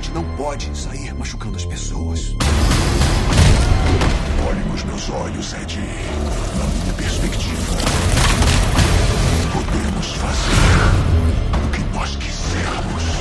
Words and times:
gente 0.00 0.12
não 0.12 0.24
pode 0.36 0.74
sair 0.76 1.12
machucando 1.14 1.58
as 1.58 1.64
pessoas. 1.66 2.34
Olhe 4.48 4.60
nos 4.70 4.82
meus 4.84 5.10
olhos, 5.10 5.52
Ed. 5.52 5.78
Na 6.58 6.64
minha 6.64 6.92
perspectiva, 6.94 7.76
podemos 9.52 10.06
fazer 10.14 11.66
o 11.66 11.70
que 11.70 11.94
nós 11.94 12.16
quisermos. 12.16 13.19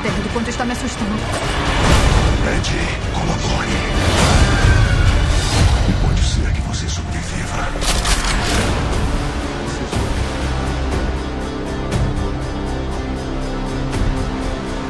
Ideia 0.00 0.22
do 0.22 0.28
quanto 0.32 0.48
está 0.48 0.64
me 0.64 0.72
assustando. 0.72 1.10
Ed, 2.56 2.70
colabore. 3.12 3.68
E 5.88 6.06
pode 6.06 6.22
ser 6.22 6.52
que 6.52 6.60
você 6.62 6.88
sobreviva. 6.88 7.68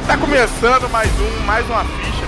Tá 0.07 0.17
começando 0.17 0.89
mais 0.89 1.11
um, 1.19 1.39
mais 1.45 1.69
uma 1.69 1.83
ficha. 1.83 2.21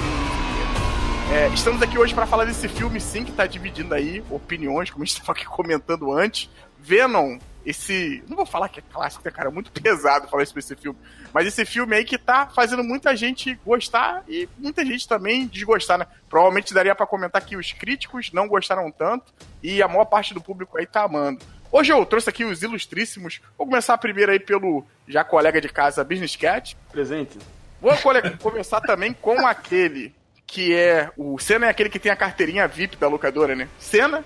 É, 1.31 1.47
estamos 1.53 1.81
aqui 1.81 1.97
hoje 1.97 2.13
para 2.13 2.25
falar 2.25 2.45
desse 2.45 2.67
filme, 2.67 2.99
sim, 2.99 3.23
que 3.23 3.31
tá 3.31 3.47
dividindo 3.47 3.93
aí 3.93 4.21
opiniões, 4.29 4.89
como 4.89 5.03
a 5.03 5.05
gente 5.05 5.15
estava 5.15 5.31
aqui 5.31 5.45
comentando 5.45 6.11
antes. 6.11 6.49
Venom, 6.79 7.39
esse. 7.65 8.23
Não 8.27 8.35
vou 8.35 8.45
falar 8.45 8.69
que 8.69 8.79
é 8.79 8.83
clássico, 8.91 9.23
né, 9.25 9.31
cara? 9.31 9.49
É 9.49 9.51
muito 9.51 9.71
pesado 9.81 10.27
falar 10.27 10.43
isso 10.43 10.57
esse 10.57 10.75
filme. 10.75 10.97
Mas 11.33 11.47
esse 11.47 11.65
filme 11.65 11.95
aí 11.95 12.05
que 12.05 12.17
tá 12.17 12.47
fazendo 12.47 12.83
muita 12.83 13.15
gente 13.15 13.59
gostar 13.65 14.23
e 14.27 14.47
muita 14.57 14.85
gente 14.85 15.07
também 15.07 15.47
desgostar, 15.47 15.97
né? 15.97 16.07
Provavelmente 16.29 16.73
daria 16.73 16.95
para 16.95 17.05
comentar 17.05 17.41
que 17.43 17.55
os 17.55 17.71
críticos 17.71 18.31
não 18.31 18.47
gostaram 18.47 18.91
tanto 18.91 19.33
e 19.61 19.81
a 19.81 19.87
maior 19.87 20.05
parte 20.05 20.33
do 20.33 20.41
público 20.41 20.77
aí 20.77 20.85
tá 20.85 21.03
amando. 21.03 21.43
Hoje 21.71 21.91
eu 21.91 22.05
trouxe 22.05 22.29
aqui 22.29 22.45
os 22.45 22.61
ilustríssimos. 22.61 23.41
Vou 23.57 23.65
começar 23.65 23.97
primeiro 23.97 24.31
aí 24.31 24.39
pelo 24.39 24.85
já 25.07 25.23
colega 25.23 25.59
de 25.59 25.69
casa 25.69 26.03
Business 26.03 26.35
Cat. 26.35 26.77
Presente. 26.91 27.39
Vou 27.81 27.91
começar 28.39 28.79
também 28.79 29.11
com 29.11 29.45
aquele 29.45 30.13
que 30.45 30.73
é. 30.75 31.09
O 31.17 31.39
Senna 31.39 31.65
é 31.65 31.69
aquele 31.69 31.89
que 31.89 31.97
tem 31.97 32.11
a 32.11 32.15
carteirinha 32.15 32.67
VIP 32.67 32.95
da 32.97 33.07
locadora, 33.07 33.55
né? 33.55 33.67
Senna. 33.79 34.23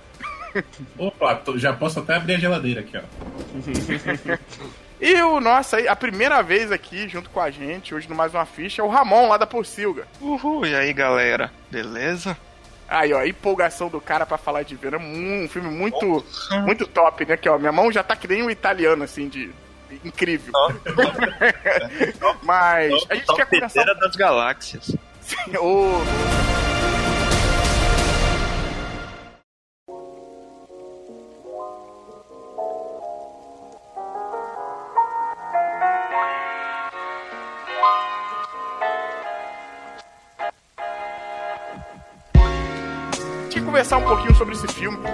Opa, 0.97 1.35
tô- 1.35 1.57
já 1.57 1.73
posso 1.73 1.99
até 1.99 2.15
abrir 2.15 2.35
a 2.35 2.39
geladeira 2.39 2.81
aqui, 2.81 2.97
ó. 2.97 4.37
E 4.99 5.21
o 5.21 5.39
nosso 5.39 5.75
aí, 5.75 5.87
a 5.87 5.95
primeira 5.95 6.41
vez 6.41 6.71
aqui 6.71 7.07
junto 7.07 7.29
com 7.29 7.39
a 7.39 7.51
gente, 7.51 7.93
hoje 7.93 8.09
no 8.09 8.15
Mais 8.15 8.33
Uma 8.33 8.45
Ficha, 8.45 8.81
é 8.81 8.85
o 8.85 8.89
Ramon 8.89 9.27
lá 9.29 9.37
da 9.37 9.45
Pocilga. 9.45 10.07
Uhul, 10.19 10.65
e 10.65 10.75
aí 10.75 10.91
galera, 10.91 11.51
beleza? 11.69 12.35
Aí, 12.89 13.13
ó, 13.13 13.19
a 13.19 13.27
empolgação 13.27 13.89
do 13.89 13.99
cara 13.99 14.25
pra 14.25 14.37
falar 14.37 14.63
de 14.63 14.75
Venom. 14.75 14.97
Um, 14.99 15.43
um 15.43 15.49
filme 15.49 15.69
muito, 15.69 16.25
muito 16.65 16.87
top, 16.87 17.25
né? 17.25 17.35
Que, 17.35 17.49
ó, 17.49 17.57
minha 17.59 17.71
mão 17.71 17.91
já 17.91 18.01
tá 18.01 18.15
que 18.15 18.27
nem 18.29 18.41
um 18.41 18.49
italiano, 18.49 19.03
assim, 19.03 19.27
de. 19.27 19.51
Incrível. 20.05 20.53
Mas 22.43 22.93
a 23.09 23.15
gente 23.15 23.25
quer 23.35 23.45
começar. 23.45 23.67
Torpedeira 23.69 23.95
das 23.95 24.15
galáxias. 24.15 24.95
Ô, 25.59 25.99
Tinha 26.01 26.46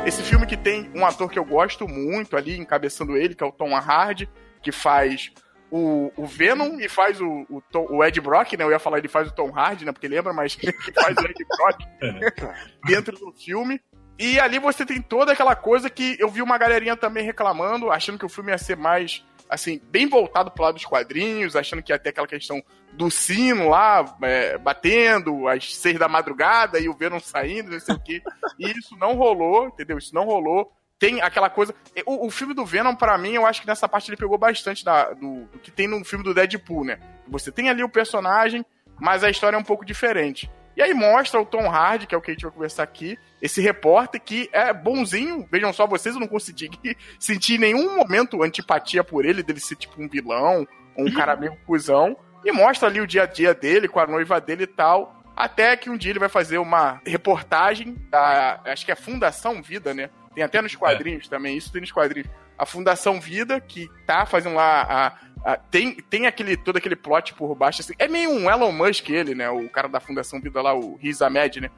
esse 0.06 0.22
filme. 0.24 0.46
Que 0.46 0.58
tem 0.58 0.90
um 0.96 1.06
ator 1.06 1.30
que 1.30 1.40
eu 1.40 1.46
gosto 1.46 1.88
muito 1.88 2.36
ali, 2.38 2.58
encabeçando 2.58 3.16
ele, 3.18 3.36
que 3.36 3.44
é 3.44 3.48
o 3.48 3.52
Tom 3.52 3.76
Hardy, 3.76 4.30
que 4.62 4.72
faz 4.72 5.32
o, 5.72 6.12
o 6.16 6.26
Venom 6.26 6.80
e 6.80 6.88
faz 6.88 7.20
o, 7.20 7.46
o, 7.50 7.62
Tom- 7.72 7.88
o 7.90 8.04
Ed 8.04 8.20
Brock, 8.22 8.54
né? 8.54 8.64
Eu 8.64 8.72
ia 8.72 8.80
falar 8.80 9.00
ele 9.00 9.08
faz 9.08 9.28
o 9.30 9.34
Tom 9.34 9.52
Hardy, 9.58 9.86
né? 9.86 9.92
Porque 9.92 10.08
lembra, 10.08 10.32
mas 10.34 10.54
que 10.56 10.72
faz 10.94 11.16
o 11.18 11.26
Ed 11.26 11.46
Brock 11.58 11.80
dentro 12.86 13.18
do 13.18 13.32
filme. 13.32 13.82
E 14.20 14.40
ali 14.40 14.60
você 14.60 14.86
tem 14.86 15.02
toda 15.02 15.32
aquela 15.32 15.56
coisa 15.56 15.90
que 15.90 16.16
eu 16.20 16.30
vi 16.30 16.42
uma 16.42 16.58
galerinha 16.58 16.96
também 16.96 17.24
reclamando, 17.26 17.90
achando 17.92 18.20
que 18.20 18.26
o 18.26 18.30
filme 18.30 18.52
ia 18.52 18.58
ser 18.60 18.78
mais, 18.78 19.26
assim, 19.54 19.80
bem 19.90 20.08
voltado 20.08 20.52
pro 20.52 20.64
lado 20.64 20.76
dos 20.76 20.86
quadrinhos, 20.86 21.56
achando 21.56 21.82
que 21.84 21.92
ia 21.92 22.00
ter 22.00 22.10
aquela 22.10 22.28
questão 22.28 22.62
do 22.94 23.10
sino 23.10 23.70
lá, 23.70 24.18
é, 24.22 24.58
batendo 24.58 25.48
às 25.48 25.76
seis 25.76 25.98
da 25.98 26.08
madrugada 26.08 26.80
e 26.80 26.90
o 26.90 26.94
Venom 26.94 27.20
saindo, 27.20 27.72
não 27.72 27.80
sei 27.80 27.96
o 27.96 28.00
quê. 28.00 28.22
E 28.60 28.72
isso 28.72 28.96
não 28.98 29.14
rolou, 29.16 29.68
entendeu? 29.68 29.98
Isso 29.98 30.14
não 30.14 30.26
rolou. 30.26 30.72
Tem 31.00 31.22
aquela 31.22 31.50
coisa. 31.50 31.74
O, 32.06 32.28
o 32.28 32.32
filme 32.32 32.54
do 32.54 32.66
Venom, 32.66 32.96
pra 32.96 33.18
mim, 33.18 33.34
eu 33.34 33.46
acho 33.46 33.62
que 33.62 33.68
nessa 33.68 33.90
parte 33.90 34.10
ele 34.10 34.18
pegou 34.18 34.38
bastante 34.38 34.86
da- 34.86 35.12
do, 35.14 35.46
do 35.46 35.60
que 35.60 35.70
tem 35.72 35.88
no 35.88 36.04
filme 36.06 36.24
do 36.24 36.34
Deadpool, 36.34 36.86
né? 36.86 37.00
Você 37.28 37.52
tem 37.52 37.70
ali 37.70 37.84
o 37.84 37.90
personagem, 37.90 38.66
mas 39.00 39.24
a 39.24 39.30
história 39.30 39.56
é 39.58 39.60
um 39.60 39.64
pouco 39.64 39.84
diferente. 39.86 40.50
E 40.76 40.82
aí 40.82 40.94
mostra 40.94 41.40
o 41.40 41.46
Tom 41.46 41.70
Hardy, 41.70 42.08
que 42.08 42.16
é 42.16 42.18
o 42.18 42.22
que 42.22 42.32
a 42.32 42.34
gente 42.34 42.44
vai 42.44 42.52
conversar 42.52 42.84
aqui, 42.84 43.18
esse 43.42 43.62
repórter 43.62 44.22
que 44.22 44.50
é 44.52 44.74
bonzinho. 44.74 45.48
Vejam 45.52 45.72
só, 45.72 45.86
vocês 45.86 46.16
eu 46.16 46.22
não 46.22 46.28
consegui 46.28 46.70
sentir 47.20 47.56
em 47.56 47.60
nenhum 47.60 47.96
momento 47.96 48.42
antipatia 48.44 49.04
por 49.04 49.26
ele, 49.26 49.44
dele 49.44 49.60
ser 49.60 49.76
tipo 49.76 50.02
um 50.02 50.08
vilão, 50.08 50.68
ou 50.96 51.08
um 51.08 51.12
cara 51.14 51.36
meio 51.36 51.56
cuzão. 51.66 52.18
E 52.44 52.52
mostra 52.52 52.90
ali 52.90 53.00
o 53.00 53.08
dia 53.08 53.24
a 53.24 53.26
dia 53.26 53.54
dele 53.54 53.88
com 53.88 54.00
a 54.00 54.08
noiva 54.08 54.42
dele 54.42 54.64
e 54.64 54.68
tal. 54.68 55.24
Até 55.36 55.76
que 55.76 55.90
um 55.90 55.98
dia 55.98 56.12
ele 56.12 56.20
vai 56.20 56.30
fazer 56.30 56.58
uma 56.58 57.02
reportagem 57.06 57.96
da. 58.10 58.62
Acho 58.66 58.86
que 58.86 58.92
é 58.92 58.96
Fundação 58.96 59.62
Vida, 59.62 59.94
né? 59.94 60.10
Tem 60.34 60.44
até 60.44 60.62
nos 60.62 60.76
quadrinhos 60.76 61.28
também, 61.28 61.58
isso 61.58 61.72
tem 61.72 61.82
nos 61.82 61.92
quadrinhos. 61.92 62.30
A 62.58 62.66
Fundação 62.66 63.20
Vida, 63.20 63.60
que 63.60 63.88
tá 64.06 64.26
fazendo 64.26 64.56
lá. 64.56 64.82
A, 64.84 65.33
a- 65.44 65.58
tem, 65.58 65.96
tem 65.96 66.26
aquele, 66.28 66.56
todo 66.58 66.78
aquele 66.78 66.96
plot 66.96 67.34
por 67.34 67.54
baixo. 67.56 67.82
Assim, 67.82 67.94
é 68.00 68.08
meio 68.08 68.30
um 68.32 68.50
Elon 68.50 68.72
Musk 68.72 69.10
ele, 69.10 69.36
né? 69.36 69.50
O 69.50 69.70
cara 69.70 69.88
da 69.88 70.00
Fundação 70.00 70.40
Vida 70.42 70.62
lá, 70.62 70.74
o 70.74 70.96
Riz 70.96 71.22
Ahmed, 71.22 71.62
né? 71.62 71.70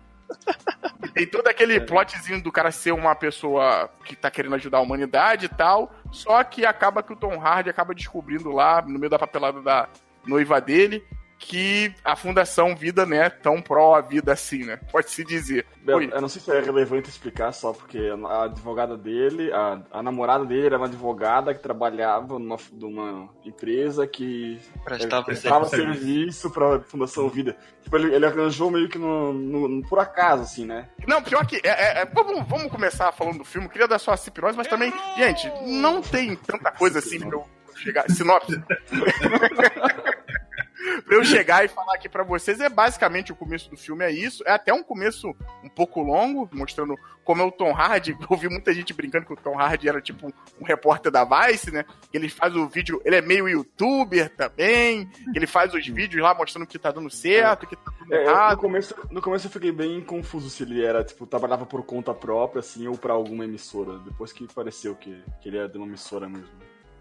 E 1.05 1.07
tem 1.13 1.27
todo 1.27 1.47
aquele 1.47 1.79
plotzinho 1.79 2.41
do 2.41 2.51
cara 2.51 2.71
ser 2.71 2.91
uma 2.91 3.13
pessoa 3.15 3.89
que 4.03 4.15
tá 4.15 4.29
querendo 4.31 4.55
ajudar 4.55 4.79
a 4.79 4.81
humanidade 4.81 5.45
e 5.45 5.49
tal. 5.49 5.93
Só 6.11 6.43
que 6.43 6.65
acaba 6.65 7.03
que 7.03 7.13
o 7.13 7.15
Tom 7.15 7.39
Hardy 7.39 7.69
acaba 7.69 7.93
descobrindo 7.93 8.51
lá, 8.51 8.81
no 8.81 8.97
meio 8.99 9.09
da 9.09 9.19
papelada 9.19 9.61
da 9.61 9.87
noiva 10.25 10.59
dele, 10.59 11.03
que 11.37 11.93
a 12.03 12.15
Fundação 12.15 12.75
Vida 12.75 13.05
não 13.05 13.17
é 13.17 13.29
tão 13.29 13.61
pró 13.61 13.95
a 13.95 14.01
vida 14.01 14.31
assim, 14.33 14.63
né? 14.63 14.77
Pode-se 14.91 15.23
dizer. 15.23 15.65
Eu 15.85 16.21
não 16.21 16.27
sei 16.29 16.41
se 16.41 16.49
é 16.51 16.59
relevante 16.61 17.09
explicar 17.09 17.51
só 17.51 17.71
porque 17.73 17.99
a 18.27 18.43
advogada 18.45 18.97
dele, 18.97 19.51
a, 19.53 19.81
a 19.91 20.01
namorada 20.01 20.43
dele 20.45 20.65
era 20.67 20.77
uma 20.77 20.87
advogada 20.87 21.53
que 21.53 21.61
trabalhava 21.61 22.39
numa, 22.39 22.57
numa 22.71 23.29
empresa 23.45 24.07
que 24.07 24.59
Prestava 24.83 25.23
prestava 25.25 25.65
serviço. 25.65 25.99
serviço 25.99 26.49
pra 26.51 26.79
Fundação 26.79 27.29
Vida. 27.29 27.55
Tipo, 27.83 27.97
ele, 27.97 28.15
ele 28.15 28.25
arranjou 28.25 28.71
meio 28.71 28.89
que 28.89 28.97
no, 28.97 29.31
no- 29.33 29.67
no- 29.67 29.87
por 29.87 29.99
acaso, 29.99 30.43
assim, 30.43 30.65
né? 30.65 30.89
Não, 31.07 31.21
pior 31.21 31.45
que. 31.45 31.57
É, 31.57 31.69
é- 31.69 32.01
é- 32.01 32.05
vamos, 32.05 32.47
vamos 32.47 32.71
começar 32.71 33.11
falando 33.11 33.39
do 33.39 33.45
filme. 33.45 33.69
Queria 33.69 33.87
dar 33.87 33.99
só 33.99 34.11
a 34.13 34.17
cipirose, 34.17 34.57
mas 34.57 34.67
também, 34.67 34.91
gente, 35.17 35.51
não 35.67 36.01
tem 36.01 36.35
tanta 36.35 36.71
coisa 36.71 36.97
assim 36.99 37.19
pra 37.19 37.29
eu 37.37 37.45
chegar. 37.75 38.09
Sinopse. 38.09 38.59
pra 41.05 41.15
eu 41.15 41.23
chegar 41.23 41.63
e 41.65 41.67
falar 41.67 41.95
aqui 41.95 42.07
pra 42.09 42.23
vocês, 42.23 42.59
é 42.59 42.69
basicamente 42.69 43.31
o 43.31 43.35
começo 43.35 43.69
do 43.69 43.77
filme, 43.77 44.03
é 44.03 44.11
isso. 44.11 44.43
É 44.45 44.51
até 44.51 44.73
um 44.73 44.83
começo 44.83 45.35
um 45.63 45.69
pouco 45.69 46.01
longo, 46.01 46.49
mostrando 46.53 46.95
como 47.23 47.41
é 47.41 47.45
o 47.45 47.51
Tom 47.51 47.71
Hardy. 47.73 48.11
Eu 48.19 48.27
ouvi 48.29 48.47
muita 48.49 48.73
gente 48.73 48.93
brincando 48.93 49.25
que 49.25 49.33
o 49.33 49.37
Tom 49.37 49.59
Hardy 49.59 49.89
era 49.89 49.99
tipo 50.01 50.31
um 50.59 50.63
repórter 50.65 51.11
da 51.11 51.23
Vice, 51.25 51.71
né? 51.71 51.83
Ele 52.13 52.29
faz 52.29 52.55
o 52.55 52.67
vídeo, 52.67 53.01
ele 53.03 53.15
é 53.15 53.21
meio 53.21 53.47
youtuber 53.49 54.29
também, 54.35 55.09
ele 55.35 55.47
faz 55.47 55.73
os 55.73 55.85
vídeos 55.87 56.21
lá 56.21 56.33
mostrando 56.33 56.67
que 56.67 56.77
tá 56.79 56.91
dando 56.91 57.09
certo, 57.09 57.65
que 57.67 57.75
tá 57.75 57.91
dando 57.99 58.13
É, 58.13 58.17
eu- 58.21 58.23
no, 58.25 58.29
errado. 58.31 58.57
começo, 58.57 58.95
no 59.09 59.21
começo 59.21 59.47
eu 59.47 59.51
fiquei 59.51 59.71
bem 59.71 60.01
confuso 60.01 60.49
se 60.49 60.63
ele 60.63 60.83
era, 60.83 61.03
tipo, 61.03 61.25
trabalhava 61.25 61.65
por 61.65 61.83
conta 61.83 62.13
própria, 62.13 62.59
assim, 62.59 62.87
ou 62.87 62.97
pra 62.97 63.13
alguma 63.13 63.43
emissora. 63.45 63.97
Depois 63.99 64.31
que 64.31 64.47
pareceu 64.53 64.95
que, 64.95 65.21
que 65.41 65.49
ele 65.49 65.57
era 65.57 65.67
de 65.67 65.77
uma 65.77 65.87
emissora 65.87 66.29
mesmo. 66.29 66.49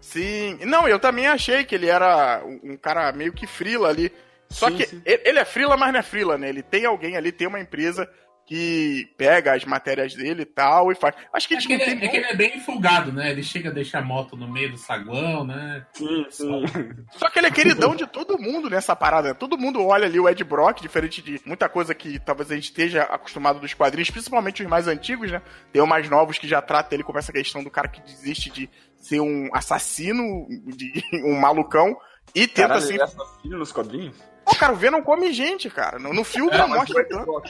Sim. 0.05 0.59
Não, 0.65 0.87
eu 0.87 0.99
também 0.99 1.25
achei 1.25 1.63
que 1.63 1.73
ele 1.73 1.87
era 1.87 2.43
um 2.45 2.77
cara 2.77 3.11
meio 3.11 3.33
que 3.33 3.47
frila 3.47 3.89
ali. 3.89 4.11
Só 4.47 4.69
Sim, 4.69 4.77
que 4.77 4.85
sim. 4.85 5.01
ele 5.03 5.21
ele 5.25 5.39
é 5.39 5.45
frila, 5.45 5.75
mas 5.75 5.91
não 5.91 5.99
é 5.99 6.03
frila, 6.03 6.37
né? 6.37 6.47
Ele 6.47 6.61
tem 6.61 6.85
alguém 6.85 7.17
ali, 7.17 7.31
tem 7.31 7.47
uma 7.47 7.59
empresa 7.59 8.07
que 8.45 9.09
pega 9.17 9.55
as 9.55 9.65
matérias 9.65 10.13
dele 10.13 10.43
e 10.43 10.45
tal 10.45 10.91
e 10.91 10.95
faz. 10.95 11.15
Acho 11.33 11.47
que, 11.47 11.55
É 11.55 11.57
que, 11.57 11.73
ele, 11.73 11.83
tem 11.83 12.03
é 12.03 12.07
que 12.07 12.17
ele 12.17 12.25
é 12.25 12.35
bem 12.35 12.59
folgado, 12.59 13.11
né? 13.11 13.31
Ele 13.31 13.41
chega 13.41 13.69
a 13.69 13.73
deixar 13.73 13.99
a 13.99 14.05
moto 14.05 14.37
no 14.37 14.47
meio 14.47 14.71
do 14.71 14.77
saguão, 14.77 15.43
né? 15.43 15.85
Sim, 15.93 16.25
sim. 16.29 16.63
Só 17.17 17.29
que 17.29 17.39
ele 17.39 17.47
é 17.47 17.51
queridão 17.51 17.95
de 17.95 18.05
todo 18.05 18.37
mundo 18.37 18.69
nessa 18.69 18.95
parada. 18.95 19.29
né? 19.29 19.33
Todo 19.33 19.57
mundo 19.57 19.83
olha 19.83 20.05
ali 20.05 20.19
o 20.19 20.29
Ed 20.29 20.43
Brock, 20.43 20.79
diferente 20.79 21.21
de 21.23 21.41
muita 21.45 21.67
coisa 21.67 21.95
que 21.95 22.19
talvez 22.19 22.51
a 22.51 22.55
gente 22.55 22.65
esteja 22.65 23.03
acostumado 23.03 23.59
dos 23.59 23.73
quadrinhos, 23.73 24.11
principalmente 24.11 24.61
os 24.61 24.69
mais 24.69 24.87
antigos, 24.87 25.31
né? 25.31 25.41
Tem 25.73 25.81
os 25.81 25.87
mais 25.87 26.07
novos 26.07 26.37
que 26.37 26.47
já 26.47 26.61
tratam 26.61 26.95
ele 26.95 27.03
como 27.03 27.17
essa 27.17 27.31
questão 27.31 27.63
do 27.63 27.71
cara 27.71 27.87
que 27.87 28.01
desiste 28.01 28.51
de 28.51 28.69
ser 28.97 29.21
um 29.21 29.49
assassino, 29.53 30.47
de 30.67 31.03
um 31.25 31.39
malucão, 31.39 31.97
e 32.33 32.47
tenta 32.47 32.67
Caralho, 32.69 32.83
assim. 32.83 32.93
ele 32.93 33.01
é 33.01 33.05
assassino 33.05 33.57
nos 33.57 33.71
quadrinhos? 33.71 34.15
Pô, 34.45 34.55
cara, 34.55 34.73
o 34.73 34.75
Venom 34.75 35.01
come 35.01 35.33
gente, 35.33 35.69
cara. 35.71 35.97
No, 35.97 36.13
no 36.13 36.23
filme 36.23 36.51
É, 36.51 36.57
não 36.59 36.67
mostra 36.69 37.01
Ed 37.01 37.09
tanto. 37.09 37.41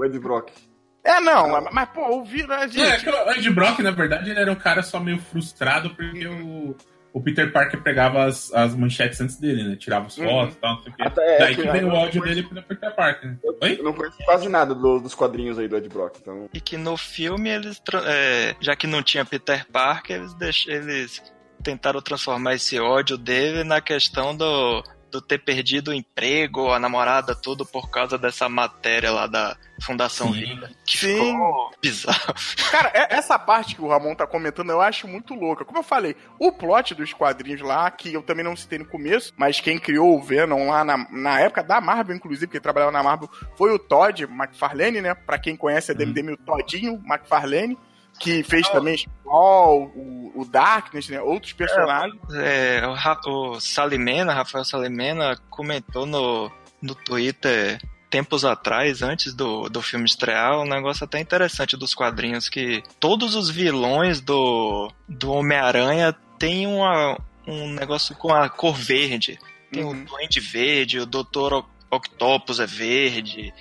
O 0.00 0.04
Ed 0.04 0.18
Brock. 0.18 0.50
É, 1.04 1.20
não, 1.20 1.48
mas, 1.48 1.64
mas, 1.72 1.88
pô, 1.90 2.18
o 2.18 2.24
Venom. 2.24 2.52
É, 2.54 2.68
Gente, 2.68 3.04
que 3.04 3.10
o 3.10 3.30
Ed 3.32 3.50
Brock, 3.50 3.78
na 3.80 3.90
verdade, 3.90 4.30
ele 4.30 4.40
era 4.40 4.50
um 4.52 4.56
cara 4.56 4.82
só 4.82 4.98
meio 5.00 5.18
frustrado 5.18 5.90
porque 5.94 6.26
o, 6.26 6.76
o 7.12 7.20
Peter 7.22 7.50
Parker 7.52 7.82
pegava 7.82 8.24
as, 8.24 8.52
as 8.52 8.74
manchetes 8.76 9.20
antes 9.20 9.36
dele, 9.40 9.64
né? 9.64 9.76
Tirava 9.76 10.06
as 10.06 10.16
Uhum. 10.18 10.24
fotos 10.28 10.54
e 10.54 10.58
tal, 10.58 10.74
não 10.76 10.82
sei 10.82 10.92
o 10.92 10.96
quê. 10.96 11.02
Até- 11.02 11.34
é 11.36 11.38
Daí 11.38 11.54
que 11.56 11.62
que 11.62 11.70
veio 11.70 11.86
eu 11.86 11.88
o 11.88 11.94
ódio 11.94 12.20
conheço- 12.20 12.40
dele 12.42 12.48
pelo 12.48 12.62
Peter 12.62 12.94
Parker. 12.94 13.38
Oi? 13.62 13.76
Eu 13.78 13.84
não 13.84 13.92
conheço 13.94 14.18
quase 14.24 14.48
nada 14.48 14.74
do- 14.74 15.00
dos 15.00 15.14
quadrinhos 15.14 15.58
aí 15.58 15.68
do 15.68 15.76
Ed 15.76 15.88
Brock, 15.88 16.16
então. 16.20 16.48
E 16.52 16.60
que 16.60 16.76
no 16.76 16.96
filme 16.98 17.48
eles, 17.50 17.80
é, 18.06 18.54
já 18.60 18.76
que 18.76 18.86
não 18.86 19.02
tinha 19.02 19.24
Peter 19.24 19.66
Parker, 19.72 20.16
eles, 20.16 20.34
deix- 20.34 20.66
eles 20.68 21.22
tentaram 21.62 22.00
transformar 22.02 22.54
esse 22.54 22.78
ódio 22.78 23.16
dele 23.18 23.64
na 23.64 23.80
questão 23.80 24.36
do, 24.36 24.82
do 25.10 25.20
ter 25.20 25.38
perdido 25.38 25.90
o 25.90 25.94
emprego, 25.94 26.70
a 26.70 26.78
namorada, 26.78 27.34
tudo 27.34 27.66
por 27.66 27.90
causa 27.90 28.16
dessa 28.16 28.48
matéria 28.48 29.10
lá 29.10 29.26
da 29.26 29.56
Fundação 29.82 30.32
Sim. 30.32 30.40
Vida. 30.40 30.70
Que 30.86 30.98
Sim. 30.98 31.14
ficou 31.18 31.70
bizarro. 31.82 32.34
Cara, 32.70 32.90
é- 32.94 33.14
essa 33.14 33.38
parte 33.38 33.74
que 33.74 33.82
o 33.82 33.88
Ramon 33.88 34.14
tá 34.14 34.26
comentando 34.26 34.70
eu 34.70 34.80
acho 34.80 35.08
muito 35.08 35.34
louca. 35.34 35.64
Como 35.64 35.78
eu 35.78 35.82
falei, 35.82 36.14
o 36.38 36.52
plot 36.52 36.94
dos 36.94 37.12
quadrinhos 37.12 37.60
lá, 37.60 37.90
que 37.90 38.12
eu 38.12 38.22
também 38.22 38.44
não 38.44 38.54
citei 38.56 38.78
no 38.78 38.84
começo, 38.86 39.32
mas 39.36 39.60
quem 39.60 39.78
criou 39.78 40.16
o 40.16 40.22
Venom 40.22 40.68
lá 40.68 40.84
na, 40.84 41.06
na 41.10 41.40
época 41.40 41.62
da 41.62 41.80
Marvel, 41.80 42.14
inclusive, 42.16 42.46
que 42.50 42.60
trabalhava 42.60 42.92
na 42.92 43.02
Marvel, 43.02 43.28
foi 43.56 43.72
o 43.72 43.78
Todd 43.78 44.24
McFarlane, 44.24 45.00
né? 45.00 45.14
Pra 45.14 45.38
quem 45.38 45.56
conhece 45.56 45.90
a 45.90 45.94
DMDM, 45.94 46.32
o 46.32 46.36
Todinho 46.36 47.02
McFarlane, 47.06 47.76
que 48.20 48.42
fez 48.44 48.68
também 48.68 48.96
Spawn, 48.98 49.90
o, 49.96 50.32
o 50.42 50.44
Darkness, 50.44 51.08
né? 51.08 51.20
Outros 51.20 51.52
personagens. 51.54 52.20
É, 52.34 52.86
o, 52.86 52.92
Ra- 52.92 53.20
o 53.26 53.58
Salimena, 53.58 54.34
Rafael 54.34 54.64
Salimena, 54.64 55.36
comentou 55.48 56.04
no, 56.06 56.50
no 56.82 56.94
Twitter 56.94 57.80
tempos 58.10 58.44
atrás, 58.44 59.02
antes 59.02 59.32
do, 59.32 59.68
do 59.68 59.80
filme 59.80 60.04
estrear, 60.04 60.58
um 60.60 60.64
negócio 60.68 61.04
até 61.04 61.20
interessante 61.20 61.76
dos 61.76 61.94
quadrinhos, 61.94 62.48
que 62.48 62.82
todos 62.98 63.36
os 63.36 63.48
vilões 63.48 64.20
do, 64.20 64.92
do 65.08 65.32
Homem-Aranha 65.32 66.12
têm 66.38 66.66
uma, 66.66 67.16
um 67.46 67.68
negócio 67.72 68.14
com 68.16 68.34
a 68.34 68.48
cor 68.48 68.74
verde. 68.74 69.38
Tem 69.72 69.84
Uhum. 69.84 69.90
o 70.02 70.04
Duende 70.04 70.40
Verde, 70.40 70.98
o 70.98 71.06
Doutor 71.06 71.64
Octopus 71.88 72.58
é 72.58 72.66
verde, 72.66 73.54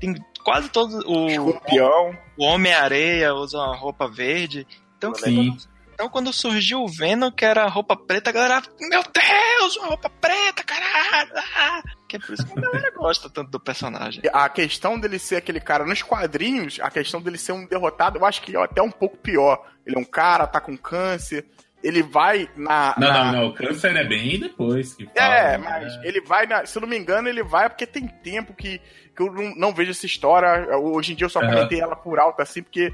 tem 0.00 0.14
quase 0.46 0.68
todos... 0.68 0.94
O, 1.04 1.26
Escorpião. 1.26 2.16
o 2.38 2.44
Homem-Areia 2.44 3.34
usa 3.34 3.58
uma 3.58 3.76
roupa 3.76 4.06
verde. 4.06 4.64
Então, 4.96 5.12
Sim. 5.12 5.58
então, 5.92 6.08
quando 6.08 6.32
surgiu 6.32 6.84
o 6.84 6.88
Venom, 6.88 7.32
que 7.32 7.44
era 7.44 7.66
roupa 7.66 7.96
preta, 7.96 8.30
a 8.30 8.32
galera, 8.32 8.62
meu 8.78 9.02
Deus, 9.02 9.76
uma 9.78 9.88
roupa 9.88 10.08
preta, 10.08 10.62
caralho! 10.62 11.32
ah!" 11.34 11.82
Que 12.08 12.14
é 12.14 12.18
por 12.20 12.32
isso 12.32 12.46
que 12.46 12.56
a 12.56 12.62
galera 12.62 12.92
gosta 12.94 13.28
tanto 13.28 13.50
do 13.50 13.58
personagem. 13.58 14.22
A 14.32 14.48
questão 14.48 15.00
dele 15.00 15.18
ser 15.18 15.34
aquele 15.34 15.58
cara 15.58 15.84
nos 15.84 16.00
quadrinhos, 16.00 16.78
a 16.80 16.92
questão 16.92 17.20
dele 17.20 17.38
ser 17.38 17.50
um 17.50 17.66
derrotado, 17.66 18.16
eu 18.16 18.24
acho 18.24 18.40
que 18.40 18.56
é 18.56 18.62
até 18.62 18.80
um 18.80 18.92
pouco 18.92 19.16
pior. 19.16 19.66
Ele 19.84 19.96
é 19.96 19.98
um 19.98 20.04
cara, 20.04 20.46
tá 20.46 20.60
com 20.60 20.76
câncer, 20.76 21.44
ele 21.82 22.02
vai 22.02 22.48
na. 22.56 22.94
Não, 22.98 23.08
na- 23.08 23.24
não, 23.24 23.32
não. 23.32 23.46
O 23.48 23.54
câncer 23.54 23.94
é 23.96 24.04
bem 24.04 24.38
depois 24.38 24.94
que 24.94 25.04
fala. 25.06 25.34
É, 25.34 25.58
né? 25.58 25.58
mas 25.58 26.04
ele 26.04 26.20
vai, 26.20 26.46
na, 26.46 26.64
se 26.66 26.76
eu 26.76 26.82
não 26.82 26.88
me 26.88 26.96
engano, 26.98 27.28
ele 27.28 27.42
vai 27.42 27.68
porque 27.68 27.86
tem 27.86 28.06
tempo 28.06 28.54
que, 28.54 28.80
que 29.14 29.22
eu 29.22 29.32
não, 29.32 29.54
não 29.54 29.74
vejo 29.74 29.90
essa 29.90 30.06
história. 30.06 30.76
Hoje 30.78 31.12
em 31.12 31.16
dia 31.16 31.26
eu 31.26 31.30
só 31.30 31.40
comentei 31.40 31.80
ela 31.80 31.96
por 31.96 32.18
alto, 32.18 32.40
assim, 32.42 32.62
porque 32.62 32.92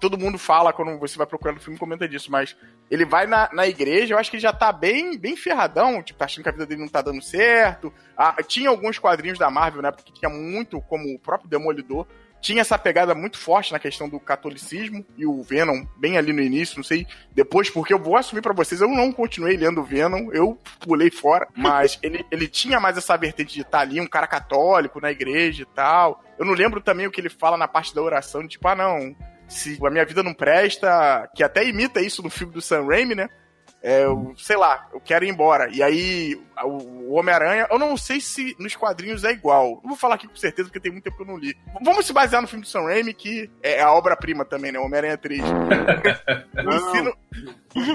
todo 0.00 0.18
mundo 0.18 0.36
fala 0.36 0.72
quando 0.72 0.98
você 0.98 1.16
vai 1.16 1.26
procurando 1.26 1.56
o 1.56 1.60
filme 1.60 1.78
comenta 1.78 2.06
disso, 2.06 2.30
mas 2.30 2.54
ele 2.90 3.06
vai 3.06 3.26
na, 3.26 3.48
na 3.52 3.66
igreja, 3.66 4.12
eu 4.12 4.18
acho 4.18 4.30
que 4.30 4.36
ele 4.36 4.42
já 4.42 4.52
tá 4.52 4.70
bem, 4.70 5.16
bem 5.16 5.34
ferradão, 5.36 6.02
tipo, 6.02 6.18
tá 6.18 6.26
achando 6.26 6.42
que 6.42 6.48
a 6.50 6.52
vida 6.52 6.66
dele 6.66 6.82
não 6.82 6.88
tá 6.88 7.00
dando 7.00 7.22
certo. 7.22 7.90
Ah, 8.16 8.36
tinha 8.46 8.68
alguns 8.68 8.98
quadrinhos 8.98 9.38
da 9.38 9.48
Marvel, 9.50 9.80
né, 9.80 9.90
porque 9.90 10.12
tinha 10.12 10.28
muito, 10.28 10.80
como 10.82 11.14
o 11.14 11.18
próprio 11.18 11.48
Demolidor, 11.48 12.06
tinha 12.44 12.60
essa 12.60 12.76
pegada 12.76 13.14
muito 13.14 13.38
forte 13.38 13.72
na 13.72 13.78
questão 13.78 14.06
do 14.06 14.20
catolicismo 14.20 15.02
e 15.16 15.24
o 15.24 15.42
Venom 15.42 15.86
bem 15.96 16.18
ali 16.18 16.30
no 16.30 16.42
início, 16.42 16.76
não 16.76 16.84
sei 16.84 17.06
depois, 17.32 17.70
porque 17.70 17.94
eu 17.94 17.98
vou 17.98 18.18
assumir 18.18 18.42
pra 18.42 18.52
vocês, 18.52 18.82
eu 18.82 18.88
não 18.88 19.10
continuei 19.10 19.56
lendo 19.56 19.80
o 19.80 19.84
Venom, 19.84 20.30
eu 20.30 20.58
pulei 20.78 21.10
fora, 21.10 21.48
mas 21.56 21.98
ele, 22.02 22.22
ele 22.30 22.46
tinha 22.46 22.78
mais 22.78 22.98
essa 22.98 23.16
vertente 23.16 23.54
de 23.54 23.62
estar 23.62 23.80
ali, 23.80 23.98
um 23.98 24.06
cara 24.06 24.26
católico 24.26 25.00
na 25.00 25.10
igreja 25.10 25.62
e 25.62 25.66
tal. 25.74 26.22
Eu 26.38 26.44
não 26.44 26.52
lembro 26.52 26.82
também 26.82 27.06
o 27.06 27.10
que 27.10 27.18
ele 27.18 27.30
fala 27.30 27.56
na 27.56 27.66
parte 27.66 27.94
da 27.94 28.02
oração, 28.02 28.42
de 28.42 28.48
tipo, 28.48 28.68
ah 28.68 28.74
não, 28.74 29.16
se 29.48 29.78
a 29.82 29.90
minha 29.90 30.04
vida 30.04 30.22
não 30.22 30.34
presta, 30.34 31.26
que 31.34 31.42
até 31.42 31.66
imita 31.66 32.02
isso 32.02 32.22
no 32.22 32.28
filme 32.28 32.52
do 32.52 32.60
Sam 32.60 32.84
Raimi, 32.84 33.14
né? 33.14 33.30
É, 33.86 34.02
eu, 34.02 34.32
sei 34.38 34.56
lá, 34.56 34.88
eu 34.94 34.98
quero 34.98 35.26
ir 35.26 35.28
embora. 35.28 35.68
E 35.70 35.82
aí, 35.82 36.40
o 36.64 37.12
Homem-Aranha, 37.12 37.68
eu 37.70 37.78
não 37.78 37.98
sei 37.98 38.18
se 38.18 38.56
nos 38.58 38.74
quadrinhos 38.74 39.24
é 39.24 39.30
igual. 39.32 39.78
Não 39.82 39.90
vou 39.90 39.96
falar 39.96 40.14
aqui 40.14 40.26
com 40.26 40.34
certeza, 40.34 40.68
porque 40.70 40.80
tem 40.80 40.90
muito 40.90 41.04
tempo 41.04 41.18
que 41.18 41.22
eu 41.22 41.26
não 41.26 41.36
li. 41.36 41.54
Vamos 41.82 42.06
se 42.06 42.12
basear 42.14 42.40
no 42.40 42.48
filme 42.48 42.64
do 42.64 42.68
Sam 42.68 42.84
Raimi, 42.84 43.12
que 43.12 43.50
é 43.62 43.82
a 43.82 43.92
obra-prima 43.92 44.42
também, 44.42 44.72
né? 44.72 44.78
Homem-Aranha 44.78 45.18
3. 45.18 45.42
o, 46.66 46.90
sino, 46.92 47.16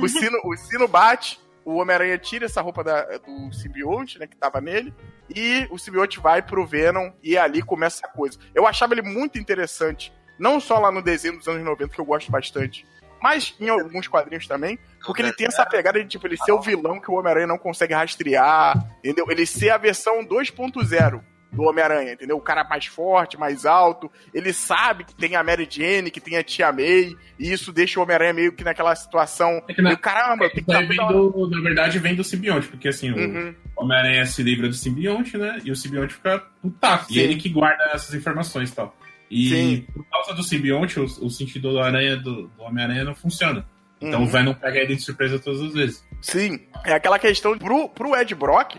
o, 0.03 0.07
sino, 0.07 0.39
o 0.43 0.55
sino 0.57 0.87
bate, 0.87 1.39
o 1.65 1.77
Homem-Aranha 1.77 2.19
tira 2.19 2.45
essa 2.45 2.61
roupa 2.61 2.83
da- 2.83 3.17
do 3.17 3.51
simbionte, 3.51 4.19
né, 4.19 4.27
que 4.27 4.35
tava 4.37 4.61
nele, 4.61 4.93
e 5.33 5.67
o 5.71 5.77
simbionte 5.79 6.19
vai 6.19 6.41
pro 6.41 6.67
Venom, 6.67 7.11
e 7.23 7.35
ali 7.35 7.63
começa 7.63 8.05
a 8.05 8.09
coisa. 8.09 8.37
Eu 8.53 8.67
achava 8.67 8.93
ele 8.93 9.01
muito 9.01 9.39
interessante, 9.39 10.13
não 10.37 10.59
só 10.59 10.77
lá 10.77 10.91
no 10.91 11.01
desenho 11.01 11.37
dos 11.37 11.47
anos 11.47 11.63
90, 11.63 11.93
que 11.93 11.99
eu 11.99 12.05
gosto 12.05 12.31
bastante, 12.31 12.85
mas 13.21 13.55
em 13.59 13.69
alguns 13.69 14.07
quadrinhos 14.07 14.47
também, 14.47 14.79
porque 15.05 15.21
ele 15.21 15.33
tem 15.33 15.47
essa 15.47 15.65
pegada 15.65 16.01
de, 16.01 16.07
tipo, 16.09 16.27
ele 16.27 16.37
ser 16.37 16.51
o 16.51 16.61
vilão 16.61 16.99
que 16.99 17.09
o 17.09 17.15
Homem-Aranha 17.15 17.47
não 17.47 17.57
consegue 17.57 17.93
rastrear, 17.93 18.75
entendeu? 18.99 19.25
Ele 19.29 19.45
ser 19.45 19.69
a 19.71 19.77
versão 19.77 20.23
2.0 20.25 21.21
do 21.51 21.63
Homem-Aranha, 21.63 22.13
entendeu? 22.13 22.37
O 22.37 22.41
cara 22.41 22.63
mais 22.63 22.85
forte, 22.85 23.35
mais 23.35 23.65
alto, 23.65 24.11
ele 24.33 24.53
sabe 24.53 25.03
que 25.03 25.15
tem 25.15 25.35
a 25.35 25.43
Mary 25.43 25.67
Jane, 25.67 26.11
que 26.11 26.21
tem 26.21 26.37
a 26.37 26.43
Tia 26.43 26.71
May, 26.71 27.15
e 27.39 27.51
isso 27.51 27.71
deixa 27.73 27.99
o 27.99 28.03
Homem-Aranha 28.03 28.33
meio 28.33 28.51
que 28.51 28.63
naquela 28.63 28.95
situação, 28.95 29.59
É 29.67 29.73
que 29.73 29.81
na- 29.81 29.89
meio, 29.89 29.97
caramba, 29.99 30.45
eu 30.45 30.51
tenho 30.51 30.65
que 30.65 31.01
hora- 31.01 31.11
do, 31.13 31.49
na 31.49 31.59
verdade, 31.61 31.97
vem 31.97 32.13
do 32.13 32.23
simbionte, 32.23 32.67
porque 32.67 32.87
assim, 32.89 33.09
o 33.09 33.15
Uhum. 33.17 33.55
Homem-Aranha 33.75 34.25
se 34.27 34.43
livra 34.43 34.67
do 34.67 34.75
simbionte, 34.75 35.37
né? 35.39 35.59
E 35.65 35.71
o 35.71 35.75
simbionte 35.75 36.13
fica 36.13 36.39
putaço. 36.61 37.07
Sim. 37.07 37.15
E 37.15 37.19
ele 37.19 37.35
que 37.37 37.49
guarda 37.49 37.83
essas 37.93 38.13
informações 38.13 38.69
e 38.69 38.75
tal. 38.75 38.95
E 39.31 39.49
Sim. 39.49 39.87
por 39.91 40.05
causa 40.07 40.33
do 40.35 40.43
simbionte, 40.43 40.99
o, 40.99 41.03
o 41.03 41.29
sentido 41.31 41.71
do 41.71 41.79
aranha 41.79 42.15
do, 42.15 42.47
do 42.49 42.61
Homem-Aranha 42.61 43.03
não 43.05 43.15
funciona. 43.15 43.65
Então 44.01 44.21
Uhum. 44.21 44.25
o 44.25 44.29
Venom 44.29 44.53
pega 44.53 44.79
ele 44.79 44.95
de 44.95 45.01
surpresa 45.01 45.37
todas 45.39 45.61
as 45.61 45.73
vezes. 45.73 46.03
Sim, 46.21 46.59
é 46.85 46.93
aquela 46.93 47.19
questão 47.19 47.57
pro, 47.57 47.89
pro 47.89 48.15
Ed 48.15 48.33
Brock, 48.35 48.77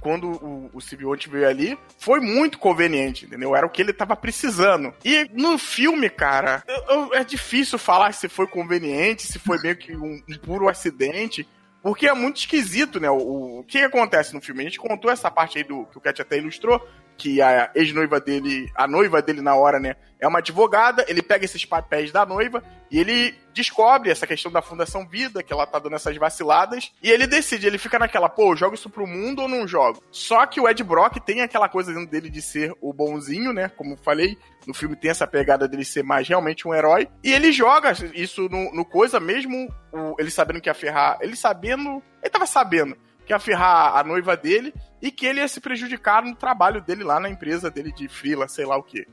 quando 0.00 0.28
o, 0.30 0.70
o 0.72 0.80
simbionte 0.80 1.28
veio 1.28 1.46
ali, 1.48 1.78
foi 1.98 2.20
muito 2.20 2.58
conveniente, 2.58 3.26
entendeu? 3.26 3.54
Era 3.54 3.66
o 3.66 3.70
que 3.70 3.82
ele 3.82 3.92
tava 3.92 4.16
precisando. 4.16 4.94
E 5.04 5.28
no 5.34 5.58
filme, 5.58 6.08
cara, 6.08 6.62
eu- 6.66 6.84
eu- 6.96 7.14
é 7.14 7.22
difícil 7.24 7.78
falar 7.78 8.12
se 8.12 8.28
foi 8.28 8.46
conveniente, 8.46 9.26
se 9.26 9.38
foi 9.38 9.58
meio 9.60 9.76
que 9.76 9.94
um, 9.94 10.22
um 10.28 10.38
puro 10.38 10.68
acidente. 10.68 11.46
Porque 11.82 12.06
é 12.06 12.12
muito 12.14 12.36
esquisito, 12.36 13.00
né? 13.00 13.10
O, 13.10 13.60
o 13.60 13.64
que 13.66 13.78
acontece 13.78 14.34
no 14.34 14.40
filme? 14.42 14.60
A 14.60 14.64
gente 14.64 14.78
contou 14.78 15.10
essa 15.10 15.30
parte 15.30 15.56
aí 15.58 15.64
do 15.64 15.86
que 15.86 15.96
o 15.96 16.00
Cat 16.00 16.20
até 16.20 16.36
ilustrou, 16.36 16.86
que 17.20 17.42
a 17.42 17.70
ex-noiva 17.74 18.18
dele, 18.18 18.70
a 18.74 18.86
noiva 18.88 19.20
dele 19.20 19.42
na 19.42 19.54
hora, 19.54 19.78
né, 19.78 19.94
é 20.18 20.26
uma 20.26 20.38
advogada, 20.38 21.04
ele 21.06 21.20
pega 21.22 21.44
esses 21.44 21.64
papéis 21.66 22.10
da 22.10 22.24
noiva 22.24 22.62
e 22.90 22.98
ele 22.98 23.34
descobre 23.52 24.10
essa 24.10 24.26
questão 24.26 24.50
da 24.50 24.62
Fundação 24.62 25.06
Vida, 25.06 25.42
que 25.42 25.52
ela 25.52 25.66
tá 25.66 25.78
dando 25.78 25.96
essas 25.96 26.16
vaciladas, 26.16 26.90
e 27.02 27.10
ele 27.10 27.26
decide, 27.26 27.66
ele 27.66 27.76
fica 27.78 27.98
naquela, 27.98 28.28
pô, 28.28 28.52
eu 28.52 28.56
jogo 28.56 28.74
isso 28.74 28.88
pro 28.88 29.06
mundo 29.06 29.42
ou 29.42 29.48
não 29.48 29.68
jogo? 29.68 30.02
Só 30.10 30.46
que 30.46 30.60
o 30.60 30.68
Ed 30.68 30.82
Brock 30.82 31.16
tem 31.20 31.42
aquela 31.42 31.68
coisa 31.68 31.92
dentro 31.92 32.10
dele 32.10 32.30
de 32.30 32.40
ser 32.40 32.72
o 32.80 32.92
bonzinho, 32.92 33.52
né, 33.52 33.68
como 33.68 33.96
falei, 33.98 34.38
no 34.66 34.72
filme 34.72 34.96
tem 34.96 35.10
essa 35.10 35.26
pegada 35.26 35.68
dele 35.68 35.84
ser 35.84 36.02
mais 36.02 36.26
realmente 36.26 36.66
um 36.66 36.74
herói, 36.74 37.06
e 37.22 37.32
ele 37.32 37.52
joga 37.52 37.92
isso 38.14 38.48
no, 38.48 38.72
no 38.74 38.84
coisa, 38.84 39.20
mesmo 39.20 39.68
o- 39.92 40.14
ele 40.18 40.30
sabendo 40.30 40.60
que 40.60 40.68
ia 40.68 40.74
ferrar, 40.74 41.18
ele 41.20 41.36
sabendo, 41.36 42.02
ele 42.22 42.30
tava 42.30 42.46
sabendo 42.46 42.96
que 43.30 43.34
ia 43.34 43.38
ferrar 43.38 43.96
a 43.96 44.02
noiva 44.02 44.36
dele 44.36 44.74
e 45.00 45.12
que 45.12 45.24
ele 45.24 45.38
ia 45.38 45.46
se 45.46 45.60
prejudicar 45.60 46.24
no 46.24 46.34
trabalho 46.34 46.80
dele 46.80 47.04
lá 47.04 47.20
na 47.20 47.30
empresa 47.30 47.70
dele 47.70 47.92
de 47.92 48.08
freela, 48.08 48.48
sei 48.48 48.66
lá 48.66 48.76
o 48.76 48.82
que. 48.82 49.06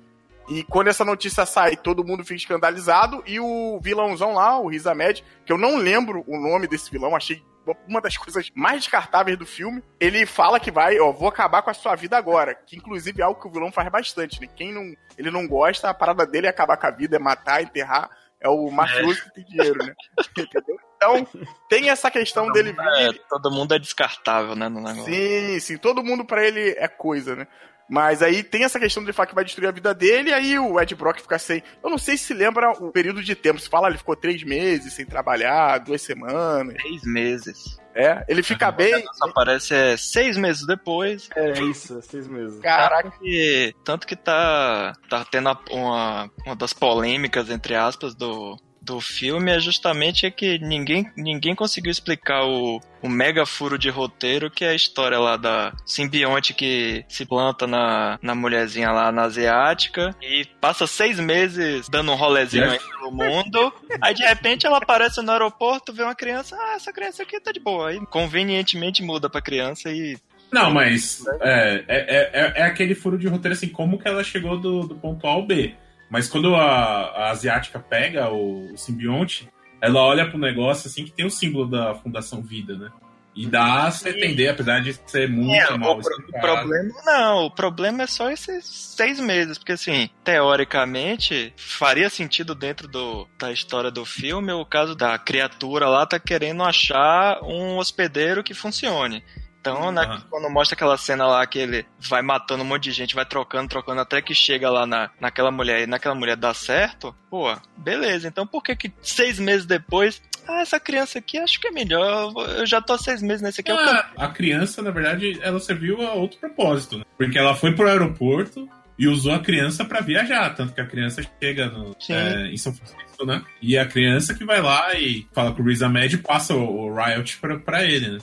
E 0.50 0.64
quando 0.64 0.88
essa 0.88 1.06
notícia 1.06 1.46
sai, 1.46 1.76
todo 1.76 2.04
mundo 2.04 2.24
fica 2.24 2.36
escandalizado 2.36 3.22
e 3.28 3.40
o 3.40 3.80
vilãozão 3.80 4.34
lá, 4.34 4.58
o 4.60 4.70
Rizamed, 4.70 5.24
que 5.46 5.54
eu 5.54 5.58
não 5.58 5.78
lembro 5.78 6.24
o 6.26 6.40
nome 6.40 6.68
desse 6.68 6.90
vilão, 6.90 7.16
achei 7.16 7.44
uma 7.88 8.02
das 8.02 8.16
coisas 8.18 8.50
mais 8.56 8.82
descartáveis 8.82 9.38
do 9.38 9.46
filme. 9.46 9.84
Ele 10.00 10.26
fala 10.26 10.60
que 10.60 10.72
vai, 10.72 11.00
ó, 11.00 11.12
vou 11.12 11.28
acabar 11.28 11.62
com 11.62 11.70
a 11.70 11.76
sua 11.76 11.96
vida 11.96 12.18
agora. 12.18 12.56
Que 12.56 12.78
inclusive 12.78 13.22
é 13.22 13.26
algo 13.26 13.40
que 13.40 13.48
o 13.48 13.52
vilão 13.52 13.72
faz 13.72 13.88
bastante, 13.90 14.42
né? 14.42 14.48
Quem 14.56 14.74
não, 14.74 14.96
ele 15.18 15.30
não 15.30 15.48
gosta, 15.48 15.90
a 15.90 15.94
parada 15.94 16.26
dele 16.26 16.48
é 16.48 16.50
acabar 16.50 16.78
com 16.78 16.88
a 16.88 16.92
vida, 16.92 17.18
é 17.18 17.20
matar, 17.20 17.62
enterrar. 17.62 18.10
É 18.40 18.48
o 18.50 18.70
mafioso 18.70 19.24
que 19.24 19.34
tem 19.34 19.46
dinheiro, 19.46 19.84
né? 19.86 19.94
Entendeu? 20.38 20.78
Então, 20.96 21.28
tem 21.70 21.90
essa 21.90 22.10
questão 22.10 22.52
dele 22.52 22.76
É, 22.98 23.12
vir. 23.12 23.22
todo 23.30 23.52
mundo 23.52 23.74
é 23.74 23.80
descartável, 23.80 24.56
né, 24.56 24.68
no 24.70 24.82
negócio. 24.82 25.06
Sim, 25.06 25.60
sim, 25.60 25.78
todo 25.78 26.04
mundo 26.04 26.26
pra 26.26 26.44
ele 26.46 26.72
é 26.78 26.88
coisa, 26.88 27.36
né? 27.36 27.48
Mas 27.90 28.22
aí 28.22 28.44
tem 28.44 28.64
essa 28.64 28.80
questão 28.80 29.04
de 29.04 29.14
falar 29.14 29.28
que 29.28 29.36
vai 29.36 29.46
destruir 29.46 29.68
a 29.68 29.72
vida 29.72 29.94
dele, 29.94 30.30
e 30.30 30.34
aí 30.34 30.60
o 30.60 30.80
Ed 30.80 30.94
Brock 30.96 31.20
fica 31.20 31.40
sem. 31.40 31.64
Eu 31.84 31.90
não 31.90 31.98
sei 31.98 32.18
se 32.18 32.34
lembra 32.34 32.72
o 32.72 32.92
período 32.92 33.24
de 33.24 33.36
tempo. 33.36 33.60
Se 33.60 33.70
fala, 33.70 33.88
ele 33.88 33.98
ficou 33.98 34.16
três 34.16 34.44
meses 34.44 34.94
sem 34.94 35.06
trabalhar, 35.06 35.78
duas 35.80 36.02
semanas. 36.02 36.76
Seis 36.82 37.04
meses. 37.04 37.78
É, 37.96 38.24
ele 38.28 38.44
fica 38.44 38.70
bem. 38.72 39.04
Só 39.14 39.30
aparece 39.30 39.74
é, 39.74 39.98
seis 39.98 40.38
meses 40.38 40.68
depois. 40.68 41.30
É 41.36 41.60
isso, 41.62 41.98
é 41.98 42.02
seis 42.02 42.28
meses. 42.28 42.60
Caraca, 42.60 43.12
E, 43.24 43.74
tanto 43.84 44.06
que 44.06 44.16
tá, 44.16 44.94
tá 45.10 45.26
tendo 45.26 45.58
uma, 45.72 46.30
uma 46.46 46.56
das 46.56 46.74
polêmicas, 46.74 47.50
entre 47.50 47.74
aspas, 47.74 48.14
do, 48.14 48.56
do 48.88 49.02
filme 49.02 49.52
é 49.52 49.60
justamente 49.60 50.32
que 50.32 50.58
ninguém, 50.60 51.12
ninguém 51.16 51.54
conseguiu 51.54 51.92
explicar 51.92 52.46
o, 52.46 52.80
o 53.02 53.10
mega 53.10 53.46
furo 53.46 53.78
de 53.78 53.90
roteiro 53.90 54.50
que 54.50 54.64
é 54.64 54.70
a 54.70 54.76
história 54.76 55.20
lá 55.20 55.36
da 55.36 55.74
simbionte 55.86 56.54
que 56.54 57.04
se 57.10 57.26
planta 57.26 57.68
na, 57.68 58.18
na 58.22 58.34
mulherzinha 58.34 58.90
lá 58.90 59.12
na 59.12 59.24
asiática 59.24 60.16
e 60.22 60.46
passa 60.62 60.88
seis 60.88 61.20
meses 61.20 61.90
dando 61.90 62.14
um 62.14 62.16
rolezinho 62.16 62.72
aí 62.72 62.80
pelo 62.80 63.12
mundo. 63.12 63.74
Aí 64.02 64.14
de 64.14 64.24
repente 64.24 64.66
ela 64.66 64.78
aparece 64.78 65.22
no 65.22 65.32
aeroporto, 65.32 65.92
vê 65.92 66.04
uma 66.04 66.16
criança, 66.16 66.56
ah, 66.58 66.76
essa 66.76 66.94
criança 66.94 67.24
aqui 67.24 67.40
tá 67.42 67.52
de 67.52 67.60
boa. 67.60 67.90
Aí 67.90 68.00
convenientemente 68.06 69.04
muda 69.04 69.30
pra 69.30 69.42
criança 69.42 69.92
e 69.92 70.18
Não, 70.50 70.72
mas 70.72 71.26
é, 71.42 71.84
é, 71.88 72.32
é, 72.34 72.54
é 72.62 72.64
aquele 72.64 72.96
furo 72.96 73.18
de 73.18 73.28
roteiro 73.28 73.54
assim, 73.54 73.68
como 73.68 74.00
que 74.00 74.08
ela 74.08 74.24
chegou 74.24 74.58
do, 74.58 74.88
do 74.88 74.96
ponto 74.96 75.28
A 75.28 75.32
ao 75.32 75.46
B. 75.46 75.76
Mas 76.10 76.28
quando 76.28 76.56
a, 76.56 76.62
a 76.64 77.30
asiática 77.32 77.80
pega 77.80 78.30
o, 78.30 78.74
o 78.74 78.78
simbionte, 78.78 79.50
ela 79.82 80.02
olha 80.02 80.30
pro 80.30 80.38
negócio 80.40 80.88
assim 80.88 81.06
que 81.06 81.12
tem 81.12 81.26
o 81.26 81.32
símbolo 81.32 81.68
da 81.70 81.94
Fundação 81.96 82.42
Vida, 82.42 82.76
né? 82.78 82.90
E 83.36 83.46
dá 83.46 83.84
a 83.84 83.92
se 83.92 84.10
entender, 84.10 84.48
apesar 84.48 84.80
de 84.82 85.00
ser 85.06 85.30
muito 85.30 85.54
É, 85.54 85.78
mal 85.78 86.00
o, 86.00 86.02
pro- 86.02 86.42
problema 86.42 86.90
não, 87.06 87.46
o 87.46 87.52
problema 87.52 88.02
é 88.02 88.08
só 88.08 88.32
esses 88.32 88.66
seis 88.66 89.20
meses, 89.20 89.60
porque 89.60 89.74
assim, 89.74 90.10
teoricamente, 90.24 91.54
faria 91.56 92.10
sentido 92.10 92.56
dentro 92.56 92.88
do, 92.88 93.28
da 93.38 93.52
história 93.52 93.92
do 93.92 94.04
filme 94.06 94.52
o 94.52 94.66
caso 94.66 94.96
da 94.96 95.18
criatura 95.20 95.88
lá 95.88 96.04
tá 96.06 96.20
querendo 96.20 96.64
achar 96.64 97.40
um 97.44 97.78
hospedeiro 97.78 98.44
que 98.44 98.56
funcione. 98.56 99.24
Então, 99.60 99.92
né, 99.92 100.22
quando 100.30 100.50
mostra 100.50 100.76
aquela 100.76 100.98
cena 100.98 101.26
lá 101.26 101.46
que 101.46 101.60
ele 101.60 101.86
vai 102.00 102.22
matando 102.22 102.64
um 102.64 102.66
monte 102.66 102.84
de 102.84 102.92
gente, 102.92 103.16
vai 103.16 103.26
trocando, 103.26 103.68
trocando, 103.68 104.00
até 104.00 104.22
que 104.22 104.34
chega 104.34 104.70
lá 104.70 104.86
na, 104.86 105.10
naquela 105.20 105.52
mulher 105.52 105.82
e 105.82 105.88
naquela 105.88 106.16
mulher 106.16 106.38
dá 106.38 106.54
certo, 106.54 107.14
pô, 107.30 107.54
beleza. 107.76 108.28
Então 108.28 108.48
por 108.48 108.64
que 108.64 108.76
que 108.76 108.94
seis 109.02 109.40
meses 109.40 109.66
depois, 109.66 110.22
ah, 110.48 110.62
essa 110.62 110.80
criança 110.80 111.20
aqui 111.20 111.38
acho 111.38 111.60
que 111.60 111.68
é 111.68 111.72
melhor, 111.72 112.32
eu 112.58 112.66
já 112.66 112.82
tô 112.82 112.94
há 112.94 112.98
seis 112.98 113.22
meses 113.22 113.42
nesse 113.42 113.60
aqui, 113.60 113.72
quero 113.74 113.90
Ah, 113.90 114.12
a 114.16 114.28
criança, 114.30 114.82
na 114.82 114.92
verdade, 114.92 115.38
ela 115.42 115.60
serviu 115.60 116.02
a 116.02 116.14
outro 116.14 116.40
propósito, 116.40 117.00
né? 117.00 117.04
Porque 117.18 117.38
ela 117.38 117.54
foi 117.54 117.76
pro 117.76 117.90
aeroporto 117.90 118.70
e 118.98 119.08
usou 119.08 119.34
a 119.34 119.40
criança 119.40 119.86
pra 119.86 120.02
viajar, 120.02 120.56
tanto 120.56 120.74
que 120.74 120.82
a 120.82 120.88
criança 120.88 121.22
chega 121.42 121.68
no, 121.68 121.96
é, 122.10 122.48
em 122.48 122.58
São 122.58 122.74
Francisco, 122.74 123.26
né? 123.26 123.44
E 123.62 123.76
é 123.76 123.82
a 123.82 123.86
criança 123.86 124.34
que 124.34 124.46
vai 124.46 124.62
lá 124.62 124.94
e 124.96 125.28
fala 125.34 125.52
com 125.52 125.62
o 125.62 125.66
Riz 125.66 125.82
Ahmed 125.82 126.16
e 126.16 126.20
passa 126.20 126.56
o, 126.56 126.88
o 126.88 126.96
Riot 126.96 127.38
pra, 127.38 127.60
pra 127.60 127.84
ele, 127.84 128.12
né? 128.12 128.18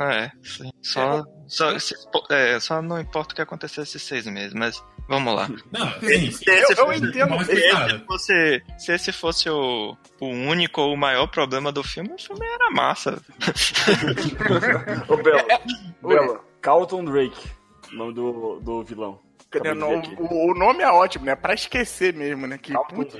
É, 0.00 0.30
sim. 0.42 0.70
Só, 0.82 1.22
só, 1.46 1.78
se- 1.78 1.94
é, 2.30 2.58
só 2.58 2.80
não 2.80 2.98
importa 2.98 3.32
o 3.32 3.36
que 3.36 3.42
acontecer 3.42 3.82
esses 3.82 4.02
seis 4.02 4.24
meses, 4.26 4.54
mas 4.54 4.82
vamos 5.08 5.34
lá. 5.34 5.46
Não, 5.70 5.90
sim, 6.00 6.30
sim. 6.30 6.44
Eu- 6.46 6.76
eu 6.76 6.86
Mas 6.86 7.02
entendo. 7.02 7.28
mal 7.28 7.44
Se 7.44 7.98
fosse, 8.06 8.62
se 8.78 8.92
esse 8.92 9.12
fosse 9.12 9.50
o, 9.50 9.94
o 10.20 10.26
único 10.26 10.80
ou 10.80 10.94
o 10.94 10.96
maior 10.96 11.26
problema 11.26 11.70
do 11.70 11.82
filme, 11.84 12.14
o 12.14 12.18
filme 12.18 12.46
era 12.46 12.70
massa. 12.70 13.20
Ô, 15.08 15.16
Bela, 15.16 15.44
Oi. 16.02 16.14
Bela, 16.14 16.40
Carlton 16.60 17.04
Drake, 17.04 17.50
o 17.92 17.96
nome 17.96 18.14
do, 18.14 18.60
do 18.60 18.82
vilão. 18.84 19.20
O, 20.18 20.50
o 20.52 20.54
nome 20.54 20.82
é 20.82 20.88
ótimo, 20.88 21.24
né? 21.24 21.34
Pra 21.34 21.54
esquecer 21.54 22.14
mesmo, 22.14 22.46
né? 22.46 22.56
Que, 22.56 22.72
putz, 22.94 23.16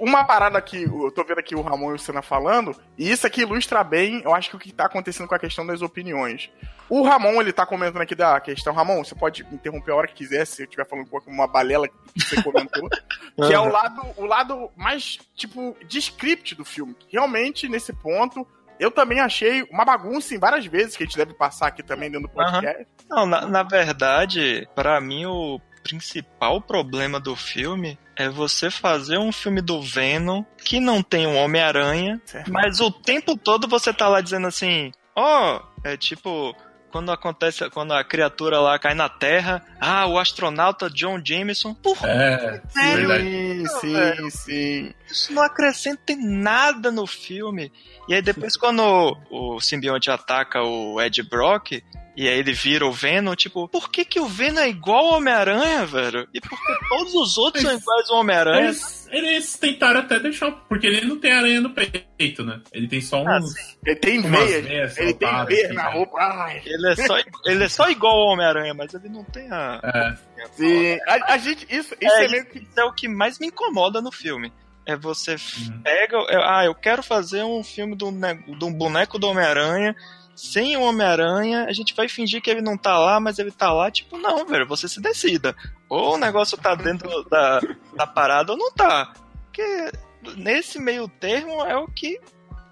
Uma 0.00 0.24
parada 0.24 0.60
que 0.62 0.84
eu 0.84 1.10
tô 1.10 1.22
vendo 1.24 1.40
aqui 1.40 1.54
o 1.54 1.60
Ramon 1.60 1.92
e 1.92 1.94
o 1.94 1.98
Senna 1.98 2.22
falando, 2.22 2.74
e 2.96 3.10
isso 3.10 3.26
aqui 3.26 3.42
ilustra 3.42 3.84
bem, 3.84 4.22
eu 4.24 4.34
acho 4.34 4.48
que 4.48 4.56
o 4.56 4.58
que 4.58 4.72
tá 4.72 4.86
acontecendo 4.86 5.28
com 5.28 5.34
a 5.34 5.38
questão 5.38 5.66
das 5.66 5.82
opiniões. 5.82 6.50
O 6.88 7.02
Ramon, 7.02 7.40
ele 7.40 7.52
tá 7.52 7.66
comentando 7.66 8.02
aqui 8.02 8.14
da 8.14 8.40
questão. 8.40 8.72
Ramon, 8.72 9.04
você 9.04 9.14
pode 9.14 9.46
interromper 9.52 9.92
a 9.92 9.96
hora 9.96 10.08
que 10.08 10.14
quiser, 10.14 10.46
se 10.46 10.62
eu 10.62 10.64
estiver 10.64 10.86
falando 10.86 11.08
com 11.08 11.18
uma 11.26 11.46
balela 11.46 11.86
que 11.88 12.20
você 12.20 12.42
comentou. 12.42 12.88
que 13.36 13.52
é 13.52 13.58
o 13.58 13.68
lado, 13.70 14.02
o 14.16 14.24
lado 14.24 14.70
mais, 14.76 15.18
tipo, 15.34 15.76
de 15.86 15.98
script 15.98 16.54
do 16.54 16.64
filme. 16.64 16.96
Realmente, 17.10 17.68
nesse 17.68 17.92
ponto, 17.92 18.46
eu 18.78 18.90
também 18.90 19.20
achei 19.20 19.62
uma 19.70 19.84
bagunça 19.84 20.34
em 20.34 20.38
várias 20.38 20.66
vezes, 20.66 20.96
que 20.96 21.02
a 21.02 21.06
gente 21.06 21.16
deve 21.16 21.34
passar 21.34 21.68
aqui 21.68 21.82
também 21.82 22.10
dentro 22.10 22.28
do 22.28 22.34
podcast. 22.34 22.86
Não, 23.08 23.26
na, 23.26 23.46
na 23.46 23.62
verdade, 23.62 24.68
pra 24.74 25.00
mim 25.00 25.26
o 25.26 25.60
principal 25.82 26.60
problema 26.60 27.20
do 27.20 27.36
filme 27.36 27.98
é 28.16 28.28
você 28.28 28.70
fazer 28.70 29.18
um 29.18 29.30
filme 29.30 29.60
do 29.60 29.82
Venom 29.82 30.42
que 30.64 30.80
não 30.80 31.02
tem 31.02 31.26
um 31.26 31.36
Homem-Aranha, 31.36 32.20
mas 32.48 32.80
o 32.80 32.90
tempo 32.90 33.36
todo 33.36 33.68
você 33.68 33.92
tá 33.92 34.08
lá 34.08 34.20
dizendo 34.20 34.46
assim, 34.46 34.90
ó, 35.14 35.60
é 35.84 35.96
tipo 35.96 36.56
quando 36.94 37.10
acontece, 37.10 37.68
quando 37.70 37.92
a 37.92 38.04
criatura 38.04 38.60
lá 38.60 38.78
cai 38.78 38.94
na 38.94 39.08
Terra, 39.08 39.60
ah, 39.80 40.06
o 40.06 40.16
astronauta 40.16 40.88
John 40.88 41.20
Jameson, 41.24 41.74
por 41.74 41.98
É, 42.04 42.62
Sério? 42.68 43.10
Sim, 43.10 43.66
sim, 43.80 43.92
velho. 43.92 44.30
sim. 44.30 44.94
isso 45.10 45.32
não 45.32 45.42
acrescenta 45.42 46.12
em 46.12 46.24
nada 46.24 46.92
no 46.92 47.04
filme. 47.04 47.72
E 48.08 48.14
aí 48.14 48.22
depois 48.22 48.56
quando 48.56 48.80
o, 49.28 49.56
o 49.56 49.60
simbionte 49.60 50.08
ataca 50.08 50.62
o 50.62 51.02
Ed 51.02 51.20
Brock, 51.24 51.82
e 52.16 52.28
aí 52.28 52.38
ele 52.38 52.52
vira 52.52 52.86
o 52.86 52.92
Venom, 52.92 53.34
tipo, 53.34 53.66
por 53.66 53.90
que 53.90 54.04
que 54.04 54.20
o 54.20 54.28
Venom 54.28 54.60
é 54.60 54.68
igual 54.68 55.06
ao 55.06 55.14
Homem-Aranha, 55.16 55.84
velho? 55.84 56.28
E 56.32 56.40
por 56.40 56.50
que 56.50 56.88
todos 56.88 57.12
os 57.12 57.36
outros 57.36 57.64
são 57.64 57.76
iguais 57.76 58.08
ao 58.08 58.18
Homem-Aranha? 58.18 58.72
Eles, 59.16 59.56
tentaram 59.58 60.00
até 60.00 60.18
deixar. 60.18 60.50
Porque 60.68 60.86
ele 60.86 61.06
não 61.06 61.18
tem 61.18 61.32
aranha 61.32 61.60
no 61.60 61.70
peito, 61.70 62.44
né? 62.44 62.60
Ele 62.72 62.88
tem 62.88 63.00
só 63.00 63.24
Ah, 63.26 63.38
uns. 63.38 63.54
Ele 63.86 63.96
tem 63.96 64.20
veias 64.20 64.96
ele 64.98 65.14
tem 65.14 65.44
veias 65.46 65.64
assim, 65.66 65.74
na 65.74 65.84
né? 65.84 65.90
roupa. 65.92 66.18
Ai. 66.18 66.62
Ele 66.64 66.88
é 66.92 66.96
só, 66.96 67.18
ele 67.46 67.64
é 67.64 67.68
só 67.68 67.88
igual 67.90 68.12
ao 68.14 68.32
Homem-Aranha, 68.32 68.74
mas 68.74 68.92
ele 68.94 69.08
não 69.08 69.24
tem 69.24 69.50
a... 69.50 69.80
É, 69.82 70.46
Sim, 70.54 70.98
a, 71.06 71.34
a 71.34 71.38
gente, 71.38 71.66
isso, 71.70 71.94
isso 72.00 72.12
é, 72.16 72.24
É, 72.24 72.28
meio 72.28 72.46
que. 72.46 72.58
Isso 72.58 72.78
é 72.80 72.84
o 72.84 72.92
que 72.92 73.08
mais 73.08 73.38
me 73.38 73.46
incomoda 73.46 74.00
no 74.02 74.10
filme. 74.12 74.52
É 74.86 74.94
você 74.96 75.32
Uhum. 75.32 75.80
pega. 75.82 76.16
é, 76.28 76.36
ah, 76.36 76.64
eu 76.66 76.74
quero 76.74 77.02
fazer 77.02 77.42
um 77.42 77.62
filme 77.64 77.96
do, 77.96 78.10
de 78.10 78.64
um 78.64 78.72
boneco 78.72 79.18
do 79.18 79.26
Homem-Aranha. 79.28 79.94
Sem 80.36 80.76
o 80.76 80.82
Homem-Aranha, 80.82 81.64
a 81.64 81.72
gente 81.72 81.94
vai 81.94 82.08
fingir 82.08 82.42
que 82.42 82.50
ele 82.50 82.60
não 82.60 82.76
tá 82.76 82.98
lá, 82.98 83.20
mas 83.20 83.38
ele 83.38 83.50
tá 83.50 83.72
lá. 83.72 83.90
Tipo, 83.90 84.18
não, 84.18 84.44
velho, 84.44 84.66
você 84.66 84.88
se 84.88 85.00
decida. 85.00 85.54
Ou 85.88 86.14
o 86.14 86.18
negócio 86.18 86.58
tá 86.58 86.74
dentro 86.74 87.22
da, 87.24 87.60
da 87.94 88.06
parada 88.06 88.52
ou 88.52 88.58
não 88.58 88.72
tá. 88.72 89.12
Porque 89.44 89.92
nesse 90.36 90.78
meio 90.80 91.08
termo 91.08 91.64
é 91.64 91.76
o 91.76 91.86
que 91.86 92.20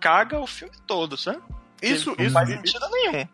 caga 0.00 0.40
o 0.40 0.46
filme 0.46 0.74
todo, 0.86 1.16
sabe? 1.16 1.40
Isso, 1.80 2.14
não 2.16 2.24
isso, 2.24 2.34
faz 2.34 2.48
isso, 2.48 2.58
sentido 2.58 2.90
nenhum. 2.90 3.28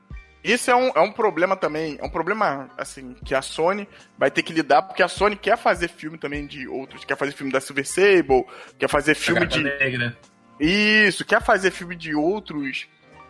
isso 0.45 0.71
é, 0.71 0.77
um, 0.77 0.89
é 0.89 1.01
um 1.01 1.13
problema 1.13 1.57
também. 1.57 1.97
É 2.01 2.05
um 2.05 2.11
problema, 2.11 2.69
assim, 2.77 3.15
que 3.25 3.35
a 3.35 3.41
Sony 3.41 3.89
vai 4.19 4.31
ter 4.31 4.43
que 4.43 4.53
lidar, 4.53 4.83
porque 4.83 5.03
a 5.03 5.09
Sony 5.09 5.37
quer 5.37 5.57
fazer 5.57 5.89
filme 5.89 6.19
também 6.19 6.47
de 6.47 6.69
outros. 6.69 7.05
Quer 7.05 7.17
fazer 7.17 7.33
filme 7.33 7.53
da 7.53 7.61
Silver 7.61 7.87
Sable, 7.87 8.45
quer 8.79 8.89
fazer 8.89 9.15
filme 9.15 9.47
de. 9.47 9.63
negra. 9.63 10.17
Isso, 10.61 11.25
quer 11.25 11.43
fazer 11.43 11.71
filme 11.71 11.95
de 11.95 12.15
outros 12.15 12.87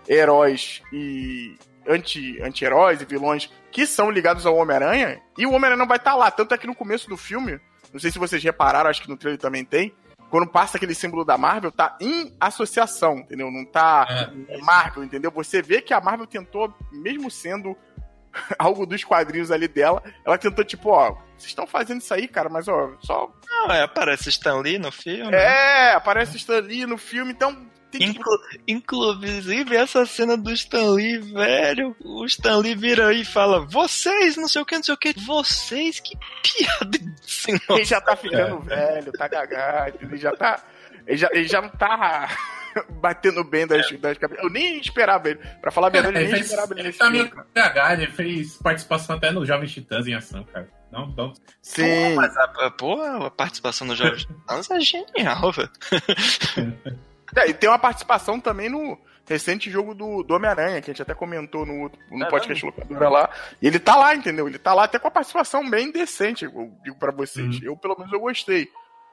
heróis 0.08 0.82
e 0.92 1.56
anti- 1.86 2.40
anti-heróis 2.42 3.00
e 3.00 3.04
vilões 3.04 3.50
que 3.70 3.86
são 3.86 4.10
ligados 4.10 4.46
ao 4.46 4.56
Homem-Aranha, 4.56 5.20
e 5.36 5.44
o 5.46 5.50
Homem-Aranha 5.50 5.76
não 5.78 5.86
vai 5.86 5.98
estar 5.98 6.14
lá. 6.14 6.30
Tanto 6.30 6.54
é 6.54 6.58
que 6.58 6.66
no 6.66 6.74
começo 6.74 7.08
do 7.08 7.16
filme, 7.16 7.60
não 7.92 8.00
sei 8.00 8.10
se 8.10 8.18
vocês 8.18 8.42
repararam, 8.42 8.88
acho 8.88 9.02
que 9.02 9.08
no 9.10 9.16
trailer 9.16 9.38
também 9.40 9.64
tem, 9.64 9.94
quando 10.30 10.46
passa 10.46 10.76
aquele 10.76 10.94
símbolo 10.94 11.24
da 11.24 11.38
Marvel, 11.38 11.70
tá 11.72 11.96
em 12.00 12.34
associação, 12.40 13.18
entendeu? 13.18 13.50
Não 13.50 13.64
tá 13.64 14.06
É. 14.48 14.58
Marvel, 14.58 15.04
entendeu? 15.04 15.30
Você 15.30 15.62
vê 15.62 15.80
que 15.80 15.92
a 15.94 16.00
Marvel 16.00 16.26
tentou, 16.26 16.74
mesmo 16.92 17.30
sendo 17.30 17.76
algo 18.58 18.84
dos 18.86 19.04
quadrinhos 19.04 19.50
ali 19.50 19.66
dela, 19.68 20.02
ela 20.24 20.36
tentou, 20.38 20.64
tipo, 20.64 20.90
ó, 20.90 21.12
vocês 21.36 21.46
estão 21.50 21.66
fazendo 21.66 22.00
isso 22.00 22.12
aí, 22.12 22.26
cara, 22.28 22.48
mas 22.48 22.68
ó, 22.68 22.92
só. 23.00 23.32
Não, 23.48 23.70
é, 23.72 23.82
aparece 23.82 24.28
Stan 24.28 24.56
Lee 24.60 24.78
no 24.78 24.90
filme. 24.92 25.34
É, 25.34 25.92
aparece 25.92 26.36
Stan 26.36 26.60
Lee 26.60 26.84
no 26.86 26.98
filme, 26.98 27.32
então. 27.32 27.67
Tem, 27.90 28.00
tipo, 28.12 28.20
Inclu- 28.20 28.38
inclusive, 28.66 29.74
essa 29.76 30.04
cena 30.04 30.36
do 30.36 30.52
Stan 30.52 30.90
Lee, 30.92 31.18
velho, 31.18 31.96
o 32.04 32.24
Stan 32.26 32.58
Lee 32.58 32.74
vira 32.74 33.08
aí 33.08 33.22
e 33.22 33.24
fala, 33.24 33.64
vocês, 33.66 34.36
não 34.36 34.46
sei 34.48 34.60
o 34.60 34.66
que, 34.66 34.76
não 34.76 34.82
sei 34.82 34.94
o 34.94 34.98
que, 34.98 35.12
vocês, 35.24 35.98
que 36.00 36.16
piada 36.42 36.98
sem 37.22 37.58
Ele 37.70 37.84
já 37.84 38.00
tá 38.00 38.14
ficando 38.14 38.60
velho, 38.60 39.10
tá 39.12 39.26
gagado, 39.28 39.98
ele 40.02 40.16
já 40.16 40.32
tá. 40.36 40.62
Ele 41.06 41.16
já, 41.16 41.28
ele 41.32 41.48
já 41.48 41.62
não 41.62 41.70
tá. 41.70 42.28
batendo 43.00 43.42
bem 43.42 43.66
das, 43.66 43.90
das 43.98 44.18
cabeças. 44.18 44.44
Eu 44.44 44.50
nem 44.50 44.78
esperava 44.78 45.30
ele. 45.30 45.40
Pra 45.60 45.70
falar 45.70 45.86
a 45.86 45.90
verdade, 45.90 46.16
eu 46.16 46.20
Ele 46.20 46.26
nem 46.30 46.34
fez, 46.36 46.46
esperava 46.50 46.74
ele 46.74 46.88
ele 46.88 46.92
tá 46.92 47.10
meio 47.10 47.44
PH, 47.54 47.92
ele 47.94 48.06
fez 48.08 48.56
participação 48.58 49.16
até 49.16 49.30
no 49.30 49.44
Jovem 49.44 49.66
Titãs 49.66 50.06
em 50.06 50.14
ação, 50.14 50.44
cara. 50.44 50.68
Não, 50.92 51.06
não. 51.16 51.32
Sim. 51.62 52.14
Mas 52.14 52.36
a, 52.36 52.44
a, 52.44 52.70
pô, 52.70 53.00
a 53.02 53.30
participação 53.30 53.86
do 53.86 53.96
Jovem 53.96 54.16
Titãs 54.18 54.70
é 54.70 54.80
genial, 54.80 55.50
velho. 55.50 55.70
É, 57.36 57.48
e 57.48 57.54
tem 57.54 57.68
uma 57.68 57.78
participação 57.78 58.40
também 58.40 58.68
no 58.68 58.98
recente 59.26 59.70
jogo 59.70 59.94
do, 59.94 60.22
do 60.22 60.34
Homem-Aranha, 60.34 60.80
que 60.80 60.90
a 60.90 60.94
gente 60.94 61.02
até 61.02 61.14
comentou 61.14 61.66
no, 61.66 61.90
no 62.10 62.24
É 62.24 62.28
podcast 62.30 62.64
locadora 62.64 63.08
lá. 63.08 63.30
E 63.60 63.66
ele 63.66 63.78
tá 63.78 63.94
lá, 63.94 64.14
entendeu? 64.14 64.48
Ele 64.48 64.58
tá 64.58 64.72
lá 64.72 64.84
até 64.84 64.98
com 64.98 65.08
a 65.08 65.10
participação 65.10 65.68
bem 65.68 65.90
decente, 65.90 66.46
eu 66.46 66.72
digo 66.82 66.98
pra 66.98 67.12
vocês. 67.12 67.56
Uhum. 67.56 67.64
Eu, 67.64 67.76
pelo 67.76 67.96
menos, 67.96 68.12
eu 68.12 68.20
gostei. 68.20 68.68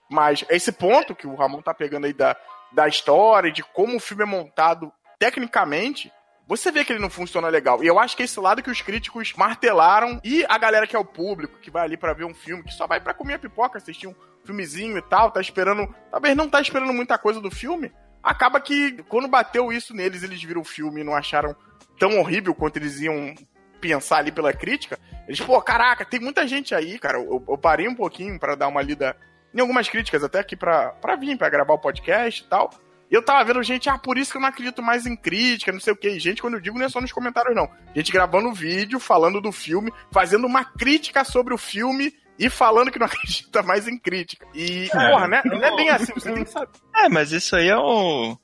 Mas 0.09 0.45
esse 0.49 0.71
ponto 0.71 1.15
que 1.15 1.27
o 1.27 1.35
Ramon 1.35 1.61
tá 1.61 1.73
pegando 1.73 2.05
aí 2.05 2.13
da, 2.13 2.35
da 2.71 2.87
história, 2.87 3.51
de 3.51 3.63
como 3.63 3.97
o 3.97 3.99
filme 3.99 4.23
é 4.23 4.25
montado 4.25 4.91
tecnicamente, 5.19 6.11
você 6.47 6.71
vê 6.71 6.85
que 6.85 6.93
ele 6.93 7.01
não 7.01 7.09
funciona 7.09 7.49
legal. 7.49 7.83
E 7.83 7.87
eu 7.87 7.99
acho 7.99 8.15
que 8.15 8.21
é 8.21 8.25
esse 8.25 8.39
lado 8.39 8.61
que 8.61 8.69
os 8.69 8.81
críticos 8.81 9.33
martelaram 9.33 10.21
e 10.23 10.45
a 10.47 10.57
galera 10.57 10.85
que 10.85 10.95
é 10.95 10.99
o 10.99 11.05
público, 11.05 11.59
que 11.59 11.71
vai 11.71 11.83
ali 11.83 11.97
pra 11.97 12.13
ver 12.13 12.25
um 12.25 12.33
filme, 12.33 12.63
que 12.63 12.73
só 12.73 12.85
vai 12.85 13.01
pra 13.01 13.13
comer 13.13 13.35
a 13.35 13.39
pipoca, 13.39 13.77
assistir 13.77 14.07
um 14.07 14.15
filmezinho 14.45 14.97
e 14.97 15.01
tal, 15.01 15.31
tá 15.31 15.41
esperando, 15.41 15.93
talvez 16.11 16.35
não 16.37 16.47
tá 16.47 16.61
esperando 16.61 16.93
muita 16.93 17.17
coisa 17.17 17.41
do 17.41 17.49
filme, 17.49 17.91
acaba 18.25 18.59
que 18.59 19.03
quando 19.07 19.27
bateu 19.27 19.71
isso 19.71 19.93
neles, 19.93 20.23
eles 20.23 20.41
viram 20.43 20.61
o 20.61 20.65
filme 20.65 21.01
e 21.01 21.03
não 21.03 21.15
acharam 21.15 21.55
tão 21.99 22.19
horrível 22.19 22.55
quanto 22.55 22.77
eles 22.77 22.99
iam 22.99 23.35
pensar 23.79 24.17
ali 24.17 24.31
pela 24.31 24.51
crítica. 24.51 24.99
Eles, 25.27 25.39
pô, 25.39 25.61
caraca, 25.61 26.03
tem 26.03 26.19
muita 26.19 26.47
gente 26.47 26.73
aí, 26.73 26.97
cara. 26.97 27.19
Eu, 27.19 27.43
eu 27.47 27.57
parei 27.57 27.87
um 27.87 27.95
pouquinho 27.95 28.39
pra 28.39 28.55
dar 28.55 28.67
uma 28.67 28.81
lida 28.81 29.15
em 29.53 29.61
algumas 29.61 29.87
críticas, 29.87 30.23
até 30.23 30.39
aqui 30.39 30.55
pra, 30.55 30.89
pra 30.89 31.15
vir, 31.15 31.37
pra 31.37 31.49
gravar 31.49 31.73
o 31.73 31.79
podcast 31.79 32.43
e 32.43 32.47
tal. 32.47 32.71
E 33.09 33.13
eu 33.13 33.23
tava 33.23 33.43
vendo 33.43 33.61
gente, 33.61 33.87
ah, 33.87 33.97
por 33.97 34.17
isso 34.17 34.31
que 34.31 34.37
eu 34.37 34.41
não 34.41 34.49
acredito 34.49 34.81
mais 34.81 35.05
em 35.05 35.15
crítica, 35.15 35.71
não 35.71 35.79
sei 35.79 35.93
o 35.93 35.95
que. 35.95 36.19
Gente, 36.19 36.41
quando 36.41 36.55
eu 36.55 36.59
digo, 36.59 36.77
não 36.77 36.85
é 36.85 36.89
só 36.89 36.99
nos 36.99 37.11
comentários, 37.11 37.55
não. 37.55 37.69
Gente 37.95 38.11
gravando 38.11 38.51
vídeo, 38.51 38.99
falando 38.99 39.39
do 39.39 39.51
filme, 39.51 39.93
fazendo 40.11 40.47
uma 40.47 40.65
crítica 40.65 41.23
sobre 41.23 41.53
o 41.53 41.57
filme 41.57 42.11
e 42.37 42.49
falando 42.49 42.91
que 42.91 42.99
não 42.99 43.05
acredita 43.07 43.61
mais 43.63 43.87
em 43.87 43.97
crítica. 43.97 44.45
E, 44.53 44.89
É. 44.93 45.09
porra, 45.11 45.27
né? 45.27 45.41
Não 45.45 45.63
é 45.63 45.75
bem 45.75 45.89
assim, 45.89 46.13
você 46.13 46.31
tem 46.33 46.43
que 46.43 46.49
saber. 46.51 46.69
É, 46.95 47.09
mas 47.09 47.31
isso 47.31 47.55
aí 47.55 47.67
é 47.69 47.77
o. 47.77 48.37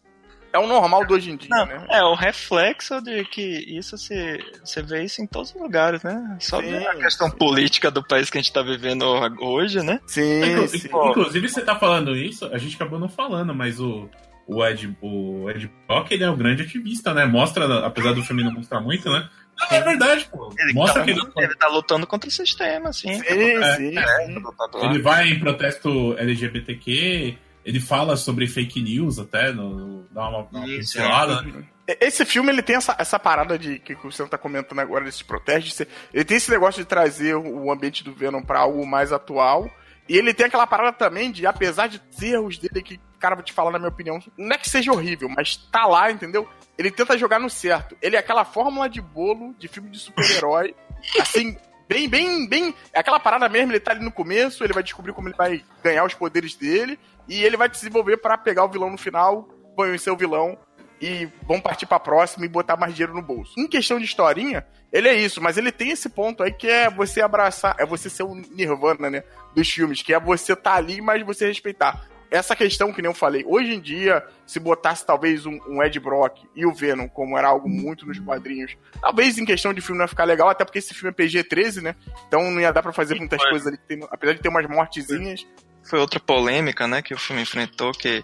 É 0.54 0.60
o 0.60 0.68
normal 0.68 1.06
do 1.06 1.14
hoje 1.14 1.32
em 1.32 1.38
dia, 1.38 1.48
Não, 1.50 1.66
né? 1.66 1.86
é 1.90 2.04
o 2.04 2.14
reflexo 2.14 3.00
de 3.02 3.24
que 3.24 3.42
isso 3.42 3.98
se. 3.98 4.38
Você 4.62 4.82
vê 4.82 5.02
isso 5.06 5.22
em 5.22 5.26
todos 5.26 5.56
os 5.56 5.62
lugares, 5.62 6.04
né? 6.04 6.36
Só 6.42 6.60
Sim, 6.62 6.76
a 6.76 6.96
questão 6.96 7.30
sim. 7.30 7.38
política 7.38 7.90
do 7.90 8.06
país 8.06 8.30
que 8.30 8.38
a 8.38 8.42
gente 8.42 8.52
tá 8.52 8.62
vivendo 8.62 9.06
hoje, 9.40 9.82
né? 9.82 10.02
Sim, 10.06 10.44
Inclu- 10.44 10.68
sim. 10.68 10.90
Inclusive, 11.10 11.48
você 11.48 11.62
tá 11.62 11.80
falando 11.80 12.14
isso, 12.18 12.46
a 12.48 12.58
gente 12.58 12.76
acabou 12.76 13.00
não 13.00 13.08
falando, 13.08 13.56
mas 13.56 13.80
o, 13.80 14.10
o 14.46 14.62
Ed, 14.66 14.94
o 15.02 15.50
Ed 15.50 15.72
Brock, 15.88 16.12
ele 16.12 16.26
é 16.26 16.30
o 16.30 16.36
grande 16.36 16.64
ativista, 16.64 17.14
né? 17.14 17.24
Mostra, 17.26 17.86
apesar 17.86 18.12
do 18.12 18.22
filme 18.22 18.44
não 18.44 18.52
mostrar 18.52 18.82
muito, 18.82 19.10
né? 19.10 19.30
Não, 19.60 19.78
é 19.78 19.82
verdade, 19.82 20.28
pô. 20.32 20.54
Ele, 20.58 20.74
Mostra 20.74 21.00
tá, 21.02 21.06
que 21.06 21.12
ele, 21.12 21.22
ele 21.38 21.56
tá 21.56 21.68
lutando 21.68 22.08
contra 22.08 22.28
o 22.28 22.32
sistema, 22.32 22.90
assim. 22.90 23.14
Sim, 23.14 23.22
É, 23.26 23.76
sim, 23.78 23.98
É, 23.98 24.26
sim. 24.26 24.42
tá 24.42 24.86
ele 24.90 25.02
vai 25.02 25.28
em 25.30 25.40
protesto 25.40 26.16
LGBTQ, 26.18 27.38
ele 27.64 27.80
fala 27.80 28.18
sobre 28.18 28.48
fake 28.48 28.82
news 28.82 29.20
até, 29.20 29.52
no, 29.52 29.70
no- 29.76 30.06
dá 30.12 30.28
uma, 30.30 30.40
uma 30.52 30.68
Isso, 30.68 30.94
pincelada, 30.94 31.42
né? 31.44 31.64
Esse 32.00 32.26
filme, 32.26 32.50
ele 32.52 32.62
tem 32.62 32.76
essa, 32.78 32.96
essa 32.98 33.20
parada 33.20 33.58
de 33.60 33.78
que 33.80 33.96
você 33.96 34.26
tá 34.28 34.38
comentando 34.38 34.80
agora 34.80 35.04
desses 35.04 35.22
protestos. 35.22 35.66
de 35.72 35.76
ser- 35.76 35.88
Ele 36.14 36.24
tem 36.24 36.38
esse 36.38 36.50
negócio 36.50 36.82
de 36.82 36.88
trazer 36.88 37.36
o 37.36 37.72
ambiente 37.72 38.04
do 38.04 38.14
Venom 38.14 38.42
pra 38.42 38.60
algo 38.60 38.86
mais 38.88 39.12
atual. 39.12 39.70
E 40.08 40.18
ele 40.18 40.34
tem 40.34 40.46
aquela 40.46 40.66
parada 40.66 40.94
também 40.94 41.32
de, 41.32 41.46
apesar 41.46 41.88
de 41.88 42.02
erros 42.22 42.58
dele, 42.58 42.82
que, 42.82 43.00
cara, 43.22 43.36
vou 43.36 43.44
te 43.44 43.54
falar 43.54 43.72
na 43.72 43.78
minha 43.80 43.90
opinião, 43.90 44.20
não 44.36 44.56
é 44.56 44.58
que 44.58 44.68
seja 44.68 44.92
horrível, 44.92 45.30
mas 45.30 45.56
tá 45.56 45.86
lá, 45.86 46.12
entendeu? 46.12 46.50
Ele 46.78 46.90
tenta 46.90 47.18
jogar 47.18 47.40
no 47.40 47.50
certo. 47.50 47.96
Ele 48.02 48.16
é 48.16 48.20
aquela 48.20 48.44
fórmula 48.44 48.90
de 48.90 49.00
bolo 49.00 49.54
de 49.58 49.68
filme 49.68 49.90
de 49.90 50.00
super-herói, 50.00 50.76
assim, 51.22 51.56
bem, 51.88 52.10
bem, 52.10 52.48
bem. 52.50 52.76
É 52.92 53.00
aquela 53.00 53.20
parada 53.20 53.48
mesmo, 53.48 53.72
ele 53.72 53.80
tá 53.80 53.92
ali 53.92 54.04
no 54.04 54.12
começo, 54.12 54.64
ele 54.64 54.74
vai 54.74 54.84
descobrir 54.84 55.14
como 55.14 55.30
ele 55.30 55.38
vai 55.38 55.64
ganhar 55.84 56.04
os 56.04 56.16
poderes 56.16 56.56
dele, 56.56 57.00
e 57.28 57.44
ele 57.44 57.56
vai 57.56 57.70
desenvolver 57.70 58.18
pra 58.18 58.38
pegar 58.38 58.66
o 58.66 58.70
vilão 58.70 58.90
no 58.90 58.98
final, 58.98 59.48
conhecer 59.76 60.10
o 60.10 60.18
vilão 60.18 60.58
e 61.02 61.28
vão 61.48 61.60
partir 61.60 61.88
pra 61.88 62.00
próxima 62.00 62.46
e 62.46 62.50
botar 62.50 62.78
mais 62.78 62.94
dinheiro 62.94 63.14
no 63.14 63.22
bolso. 63.22 63.60
Em 63.60 63.68
questão 63.68 63.98
de 63.98 64.06
historinha, 64.06 64.66
ele 64.94 65.08
é 65.08 65.16
isso, 65.16 65.42
mas 65.42 65.58
ele 65.58 65.72
tem 65.72 65.90
esse 65.90 66.10
ponto 66.10 66.44
aí 66.44 66.52
que 66.52 66.68
é 66.68 66.90
você 66.90 67.22
abraçar, 67.22 67.76
é 67.80 67.86
você 67.86 68.10
ser 68.10 68.24
o 68.24 68.36
Nirvana, 68.36 69.10
né, 69.10 69.24
dos 69.56 69.70
filmes, 69.70 70.04
que 70.04 70.14
é 70.14 70.20
você 70.20 70.56
tá 70.56 70.76
ali, 70.76 71.02
mas 71.02 71.26
você 71.26 71.48
respeitar. 71.48 72.08
Essa 72.32 72.56
questão 72.56 72.94
que 72.94 73.02
nem 73.02 73.12
eu 73.12 73.14
falei, 73.14 73.44
hoje 73.46 73.74
em 73.74 73.82
dia, 73.82 74.26
se 74.48 74.58
botasse 74.58 75.06
talvez 75.06 75.46
um, 75.46 75.60
um 75.68 75.84
Ed 75.84 76.00
Brock 76.00 76.38
e 76.56 76.66
o 76.66 76.74
Venom, 76.74 77.10
como 77.10 77.38
era 77.38 77.50
algo 77.50 77.68
muito 77.68 78.06
nos 78.06 78.18
quadrinhos, 78.20 78.78
talvez 79.02 79.38
em 79.38 79.44
questão 79.44 79.74
de 79.74 79.82
filme 79.82 79.98
não 79.98 80.06
ia 80.06 80.08
ficar 80.08 80.24
legal, 80.24 80.48
até 80.48 80.64
porque 80.64 80.80
esse 80.80 80.94
filme 80.94 81.10
é 81.10 81.14
PG-13, 81.14 81.82
né? 81.82 81.96
Então 82.28 82.50
não 82.50 82.62
ia 82.62 82.72
dar 82.72 82.82
pra 82.82 82.94
fazer 82.94 83.16
muitas 83.16 83.44
coisas 83.44 83.68
ali, 83.68 83.78
que 83.78 83.84
tem- 83.84 84.08
apesar 84.10 84.34
de 84.34 84.40
ter 84.42 84.48
umas 84.48 84.66
mortezinhas. 84.66 85.46
Foi 85.84 86.00
outra 86.00 86.22
polêmica, 86.22 86.88
né, 86.88 87.02
que 87.02 87.14
o 87.14 87.18
filme 87.18 87.42
enfrentou, 87.42 87.92
que 87.92 88.24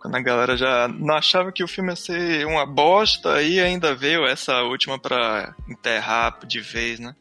quando 0.00 0.14
a 0.14 0.22
galera 0.22 0.56
já 0.56 0.88
não 0.88 1.14
achava 1.14 1.52
que 1.52 1.62
o 1.62 1.68
filme 1.68 1.90
ia 1.90 1.96
ser 1.96 2.46
uma 2.46 2.64
bosta, 2.64 3.42
e 3.42 3.60
ainda 3.60 3.94
veio 3.94 4.24
essa 4.24 4.62
última 4.62 4.98
pra 4.98 5.54
enterrar 5.68 6.38
de 6.46 6.60
vez, 6.60 6.98
né? 6.98 7.14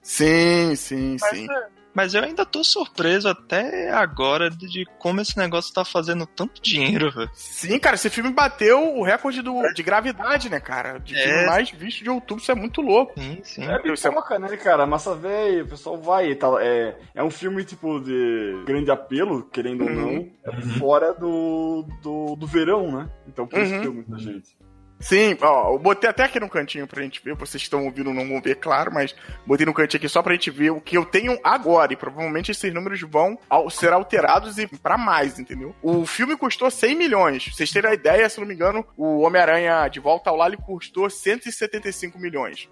Sim, 0.00 0.76
sim, 0.76 1.16
Mas, 1.20 1.30
sim. 1.36 1.48
é, 1.50 1.66
mas 1.96 2.12
eu 2.12 2.22
ainda 2.22 2.44
tô 2.44 2.62
surpreso 2.62 3.26
até 3.26 3.90
agora 3.90 4.50
de, 4.50 4.84
como 4.98 5.18
esse 5.22 5.36
negócio 5.38 5.72
tá 5.72 5.82
fazendo 5.82 6.26
tanto 6.26 6.60
dinheiro, 6.60 7.10
velho. 7.10 7.30
Sim, 7.32 7.78
cara, 7.78 7.94
esse 7.94 8.10
filme 8.10 8.30
bateu 8.30 8.98
o 8.98 9.02
recorde 9.02 9.40
do, 9.40 9.62
de 9.72 9.82
gravidade, 9.82 10.50
né, 10.50 10.60
cara? 10.60 10.98
De 10.98 11.16
É. 11.16 11.22
filme 11.22 11.46
mais 11.46 11.70
visto 11.70 12.04
de 12.04 12.10
outubro, 12.10 12.42
isso 12.42 12.52
é 12.52 12.54
muito 12.54 12.82
louco. 12.82 13.18
Sim, 13.18 13.40
sim. 13.42 13.64
É 13.64 13.80
Isso 13.92 14.06
é- 14.06 14.10
pipoca, 14.10 14.38
né, 14.38 14.54
cara? 14.58 14.84
Massa 14.86 15.14
velho, 15.14 15.64
o 15.64 15.68
pessoal 15.68 15.96
vai 15.96 16.30
e 16.32 16.34
tal. 16.36 16.60
É, 16.60 16.94
é 17.14 17.24
um 17.24 17.30
filme, 17.30 17.64
tipo, 17.64 17.98
de 18.00 18.62
grande 18.66 18.90
apelo, 18.90 19.44
querendo 19.44 19.84
ou 19.84 19.90
não, 19.90 20.08
Uhum. 20.16 20.30
é 20.44 20.60
fora 20.78 21.14
do, 21.14 21.86
do, 22.02 22.36
do 22.36 22.46
verão, 22.46 22.92
né? 22.92 23.08
Então 23.26 23.46
por 23.46 23.58
isso 23.58 23.72
Uhum. 23.74 23.80
que 23.80 23.88
muita 23.88 24.18
gente. 24.18 24.54
Sim, 24.98 25.36
ó, 25.42 25.72
eu 25.74 25.78
botei 25.78 26.08
até 26.08 26.24
aqui 26.24 26.40
no 26.40 26.48
cantinho 26.48 26.86
pra 26.86 27.02
gente 27.02 27.22
ver, 27.22 27.34
vocês 27.34 27.62
estão 27.62 27.84
ouvindo 27.84 28.14
não 28.14 28.26
vão 28.26 28.40
ver, 28.40 28.54
claro, 28.56 28.90
mas 28.92 29.14
botei 29.46 29.66
no 29.66 29.74
cantinho 29.74 29.98
aqui 29.98 30.08
só 30.08 30.22
pra 30.22 30.32
gente 30.32 30.50
ver 30.50 30.70
o 30.70 30.80
que 30.80 30.96
eu 30.96 31.04
tenho 31.04 31.38
agora, 31.44 31.92
e 31.92 31.96
provavelmente 31.96 32.50
esses 32.50 32.72
números 32.72 33.00
vão 33.02 33.38
al- 33.48 33.68
ser 33.68 33.92
alterados 33.92 34.56
e 34.56 34.66
pra 34.66 34.96
mais, 34.96 35.38
entendeu? 35.38 35.74
O 35.82 36.06
filme 36.06 36.34
custou 36.36 36.70
100 36.70 36.94
milhões, 36.96 37.44
pra 37.44 37.52
vocês 37.52 37.70
terem 37.70 37.90
a 37.90 37.94
ideia, 37.94 38.28
se 38.28 38.40
não 38.40 38.46
me 38.46 38.54
engano, 38.54 38.86
o 38.96 39.20
Homem-Aranha 39.20 39.86
de 39.88 40.00
Volta 40.00 40.30
ao 40.30 40.36
Lar 40.36 40.48
ele 40.48 40.56
custou 40.56 41.08
175 41.10 42.18
milhões. 42.18 42.68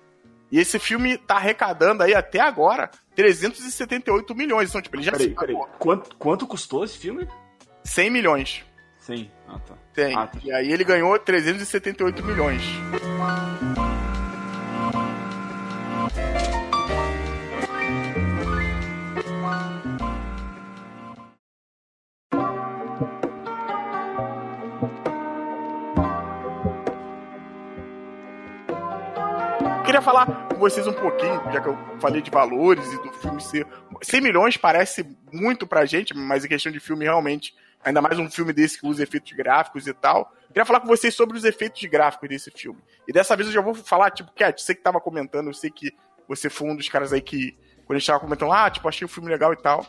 E 0.50 0.58
esse 0.58 0.78
filme 0.78 1.18
tá 1.18 1.36
arrecadando 1.36 2.02
aí 2.02 2.14
até 2.14 2.40
agora 2.40 2.90
378 3.14 4.34
milhões, 4.34 4.68
então 4.70 4.80
tipo, 4.80 4.96
ele 4.96 5.02
já 5.02 5.12
Peraí, 5.12 5.30
peraí. 5.34 5.56
Quanto, 5.78 6.16
quanto 6.16 6.46
custou 6.46 6.84
esse 6.84 6.96
filme? 6.98 7.28
100 7.84 8.10
milhões. 8.10 8.64
Sim. 9.04 9.30
Ah, 9.46 9.58
tá. 9.58 9.74
Tem. 9.92 10.16
Ah, 10.16 10.26
tá. 10.26 10.38
E 10.42 10.50
aí 10.50 10.72
ele 10.72 10.82
ganhou 10.82 11.18
378 11.18 12.24
milhões. 12.24 12.62
Queria 29.84 30.00
falar 30.00 30.48
com 30.48 30.56
vocês 30.56 30.86
um 30.86 30.94
pouquinho, 30.94 31.42
já 31.52 31.60
que 31.60 31.68
eu 31.68 31.76
falei 32.00 32.22
de 32.22 32.30
valores 32.30 32.90
e 32.90 33.02
do 33.02 33.12
filme 33.12 33.42
ser. 33.42 33.66
100 34.00 34.20
milhões 34.22 34.56
parece 34.56 35.06
muito 35.30 35.66
pra 35.66 35.84
gente, 35.84 36.16
mas 36.16 36.42
em 36.42 36.48
questão 36.48 36.72
de 36.72 36.80
filme, 36.80 37.04
realmente, 37.04 37.54
ainda 37.84 38.00
mais 38.00 38.18
um 38.18 38.28
filme 38.30 38.52
desse 38.52 38.80
que 38.80 38.86
usa 38.86 39.02
efeitos 39.02 39.32
gráficos 39.32 39.86
e 39.86 39.92
tal. 39.92 40.32
Queria 40.48 40.64
falar 40.64 40.80
com 40.80 40.86
vocês 40.86 41.14
sobre 41.14 41.36
os 41.36 41.44
efeitos 41.44 41.82
gráficos 41.84 42.28
desse 42.28 42.50
filme. 42.50 42.80
E 43.06 43.12
dessa 43.12 43.36
vez 43.36 43.48
eu 43.48 43.54
já 43.54 43.60
vou 43.60 43.74
falar, 43.74 44.10
tipo, 44.10 44.32
Cat, 44.32 44.60
você 44.60 44.74
que 44.74 44.82
tava 44.82 45.00
comentando, 45.00 45.48
eu 45.48 45.54
sei 45.54 45.70
que 45.70 45.92
você 46.26 46.48
foi 46.48 46.68
um 46.68 46.76
dos 46.76 46.88
caras 46.88 47.12
aí 47.12 47.20
que, 47.20 47.56
quando 47.84 47.96
a 47.96 47.98
gente 47.98 48.06
tava 48.06 48.20
comentando, 48.20 48.52
ah, 48.52 48.70
tipo, 48.70 48.88
achei 48.88 49.04
o 49.04 49.08
filme 49.08 49.28
legal 49.28 49.52
e 49.52 49.56
tal. 49.56 49.84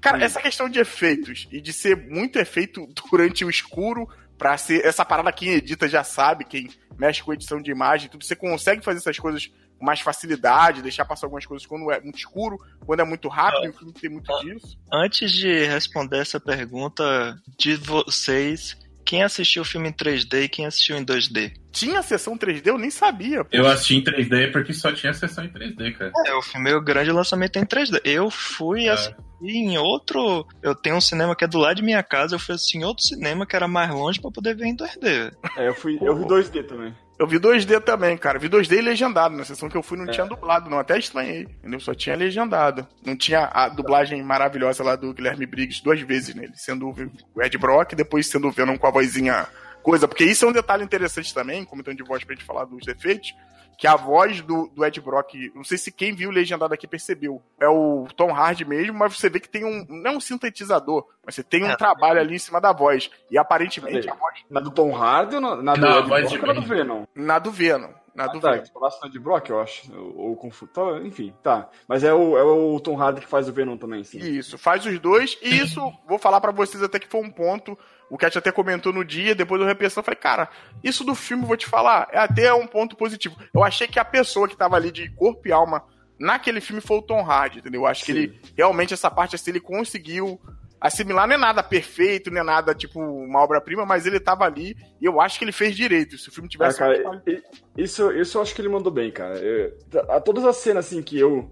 Cara, 0.00 0.22
essa 0.22 0.40
questão 0.40 0.68
de 0.68 0.78
efeitos 0.78 1.48
e 1.50 1.60
de 1.60 1.72
ser 1.72 1.96
muito 1.96 2.38
efeito 2.38 2.86
durante 3.10 3.44
o 3.44 3.50
escuro, 3.50 4.08
pra 4.38 4.56
ser 4.56 4.84
essa 4.84 5.04
parada 5.04 5.32
quem 5.32 5.50
edita 5.50 5.88
já 5.88 6.02
sabe, 6.02 6.44
quem 6.44 6.68
mexe 6.98 7.22
com 7.22 7.32
edição 7.32 7.60
de 7.60 7.70
imagem, 7.70 8.08
tudo, 8.08 8.24
você 8.24 8.36
consegue 8.36 8.84
fazer 8.84 8.98
essas 8.98 9.18
coisas 9.18 9.50
com 9.78 9.84
mais 9.84 10.00
facilidade, 10.00 10.82
deixar 10.82 11.04
passar 11.04 11.26
algumas 11.26 11.44
coisas 11.46 11.66
quando 11.66 11.90
é 11.90 12.00
muito 12.00 12.18
escuro, 12.18 12.58
quando 12.86 13.00
é 13.00 13.04
muito 13.04 13.28
rápido, 13.28 13.66
e 13.66 13.68
o 13.68 13.72
filme 13.72 13.92
tem 13.92 14.10
muito 14.10 14.32
disso. 14.40 14.78
Antes 14.92 15.32
de 15.32 15.64
responder 15.66 16.18
essa 16.18 16.38
pergunta 16.40 17.36
de 17.58 17.76
vocês, 17.76 18.76
quem 19.04 19.22
assistiu 19.22 19.62
o 19.62 19.64
filme 19.66 19.88
em 19.88 19.92
3D 19.92 20.44
e 20.44 20.48
quem 20.48 20.64
assistiu 20.66 20.96
em 20.96 21.04
2D. 21.04 21.52
Tinha 21.70 22.00
sessão 22.02 22.38
3D, 22.38 22.66
eu 22.68 22.78
nem 22.78 22.90
sabia. 22.90 23.44
pô. 23.44 23.50
Eu 23.52 23.66
assisti 23.66 23.96
em 23.96 24.02
3D 24.04 24.50
porque 24.52 24.72
só 24.72 24.92
tinha 24.92 25.12
sessão 25.12 25.44
em 25.44 25.48
3D, 25.52 25.92
cara. 25.98 26.12
É, 26.26 26.34
o 26.34 26.40
filme 26.42 26.70
é 26.70 26.76
o 26.76 26.80
grande 26.80 27.10
lançamento 27.10 27.58
em 27.58 27.64
3D. 27.66 28.00
Eu 28.04 28.30
fui 28.30 28.86
É. 28.86 28.92
assistir 28.92 29.16
em 29.42 29.76
outro. 29.76 30.46
Eu 30.62 30.74
tenho 30.74 30.96
um 30.96 31.00
cinema 31.00 31.34
que 31.36 31.44
é 31.44 31.48
do 31.48 31.58
lado 31.58 31.76
de 31.76 31.82
minha 31.82 32.02
casa, 32.02 32.36
eu 32.36 32.38
fui 32.38 32.54
assistir 32.54 32.78
em 32.78 32.84
outro 32.84 33.04
cinema 33.04 33.44
que 33.44 33.54
era 33.56 33.66
mais 33.68 33.90
longe 33.90 34.20
pra 34.20 34.30
poder 34.30 34.54
ver 34.56 34.66
em 34.66 34.76
2D. 34.76 35.32
É, 35.56 35.68
eu, 35.68 35.74
fui, 35.74 35.98
eu 36.00 36.16
vi 36.16 36.24
2D 36.24 36.62
também. 36.66 36.94
Eu 37.16 37.26
vi 37.26 37.38
2D 37.38 37.80
também, 37.80 38.16
cara. 38.16 38.38
Vi 38.38 38.48
2D 38.48 38.78
e 38.78 38.80
legendado. 38.80 39.36
Na 39.36 39.44
sessão 39.44 39.68
que 39.68 39.76
eu 39.76 39.82
fui 39.82 39.96
não 39.96 40.06
tinha 40.06 40.26
dublado, 40.26 40.68
não. 40.68 40.78
Até 40.78 40.98
estranhei. 40.98 41.42
Entendeu? 41.42 41.78
Só 41.78 41.94
tinha 41.94 42.16
legendado. 42.16 42.86
Não 43.04 43.16
tinha 43.16 43.48
a 43.52 43.68
dublagem 43.68 44.20
maravilhosa 44.22 44.82
lá 44.82 44.96
do 44.96 45.14
Guilherme 45.14 45.46
Briggs 45.46 45.82
duas 45.82 46.00
vezes 46.00 46.34
nele. 46.34 46.52
Sendo 46.56 46.90
o 47.34 47.42
Ed 47.42 47.56
Brock 47.56 47.92
e 47.92 47.96
depois 47.96 48.26
sendo 48.26 48.48
o 48.48 48.50
Venom 48.50 48.76
com 48.76 48.86
a 48.86 48.90
vozinha 48.90 49.46
coisa. 49.82 50.08
Porque 50.08 50.24
isso 50.24 50.44
é 50.44 50.48
um 50.48 50.52
detalhe 50.52 50.82
interessante 50.82 51.32
também, 51.32 51.64
comentando 51.64 51.96
de 51.96 52.02
voz 52.02 52.24
pra 52.24 52.34
gente 52.34 52.44
falar 52.44 52.64
dos 52.64 52.84
defeitos. 52.84 53.32
Que 53.76 53.86
a 53.86 53.96
voz 53.96 54.40
do, 54.40 54.68
do 54.68 54.84
Ed 54.84 55.00
Brock, 55.00 55.34
não 55.54 55.64
sei 55.64 55.76
se 55.78 55.90
quem 55.90 56.14
viu 56.14 56.30
o 56.30 56.32
legendado 56.32 56.72
aqui 56.74 56.86
percebeu. 56.86 57.42
É 57.60 57.68
o 57.68 58.06
Tom 58.16 58.32
Hardy 58.32 58.64
mesmo, 58.64 58.98
mas 58.98 59.16
você 59.18 59.28
vê 59.28 59.40
que 59.40 59.48
tem 59.48 59.64
um. 59.64 59.84
Não 59.88 60.12
é 60.12 60.16
um 60.16 60.20
sintetizador, 60.20 61.06
mas 61.24 61.34
você 61.34 61.42
tem 61.42 61.64
um 61.64 61.70
É. 61.70 61.76
trabalho 61.76 62.20
ali 62.20 62.36
em 62.36 62.38
cima 62.38 62.60
da 62.60 62.72
voz. 62.72 63.10
E 63.30 63.36
aparentemente 63.38 64.08
a 64.08 64.14
voz. 64.14 64.38
Na 64.50 64.60
do 64.60 64.70
Tom 64.70 64.94
Hardy 64.94 65.34
ou 65.36 65.40
na, 65.40 65.56
na 65.56 65.74
do 65.74 65.80
Não, 65.80 65.88
Ed 65.90 65.98
a 65.98 66.02
voz 66.02 66.22
Brock 66.22 66.32
de 66.32 66.40
ou 66.40 66.46
na 66.54 66.60
do 66.60 66.66
Venom. 66.66 67.04
Na 67.14 67.38
do 67.38 67.50
Venom. 67.50 67.90
Na 68.14 68.28
do 68.28 68.38
Ah, 68.38 68.40
tá, 68.40 68.50
Venom. 68.52 68.62
que 68.62 68.72
falasse 68.72 69.10
de 69.10 69.18
Brock, 69.18 69.48
eu 69.50 69.60
acho. 69.60 69.92
Ou, 69.92 70.16
ou 70.28 70.36
confu- 70.36 70.68
tá, 70.68 70.82
enfim, 71.02 71.34
tá. 71.42 71.68
Mas 71.88 72.04
é 72.04 72.14
o, 72.14 72.38
é 72.38 72.44
o 72.44 72.78
Tom 72.78 72.96
Hardy 72.96 73.20
que 73.20 73.26
faz 73.26 73.48
o 73.48 73.52
Venom 73.52 73.76
também, 73.76 74.04
sim. 74.04 74.18
Isso, 74.18 74.56
faz 74.56 74.86
os 74.86 75.00
dois, 75.00 75.36
e 75.42 75.48
isso, 75.58 75.80
vou 76.06 76.16
falar 76.16 76.40
pra 76.40 76.52
vocês 76.52 76.80
até 76.80 77.00
que 77.00 77.08
foi 77.08 77.20
um 77.20 77.30
ponto, 77.30 77.76
o 78.10 78.16
Cat 78.18 78.36
até 78.38 78.52
comentou 78.52 78.92
no 78.92 79.04
dia, 79.04 79.34
depois 79.34 79.60
eu 79.60 79.66
repensando, 79.66 80.00
eu 80.00 80.04
falei, 80.04 80.18
cara, 80.20 80.48
isso 80.82 81.02
do 81.04 81.14
filme, 81.14 81.44
vou 81.44 81.56
te 81.56 81.66
falar, 81.66 82.08
é 82.12 82.18
até 82.18 82.52
um 82.54 82.66
ponto 82.66 82.96
positivo. 82.96 83.36
Eu 83.52 83.64
achei 83.64 83.86
que 83.88 83.98
a 83.98 84.04
pessoa 84.04 84.46
que 84.48 84.56
tava 84.56 84.76
ali 84.76 84.90
de 84.90 85.08
corpo 85.14 85.48
e 85.48 85.52
alma 85.52 85.82
naquele 86.18 86.60
filme 86.60 86.80
foi 86.80 86.98
o 86.98 87.02
Tom 87.02 87.20
Hardy, 87.28 87.58
entendeu? 87.58 87.82
Eu 87.82 87.86
acho 87.86 88.04
que 88.04 88.12
Sim. 88.12 88.18
ele, 88.18 88.40
realmente, 88.56 88.94
essa 88.94 89.10
parte 89.10 89.34
assim, 89.34 89.50
ele 89.50 89.60
conseguiu 89.60 90.40
assimilar, 90.80 91.26
não 91.26 91.34
é 91.34 91.38
nada 91.38 91.62
perfeito, 91.62 92.30
não 92.30 92.42
é 92.42 92.44
nada, 92.44 92.74
tipo, 92.74 93.00
uma 93.00 93.40
obra-prima, 93.42 93.86
mas 93.86 94.04
ele 94.06 94.20
tava 94.20 94.44
ali, 94.44 94.76
e 95.00 95.06
eu 95.06 95.18
acho 95.18 95.38
que 95.38 95.44
ele 95.44 95.50
fez 95.52 95.74
direito, 95.74 96.18
se 96.18 96.28
o 96.28 96.32
filme 96.32 96.46
Ah, 96.46 96.50
tivesse... 96.50 96.78
cara, 96.78 97.22
e- 97.26 97.30
e- 97.32 97.42
isso, 97.84 98.12
isso 98.12 98.36
eu 98.36 98.42
acho 98.42 98.54
que 98.54 98.60
ele 98.60 98.68
mandou 98.68 98.92
bem, 98.92 99.10
cara. 99.10 99.36
Eu- 99.38 99.76
a- 100.10 100.20
todas 100.20 100.44
as 100.44 100.56
cenas, 100.56 100.86
assim, 100.86 101.02
que 101.02 101.18
eu. 101.18 101.50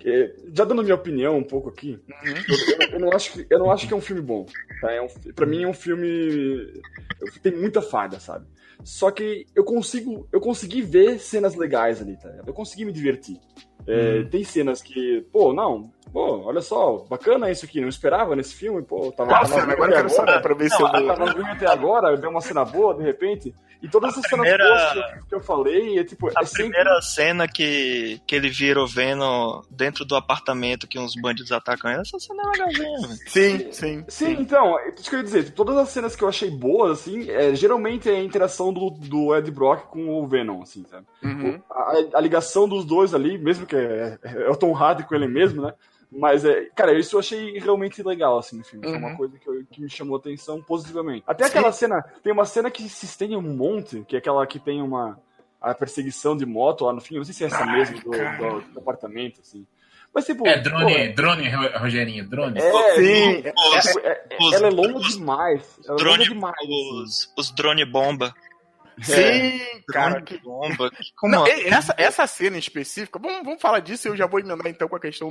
Que- 0.00 0.34
já 0.52 0.64
dando 0.64 0.82
minha 0.82 0.94
opinião 0.94 1.36
um 1.38 1.44
pouco 1.44 1.68
aqui, 1.68 1.98
Uhum. 2.08 2.34
eu, 2.80 2.88
eu 2.94 3.00
não 3.00 3.12
acho 3.12 3.32
que, 3.32 3.46
eu 3.48 3.58
não 3.58 3.70
acho 3.70 3.86
que 3.86 3.94
é 3.94 3.96
um 3.96 4.00
filme 4.00 4.22
bom. 4.22 4.46
Tá? 4.80 4.90
É 4.92 5.00
um, 5.00 5.06
pra 5.34 5.46
mim 5.46 5.62
é 5.62 5.68
um 5.68 5.72
filme. 5.74 6.72
Tem 7.42 7.52
muita 7.54 7.80
falha, 7.82 8.18
sabe? 8.18 8.46
Só 8.82 9.10
que 9.10 9.46
eu 9.54 9.62
consigo. 9.62 10.26
Eu 10.32 10.40
consegui 10.40 10.80
ver 10.82 11.18
cenas 11.20 11.54
legais 11.54 12.00
ali, 12.00 12.16
tá? 12.16 12.34
Eu 12.46 12.52
consegui 12.54 12.84
me 12.84 12.92
divertir. 12.92 13.38
É, 13.86 14.22
Tem 14.24 14.42
cenas 14.44 14.82
que, 14.82 15.26
pô, 15.32 15.52
não, 15.52 15.90
pô, 16.12 16.42
olha 16.44 16.60
só, 16.60 17.04
bacana 17.08 17.50
isso 17.50 17.64
aqui, 17.64 17.80
não 17.80 17.88
esperava 17.88 18.34
nesse 18.36 18.54
filme, 18.54 18.82
pô, 18.82 19.12
tava. 19.12 19.30
Nossa, 19.30 19.60
agora 19.60 19.72
eu 19.72 19.94
quero 19.94 20.06
até 20.06 20.08
saber 20.08 20.42
pra 20.42 20.54
ver 20.54 20.70
se 20.70 20.82
eu 20.82 20.88
Não, 20.88 21.06
vou... 21.06 21.16
tava 21.16 21.52
até 21.52 21.66
agora, 21.66 22.16
deu 22.16 22.30
uma 22.30 22.40
cena 22.40 22.64
boa, 22.64 22.94
de 22.94 23.02
repente. 23.02 23.54
E 23.82 23.88
todas 23.88 24.10
essas 24.10 24.28
cenas 24.28 24.46
boas 24.46 25.24
que 25.26 25.34
eu, 25.34 25.40
falei, 25.40 25.98
é 25.98 26.04
tipo, 26.04 26.28
A 26.28 26.42
é 26.42 26.44
sempre. 26.44 26.64
primeira 26.64 27.00
cena 27.00 27.48
que, 27.48 28.20
que 28.26 28.34
ele 28.34 28.50
vira 28.50 28.78
o 28.78 28.86
Venom 28.86 29.62
dentro 29.70 30.04
do 30.04 30.14
apartamento 30.14 30.86
que 30.86 30.98
uns 30.98 31.14
bandidos 31.14 31.50
atacam, 31.50 31.90
essa 31.90 32.18
cena 32.18 32.42
é 32.42 32.46
legalzinha, 32.46 33.08
velho. 33.08 33.20
Sim, 33.26 33.72
sim, 33.72 34.04
Sim, 34.06 34.36
então, 34.38 34.78
é 34.78 34.90
isso 34.90 35.08
que 35.08 35.16
eu 35.16 35.20
ia 35.20 35.24
dizer, 35.24 35.50
todas 35.52 35.78
as 35.78 35.88
cenas 35.88 36.14
que 36.14 36.22
eu 36.22 36.28
achei 36.28 36.50
boas, 36.50 37.00
assim, 37.00 37.30
é, 37.30 37.54
geralmente 37.54 38.10
é 38.10 38.16
a 38.16 38.22
interação 38.22 38.70
do, 38.70 38.90
do 38.90 39.34
Ed 39.34 39.50
Brock 39.50 39.86
com 39.86 40.10
o 40.10 40.26
Venom, 40.26 40.60
assim, 40.60 40.84
sabe? 40.84 41.06
Uhum. 41.22 41.58
A, 41.70 41.94
a 42.14 42.20
ligação 42.20 42.68
dos 42.68 42.84
dois 42.84 43.14
ali, 43.14 43.38
mesmo 43.38 43.64
que 43.64 43.76
é, 43.76 44.18
é 44.22 44.50
o 44.50 44.56
Tom 44.56 44.76
Hardy 44.76 45.04
com 45.04 45.14
ele 45.14 45.26
mesmo, 45.26 45.62
né? 45.62 45.72
Mas, 46.12 46.44
é, 46.44 46.64
cara, 46.74 46.92
isso 46.98 47.14
eu 47.14 47.20
achei 47.20 47.58
realmente 47.58 48.02
legal, 48.02 48.38
assim, 48.38 48.58
no 48.58 48.64
filme. 48.64 48.84
Foi 48.86 48.96
uma 48.98 49.10
Uhum. 49.10 49.16
coisa 49.16 49.38
que, 49.38 49.48
eu- 49.48 49.64
que 49.70 49.80
me 49.80 49.88
chamou 49.88 50.16
a 50.16 50.18
atenção 50.18 50.60
positivamente. 50.60 51.22
Até 51.26 51.44
aquela 51.44 51.70
cena, 51.70 52.02
tem 52.22 52.32
uma 52.32 52.44
cena 52.44 52.68
que 52.70 52.88
se 52.88 53.06
estende 53.06 53.36
um 53.36 53.42
monte, 53.42 54.04
que 54.08 54.16
é 54.16 54.18
aquela 54.18 54.44
que 54.46 54.58
tem 54.58 54.82
uma... 54.82 55.18
A 55.60 55.74
perseguição 55.74 56.34
de 56.36 56.46
moto 56.46 56.86
lá 56.86 56.92
no 56.92 57.00
fim, 57.02 57.14
eu 57.14 57.18
não 57.18 57.24
sei 57.26 57.34
se 57.34 57.44
é 57.44 57.46
essa 57.48 57.62
Ai, 57.62 57.76
mesmo 57.76 58.00
do, 58.00 58.10
cara. 58.10 58.36
do- 58.38 58.60
do 58.72 58.78
apartamento, 58.80 59.40
assim. 59.40 59.66
Mas, 60.12 60.24
tipo... 60.24 60.44
É, 60.48 60.56
pô, 60.56 60.62
drone, 60.70 61.08
drone, 61.12 61.48
Ro- 61.50 61.78
Rogerinho, 61.78 62.26
drone. 62.28 62.58
é, 62.58 62.94
Sim, 62.96 63.42
é, 63.44 63.80
tipo, 63.80 64.00
é- 64.00 64.26
é- 64.30 64.36
Os- 64.40 64.52
ela 64.54 64.66
é 64.66 64.70
longa 64.70 64.96
os- 64.98 65.16
demais. 65.18 65.78
Ela 65.84 65.86
é 65.86 65.90
longa 65.90 66.02
Drone, 66.02 66.24
demais. 66.24 66.54
assim. 66.58 67.02
os, 67.02 67.32
os 67.38 67.50
drone 67.52 67.84
bomba. 67.84 68.34
sim, 69.02 69.60
cara, 69.88 70.10
Drone 70.20 70.24
que... 70.26 70.38
bomba. 70.38 70.90
que- 70.90 71.28
Não, 71.28 71.46
é? 71.46 71.68
essa, 71.68 71.94
essa 71.96 72.26
cena 72.26 72.56
em 72.56 72.58
específica, 72.58 73.18
vamos, 73.18 73.44
vamos 73.44 73.60
falar 73.62 73.80
disso 73.80 74.08
e 74.08 74.10
eu 74.10 74.16
já 74.16 74.26
vou 74.26 74.40
emendar 74.40 74.66
então 74.66 74.88
com 74.88 74.96
a 74.96 75.00
questão 75.00 75.30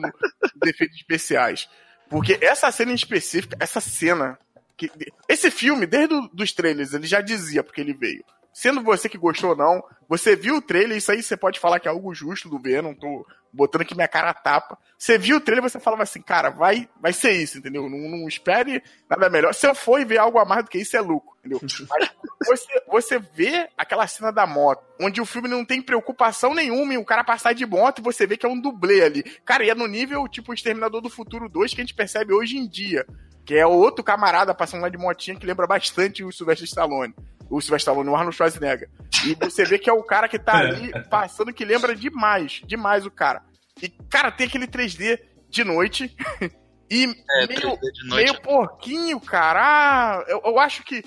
dos 0.59 0.71
defeitos 0.71 0.97
especiais. 0.97 1.69
Porque 2.09 2.37
essa 2.41 2.71
cena 2.71 2.91
em 2.91 2.95
específica, 2.95 3.55
essa 3.59 3.79
cena. 3.79 4.37
Que, 4.75 4.89
esse 5.27 5.51
filme, 5.51 5.85
desde 5.85 6.13
o- 6.15 6.29
dos 6.33 6.51
trailers, 6.53 6.93
ele 6.93 7.05
já 7.05 7.19
dizia 7.21 7.63
porque 7.63 7.81
ele 7.81 7.93
veio. 7.93 8.23
Sendo 8.53 8.81
você 8.81 9.07
que 9.09 9.17
gostou 9.17 9.51
ou 9.51 9.55
não, 9.55 9.83
você 10.07 10.35
viu 10.35 10.55
o 10.55 10.61
trailer, 10.61 10.97
isso 10.97 11.11
aí 11.11 11.21
você 11.21 11.35
pode 11.37 11.59
falar 11.59 11.79
que 11.79 11.87
é 11.87 11.91
algo 11.91 12.13
justo 12.13 12.49
do 12.49 12.59
Venom, 12.59 12.93
tô 12.93 13.25
botando 13.51 13.81
aqui 13.81 13.95
minha 13.95 14.07
cara 14.07 14.29
a 14.29 14.33
tapa. 14.33 14.77
Você 14.97 15.17
viu 15.17 15.37
o 15.37 15.41
trailer, 15.41 15.63
você 15.63 15.79
falava 15.79 16.03
assim, 16.03 16.21
cara, 16.21 16.49
vai, 16.49 16.89
vai 16.99 17.13
ser 17.13 17.31
isso, 17.31 17.57
entendeu? 17.57 17.89
Não, 17.89 17.97
não 17.97 18.27
espere 18.27 18.83
nada 19.09 19.29
melhor. 19.29 19.53
Se 19.53 19.67
eu 19.67 19.73
for 19.73 19.99
e 19.99 20.05
ver 20.05 20.17
algo 20.17 20.39
a 20.39 20.45
mais 20.45 20.63
do 20.63 20.69
que 20.69 20.77
isso, 20.77 20.97
é 20.97 21.01
lucro, 21.01 21.37
entendeu? 21.39 21.59
Mas 21.89 22.11
você, 22.45 22.83
você 22.87 23.19
vê 23.19 23.69
aquela 23.77 24.07
cena 24.07 24.31
da 24.31 24.45
moto, 24.45 24.83
onde 24.99 25.21
o 25.21 25.25
filme 25.25 25.47
não 25.47 25.63
tem 25.63 25.81
preocupação 25.81 26.53
nenhuma 26.53 26.93
em 26.93 26.97
o 26.97 27.05
cara 27.05 27.23
passar 27.23 27.53
de 27.53 27.65
moto 27.65 27.99
e 27.99 28.03
você 28.03 28.27
vê 28.27 28.37
que 28.37 28.45
é 28.45 28.49
um 28.49 28.59
dublê 28.59 29.03
ali. 29.03 29.23
Cara, 29.45 29.63
e 29.63 29.69
é 29.69 29.75
no 29.75 29.87
nível 29.87 30.27
tipo 30.27 30.53
Exterminador 30.53 31.01
do 31.01 31.09
Futuro 31.09 31.47
2 31.47 31.73
que 31.73 31.81
a 31.81 31.83
gente 31.83 31.95
percebe 31.95 32.33
hoje 32.33 32.57
em 32.57 32.67
dia. 32.67 33.05
Que 33.45 33.55
é 33.55 33.65
outro 33.65 34.03
camarada 34.03 34.53
passando 34.53 34.81
lá 34.81 34.89
de 34.89 34.97
motinha 34.97 35.35
que 35.35 35.45
lembra 35.45 35.65
bastante 35.65 36.23
o 36.23 36.31
Sylvester 36.31 36.67
Stallone. 36.67 37.15
O 37.49 37.59
Sylvester 37.59 37.91
Stallone, 37.93 38.09
o 38.09 38.15
Arnold 38.15 38.35
Schwarzenegger. 38.35 38.89
E 39.25 39.35
você 39.35 39.65
vê 39.65 39.79
que 39.79 39.89
é 39.89 39.93
o 39.93 40.03
cara 40.03 40.27
que 40.27 40.37
tá 40.39 40.57
ali 40.57 40.91
passando 41.09 41.53
que 41.53 41.65
lembra 41.65 41.95
demais, 41.95 42.61
demais 42.65 43.05
o 43.05 43.11
cara. 43.11 43.41
E, 43.81 43.89
cara, 43.89 44.31
tem 44.31 44.47
aquele 44.47 44.67
3D 44.67 45.19
de 45.49 45.63
noite. 45.63 46.15
e 46.89 47.03
É, 47.05 47.47
meio, 47.47 47.61
3D 47.61 47.79
de 47.93 48.07
noite. 48.07 48.31
meio 48.31 48.41
porquinho, 48.41 49.19
cara. 49.19 49.59
Ah, 49.61 50.23
eu, 50.27 50.41
eu 50.45 50.59
acho 50.59 50.83
que 50.83 51.03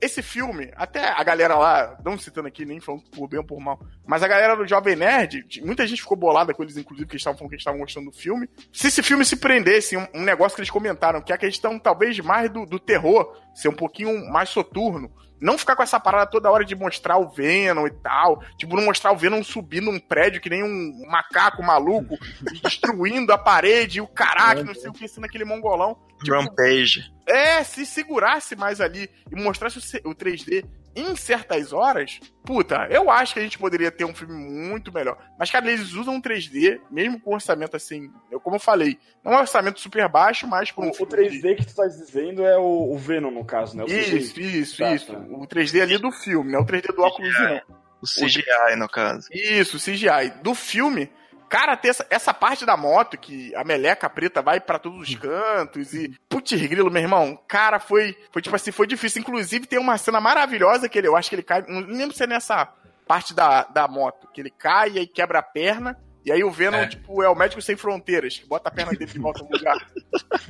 esse 0.00 0.20
filme, 0.20 0.70
até 0.76 1.08
a 1.08 1.22
galera 1.22 1.54
lá, 1.56 1.96
não 2.04 2.18
citando 2.18 2.48
aqui, 2.48 2.64
nem 2.64 2.80
falando 2.80 3.04
por 3.10 3.28
bem 3.28 3.38
ou 3.38 3.46
por 3.46 3.60
mal, 3.60 3.78
mas 4.06 4.22
a 4.22 4.28
galera 4.28 4.56
do 4.56 4.66
Jovem 4.66 4.96
Nerd, 4.96 5.46
muita 5.64 5.86
gente 5.86 6.02
ficou 6.02 6.16
bolada 6.16 6.52
com 6.52 6.62
eles, 6.62 6.76
inclusive, 6.76 7.08
que 7.08 7.16
estavam 7.16 7.38
falando 7.38 7.50
que 7.50 7.56
estavam 7.56 7.80
gostando 7.80 8.10
do 8.10 8.16
filme. 8.16 8.48
Se 8.72 8.88
esse 8.88 9.02
filme 9.02 9.24
se 9.24 9.36
prendesse, 9.36 9.96
um, 9.96 10.06
um 10.14 10.22
negócio 10.22 10.54
que 10.54 10.60
eles 10.60 10.70
comentaram, 10.70 11.22
que 11.22 11.32
é 11.32 11.34
a 11.34 11.38
questão 11.38 11.78
talvez 11.78 12.18
mais 12.20 12.50
do, 12.50 12.66
do 12.66 12.78
terror, 12.78 13.34
ser 13.54 13.68
um 13.68 13.74
pouquinho 13.74 14.30
mais 14.30 14.50
soturno, 14.50 15.10
não 15.40 15.58
ficar 15.58 15.76
com 15.76 15.82
essa 15.82 15.98
parada 15.98 16.30
toda 16.30 16.50
hora 16.50 16.64
de 16.64 16.74
mostrar 16.74 17.18
o 17.18 17.28
Venom 17.28 17.86
e 17.86 17.90
tal. 17.90 18.42
Tipo, 18.56 18.76
não 18.76 18.84
mostrar 18.84 19.12
o 19.12 19.16
Venom 19.16 19.42
subir 19.42 19.80
num 19.80 19.98
prédio 19.98 20.40
que 20.40 20.50
nem 20.50 20.62
um 20.62 21.06
macaco 21.06 21.62
maluco, 21.62 22.16
destruindo 22.62 23.32
a 23.32 23.38
parede 23.38 23.98
e 23.98 24.00
o 24.00 24.06
caraca, 24.06 24.62
não 24.62 24.74
sei 24.74 24.90
o 24.90 24.92
que, 24.92 25.08
sendo 25.08 25.24
aquele 25.24 25.44
mongolão. 25.44 25.98
Tipo, 26.22 26.36
Rampage. 26.36 27.12
é, 27.26 27.62
se 27.64 27.84
segurasse 27.84 28.56
mais 28.56 28.80
ali 28.80 29.10
e 29.30 29.36
mostrasse 29.36 29.78
o 30.04 30.14
3D 30.14 30.64
em 30.96 31.16
certas 31.16 31.72
horas, 31.72 32.20
puta, 32.44 32.86
eu 32.90 33.10
acho 33.10 33.34
que 33.34 33.40
a 33.40 33.42
gente 33.42 33.58
poderia 33.58 33.90
ter 33.90 34.04
um 34.04 34.14
filme 34.14 34.34
muito 34.34 34.92
melhor. 34.92 35.18
Mas, 35.38 35.50
cara, 35.50 35.70
eles 35.70 35.92
usam 35.94 36.20
3D, 36.20 36.80
mesmo 36.90 37.20
com 37.20 37.34
orçamento 37.34 37.76
assim, 37.76 38.10
eu, 38.30 38.38
como 38.40 38.56
eu 38.56 38.60
falei, 38.60 38.98
não 39.24 39.32
é 39.32 39.36
um 39.36 39.40
orçamento 39.40 39.80
super 39.80 40.08
baixo, 40.08 40.46
mas 40.46 40.70
por 40.70 40.84
um 40.84 40.88
O, 40.88 40.90
o 40.90 40.94
filme 40.94 41.28
de- 41.28 41.40
3D 41.40 41.56
que 41.56 41.66
tu 41.66 41.74
tá 41.74 41.86
dizendo 41.86 42.44
é 42.44 42.56
o, 42.58 42.92
o 42.92 42.98
Venom, 42.98 43.30
no 43.30 43.44
caso, 43.44 43.76
né? 43.76 43.82
O 43.84 43.86
CGI. 43.86 44.16
Isso, 44.18 44.40
isso, 44.40 44.78
Tá, 44.78 44.94
isso. 44.94 45.12
tá. 45.12 45.18
O 45.18 45.46
3D 45.46 45.80
ali 45.82 45.98
do 45.98 46.12
filme, 46.12 46.52
não 46.52 46.60
é 46.60 46.62
o 46.62 46.66
3D 46.66 46.94
do 46.94 47.02
óculos, 47.02 47.32
não. 47.40 47.60
O 48.02 48.06
CGI, 48.06 48.76
no 48.76 48.88
caso. 48.88 49.28
Isso, 49.32 49.78
CGI. 49.78 50.30
Do 50.42 50.54
filme, 50.54 51.10
cara, 51.54 51.76
ter 51.76 51.88
essa, 51.90 52.06
essa 52.10 52.34
parte 52.34 52.66
da 52.66 52.76
moto 52.76 53.16
que 53.16 53.54
a 53.54 53.62
meleca 53.62 54.10
preta 54.10 54.42
vai 54.42 54.58
pra 54.60 54.76
todos 54.76 55.08
os 55.08 55.14
cantos 55.14 55.94
e. 55.94 56.12
Putz, 56.28 56.50
grilo, 56.60 56.90
meu 56.90 57.02
irmão. 57.02 57.38
Cara, 57.46 57.78
foi. 57.78 58.16
Foi 58.32 58.42
tipo 58.42 58.56
assim, 58.56 58.72
foi 58.72 58.88
difícil. 58.88 59.22
Inclusive, 59.22 59.64
tem 59.64 59.78
uma 59.78 59.96
cena 59.96 60.20
maravilhosa 60.20 60.88
que 60.88 60.98
ele, 60.98 61.06
eu 61.06 61.16
acho 61.16 61.28
que 61.28 61.36
ele 61.36 61.44
cai. 61.44 61.64
Não 61.68 61.80
lembro 61.80 62.16
se 62.16 62.24
é 62.24 62.26
nessa 62.26 62.66
parte 63.06 63.32
da, 63.32 63.62
da 63.64 63.86
moto, 63.86 64.28
que 64.34 64.40
ele 64.40 64.50
cai 64.50 64.92
e 64.92 64.98
aí 64.98 65.06
quebra 65.06 65.38
a 65.38 65.42
perna. 65.42 65.96
E 66.24 66.32
aí 66.32 66.42
o 66.42 66.50
Venom, 66.50 66.78
É. 66.78 66.86
tipo, 66.86 67.22
é 67.22 67.28
o 67.28 67.34
médico 67.34 67.60
sem 67.60 67.76
fronteiras, 67.76 68.38
que 68.38 68.46
bota 68.46 68.70
a 68.70 68.72
perna 68.72 68.92
dele 68.92 69.12
de 69.12 69.18
volta 69.18 69.44
no 69.44 69.50
lugar. 69.50 69.76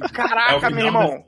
É 0.02 0.08
Caraca, 0.08 0.68
final 0.68 0.72
meu 0.72 0.86
irmão. 0.86 1.24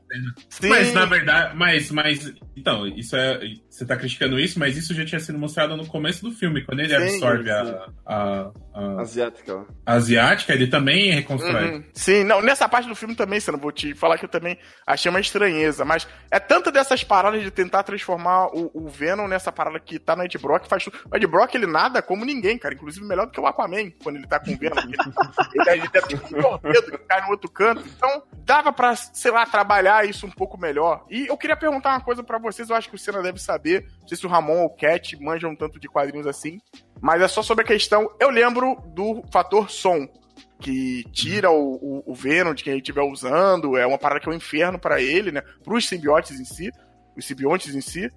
Mas 0.63 0.93
na 0.93 1.05
verdade, 1.05 1.57
mas, 1.57 1.91
mas 1.91 2.33
então, 2.57 2.87
isso 2.87 3.15
é. 3.17 3.39
Você 3.69 3.85
tá 3.87 3.97
criticando 3.97 4.39
isso, 4.41 4.59
mas 4.59 4.77
isso 4.77 4.93
já 4.95 5.05
tinha 5.05 5.21
sido 5.21 5.39
mostrado 5.39 5.77
no 5.77 5.87
começo 5.87 6.23
do 6.25 6.33
filme, 6.33 6.65
quando 6.65 6.81
ele 6.81 6.89
Sim, 6.89 7.17
absorve 7.17 7.45
sim. 7.45 7.51
a, 7.51 7.89
a, 8.07 8.53
a 8.77 9.01
Asiática. 9.01 9.55
ó. 9.55 9.65
asiática, 9.87 10.53
ele 10.53 10.67
também 10.67 11.11
reconstrói. 11.11 11.77
Uhum. 11.77 11.85
Sim, 11.95 12.25
não, 12.25 12.43
nessa 12.43 12.69
parte 12.69 12.87
do 12.87 12.95
filme 12.95 13.15
também, 13.15 13.41
você 13.41 13.51
não 13.51 13.59
vou 13.59 13.73
te 13.73 13.95
falar 13.95 14.19
que 14.19 14.27
eu 14.27 14.29
também 14.29 14.59
achei 14.87 15.09
uma 15.09 15.19
estranheza, 15.19 15.83
mas 15.83 16.07
é 16.31 16.39
tanto 16.39 16.71
dessas 16.71 17.03
paradas 17.03 17.43
de 17.43 17.51
tentar 17.51 17.85
transformar 17.85 18.49
o, 18.49 18.71
o 18.75 18.87
Venom 18.87 19.27
nessa 19.27 19.51
parada 19.51 19.81
que 19.81 19.99
tá 19.99 20.15
no 20.15 20.25
Ed 20.25 20.37
Brock, 20.37 20.67
faz 20.69 20.85
tudo. 20.85 20.99
O 21.11 21.17
Ed 21.17 21.27
Brock, 21.27 21.55
ele 21.55 21.67
nada 21.67 22.03
como 22.03 22.23
ninguém, 22.23 22.59
cara, 22.59 22.75
inclusive 22.75 23.07
melhor 23.07 23.27
do 23.27 23.33
que 23.33 23.41
o 23.41 23.47
Aquaman, 23.47 23.91
quando 24.03 24.17
ele 24.17 24.27
tá 24.27 24.39
com 24.39 24.53
o 24.53 24.59
Venom. 24.59 24.77
Ele, 24.77 24.97
ele, 25.55 25.71
ele 25.71 25.91
é 25.95 26.01
tipo 26.03 26.37
um 26.37 26.43
torpedo 26.43 26.91
que 26.91 26.99
cai 26.99 27.23
no 27.23 27.31
outro 27.31 27.51
canto, 27.51 27.83
então 27.97 28.23
dava 28.45 28.73
pra, 28.73 28.95
sei 28.95 29.31
lá, 29.31 29.47
trabalhar 29.47 30.07
isso 30.07 30.27
um 30.27 30.31
pouco 30.31 30.59
melhor. 30.59 31.07
E 31.11 31.27
eu 31.27 31.37
queria 31.39 31.57
perguntar 31.57 31.91
uma 31.91 32.01
coisa 32.01 32.23
pra 32.23 32.39
vocês, 32.39 32.69
eu 32.69 32.77
acho 32.77 32.91
que 32.91 32.95
o 32.95 32.99
Senna 32.99 33.23
deve 33.23 33.39
saber, 33.39 33.87
não 34.03 34.09
sei 34.09 34.19
se 34.19 34.27
o 34.27 34.29
Ramon 34.29 34.61
ou 34.61 34.67
o 34.67 34.77
Cat 34.77 35.17
manjam 35.19 35.51
um 35.51 35.57
tanto 35.57 35.81
de 35.81 35.89
quadrinhos 35.89 36.27
assim, 36.27 36.59
mas 37.01 37.21
é 37.21 37.29
só 37.29 37.43
sobre 37.43 37.65
a 37.65 37.67
questão, 37.67 38.11
eu 38.21 38.31
lembro 38.31 38.66
do 38.75 39.23
fator 39.31 39.71
som, 39.71 40.09
que 40.61 41.05
tira 41.13 41.51
o, 41.51 41.75
o, 41.75 42.13
o 42.13 42.15
Venom 42.15 42.55
de 42.55 42.65
quem 42.65 42.73
ele 42.73 42.81
estiver 42.81 43.03
usando, 43.03 43.77
é 43.77 43.87
uma 43.87 43.99
parada 43.99 44.21
que 44.21 44.29
é 44.29 44.33
um 44.33 44.37
inferno 44.37 44.79
pra 44.79 45.01
ele, 45.01 45.31
né? 45.31 45.43
Pros 45.63 45.87
simbiotes 45.87 46.41
em 46.41 46.45
si, 46.45 46.71
os 47.17 47.25
simbiontes 47.25 47.75
em 47.75 47.81
si. 47.81 48.11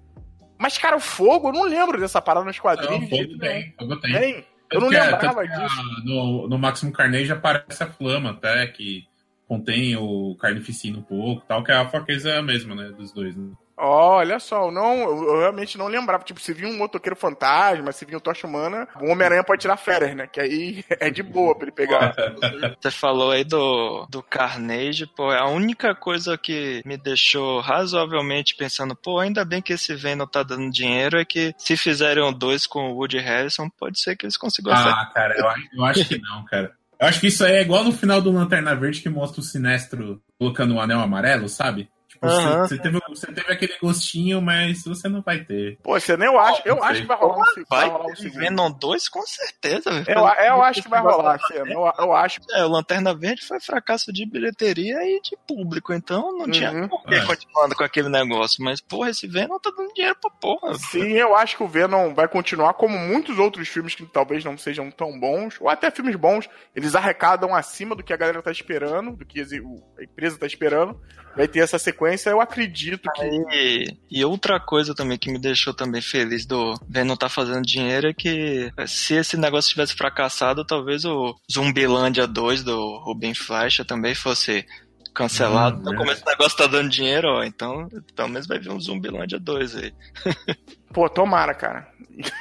Mas, 0.58 0.76
cara, 0.76 0.96
o 0.96 1.00
fogo, 1.00 1.48
eu 1.48 1.52
não 1.52 1.64
lembro 1.64 1.98
dessa 2.00 2.20
parada 2.20 2.44
nos 2.46 2.56
Não, 2.56 2.62
quadrinhos. 2.62 3.08
de 3.08 3.10
fogo 3.10 3.38
tem, 3.38 3.74
fogo 3.78 3.96
tem. 3.96 4.12
Tem? 4.12 4.44
Eu 4.72 4.80
não 4.80 4.88
que- 4.88 4.94
lembrava 4.94 5.18
tanto 5.18 5.48
que 5.48 5.52
a- 5.54 5.66
disso. 5.66 5.82
No, 6.04 6.48
no 6.48 6.58
Maximum 6.58 6.92
Carnage 6.92 7.32
aparece 7.32 7.82
a 7.82 7.86
flama 7.86 8.30
até, 8.30 8.66
que 8.66 9.04
contém 9.48 9.96
o 9.96 10.36
carnificina 10.38 10.98
um 10.98 11.02
pouco 11.02 11.42
tal, 11.48 11.64
que 11.64 11.72
a 11.72 11.88
fraqueza 11.88 12.30
é 12.30 12.38
a 12.38 12.42
mesma, 12.42 12.74
né, 12.74 12.90
dos 12.90 13.10
dois. 13.12 13.34
Né? 13.34 13.50
Olha 13.82 14.38
só, 14.38 14.66
eu 14.66 14.70
não, 14.70 14.94
eu, 15.00 15.24
eu 15.24 15.38
realmente 15.40 15.78
não 15.78 15.86
lembrava. 15.86 16.22
Tipo, 16.22 16.38
se 16.40 16.52
vir 16.52 16.66
um 16.66 16.76
motoqueiro 16.76 17.16
fantasma, 17.16 17.92
se 17.92 18.04
vir 18.04 18.16
um 18.16 18.20
tocha 18.20 18.46
humana, 18.46 18.86
o 19.00 19.06
Homem-Aranha 19.10 19.42
pode 19.42 19.62
tirar 19.62 19.76
férias, 19.76 20.14
né? 20.14 20.26
Que 20.26 20.40
aí 20.40 20.84
é 21.00 21.10
de 21.10 21.22
boa 21.22 21.54
pra 21.54 21.64
ele 21.64 21.72
pegar. 21.72 22.14
Você 22.80 22.90
falou 22.90 23.30
aí 23.30 23.44
do, 23.44 24.06
do 24.10 24.22
Carnage, 24.22 25.06
pô, 25.06 25.32
é 25.32 25.38
a 25.38 25.46
única 25.46 25.94
coisa 25.94 26.36
que 26.36 26.82
me 26.84 26.96
deixou 26.96 27.60
razoavelmente 27.60 28.54
pensando, 28.56 28.94
pô, 28.94 29.18
ainda 29.18 29.44
bem 29.44 29.62
que 29.62 29.72
esse 29.72 29.94
Venom 29.94 30.26
tá 30.26 30.42
dando 30.42 30.70
dinheiro, 30.70 31.18
é 31.18 31.24
que 31.24 31.54
se 31.58 31.76
fizerem 31.76 32.30
dois 32.32 32.66
com 32.66 32.90
o 32.90 32.96
Woody 32.96 33.18
Harrison, 33.18 33.68
pode 33.78 34.00
ser 34.00 34.16
que 34.16 34.26
eles 34.26 34.36
consigam 34.36 34.72
acertar. 34.72 35.08
Ah, 35.08 35.12
cara, 35.14 35.34
eu, 35.38 35.48
acho- 35.48 35.68
eu 35.72 35.84
acho 35.84 36.04
que 36.08 36.18
não, 36.20 36.44
cara. 36.44 36.72
Eu 37.00 37.06
acho 37.08 37.20
que 37.20 37.28
isso 37.28 37.42
aí 37.44 37.52
é 37.52 37.62
igual 37.62 37.82
no 37.82 37.92
final 37.92 38.20
do 38.20 38.30
Lanterna 38.30 38.74
Verde 38.74 39.00
que 39.00 39.08
mostra 39.08 39.40
o 39.40 39.44
Sinestro 39.44 40.20
colocando 40.38 40.74
um 40.74 40.80
anel 40.80 41.00
amarelo, 41.00 41.48
sabe? 41.48 41.88
Tipo, 42.20 42.58
você- 42.68 42.78
teve, 42.78 43.00
você 43.08 43.26
teve 43.32 43.52
aquele 43.52 43.78
gostinho, 43.80 44.42
mas 44.42 44.84
você 44.84 45.08
não 45.08 45.22
vai 45.22 45.42
ter. 45.44 45.78
Pô, 45.82 45.98
você 45.98 46.16
nem 46.16 46.28
eu 46.28 46.38
acho. 46.38 46.60
Eu 46.66 46.82
acho 46.84 47.00
que 47.02 47.06
vai 47.08 47.16
rolar 47.16 47.36
um, 47.36 47.64
vai 47.68 47.80
Vai 47.80 47.88
rolar 47.88 48.12
um 48.12 48.16
segundo. 48.16 48.38
Venom 48.40 48.70
2 48.70 49.08
com 49.08 49.22
certeza, 49.22 49.90
velho. 49.90 50.04
Eu, 50.18 50.26
eu 50.44 50.62
acho 50.62 50.82
que 50.82 50.88
vai 50.88 51.00
rolar. 51.00 51.38
Eu, 51.54 51.66
eu 51.98 52.12
acho. 52.12 52.40
É, 52.52 52.64
o 52.64 52.68
Lanterna 52.68 53.14
Verde 53.14 53.42
foi 53.46 53.58
fracasso 53.60 54.12
de 54.12 54.26
bilheteria 54.26 54.96
e 55.02 55.20
de 55.22 55.36
público, 55.48 55.92
então 55.94 56.36
não 56.36 56.50
tinha 56.50 56.70
Uhum. 56.72 56.88
por 56.88 57.02
que 57.04 57.14
É. 57.14 57.24
continuando 57.24 57.74
com 57.74 57.84
aquele 57.84 58.08
negócio. 58.08 58.62
Mas, 58.62 58.80
porra, 58.80 59.10
esse 59.10 59.26
Venom 59.26 59.58
tá 59.58 59.70
dando 59.76 59.92
dinheiro 59.94 60.16
pra 60.20 60.30
porra. 60.30 60.74
Sim, 60.74 61.12
eu 61.12 61.34
acho 61.36 61.56
que 61.56 61.62
o 61.62 61.68
Venom 61.68 62.12
vai 62.14 62.28
continuar 62.28 62.74
como 62.74 62.98
muitos 62.98 63.38
outros 63.38 63.66
filmes 63.68 63.94
que 63.94 64.04
talvez 64.06 64.44
não 64.44 64.58
sejam 64.58 64.90
tão 64.90 65.18
bons, 65.18 65.56
ou 65.60 65.68
até 65.68 65.90
filmes 65.90 66.16
bons, 66.16 66.48
eles 66.76 66.94
arrecadam 66.94 67.54
acima 67.54 67.94
do 67.96 68.02
que 68.02 68.12
a 68.12 68.16
galera 68.16 68.42
tá 68.42 68.50
esperando, 68.50 69.16
do 69.16 69.24
que 69.24 69.40
a 69.40 70.02
empresa 70.04 70.38
tá 70.38 70.46
esperando. 70.46 71.00
Vai 71.36 71.46
ter 71.46 71.60
essa 71.60 71.78
sequência, 71.78 72.30
eu 72.30 72.40
acredito 72.40 73.08
que. 73.14 73.96
E, 74.10 74.24
outra 74.24 74.58
coisa 74.58 74.94
também 74.94 75.18
que 75.18 75.30
me 75.30 75.38
deixou 75.38 75.72
também 75.72 76.02
feliz 76.02 76.44
do 76.44 76.74
Venom 76.88 77.16
tá 77.16 77.28
fazendo 77.28 77.62
dinheiro 77.62 78.08
é 78.08 78.14
que 78.14 78.72
se 78.86 79.14
esse 79.14 79.36
negócio 79.36 79.70
tivesse 79.70 79.94
fracassado, 79.94 80.64
talvez 80.64 81.04
o 81.04 81.34
Zumbilândia 81.50 82.26
2 82.26 82.64
do 82.64 82.98
Ruben 83.04 83.34
Fleischer 83.34 83.84
também 83.84 84.14
fosse 84.14 84.66
cancelado. 85.14 85.78
Hum, 85.78 85.80
então, 85.80 85.94
é. 85.94 85.96
como 85.96 86.12
esse 86.12 86.26
negócio 86.26 86.58
tá 86.58 86.66
dando 86.66 86.88
dinheiro, 86.88 87.28
ó, 87.28 87.44
então 87.44 87.88
pelo 88.14 88.28
menos 88.28 88.46
vai 88.46 88.58
vir 88.58 88.70
um 88.70 88.80
Zumbilândia 88.80 89.38
2 89.38 89.76
aí. 89.76 89.94
Pô, 90.92 91.08
tomara, 91.08 91.54
cara. 91.54 91.88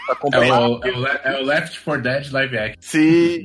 Tá 0.08 0.17
É 0.34 0.39
o, 0.39 0.84
é 0.84 0.91
o 0.91 1.08
é 1.08 1.41
o 1.41 1.45
Left 1.45 1.79
4 1.82 2.01
Dead 2.01 2.32
live 2.32 2.58
action. 2.58 2.82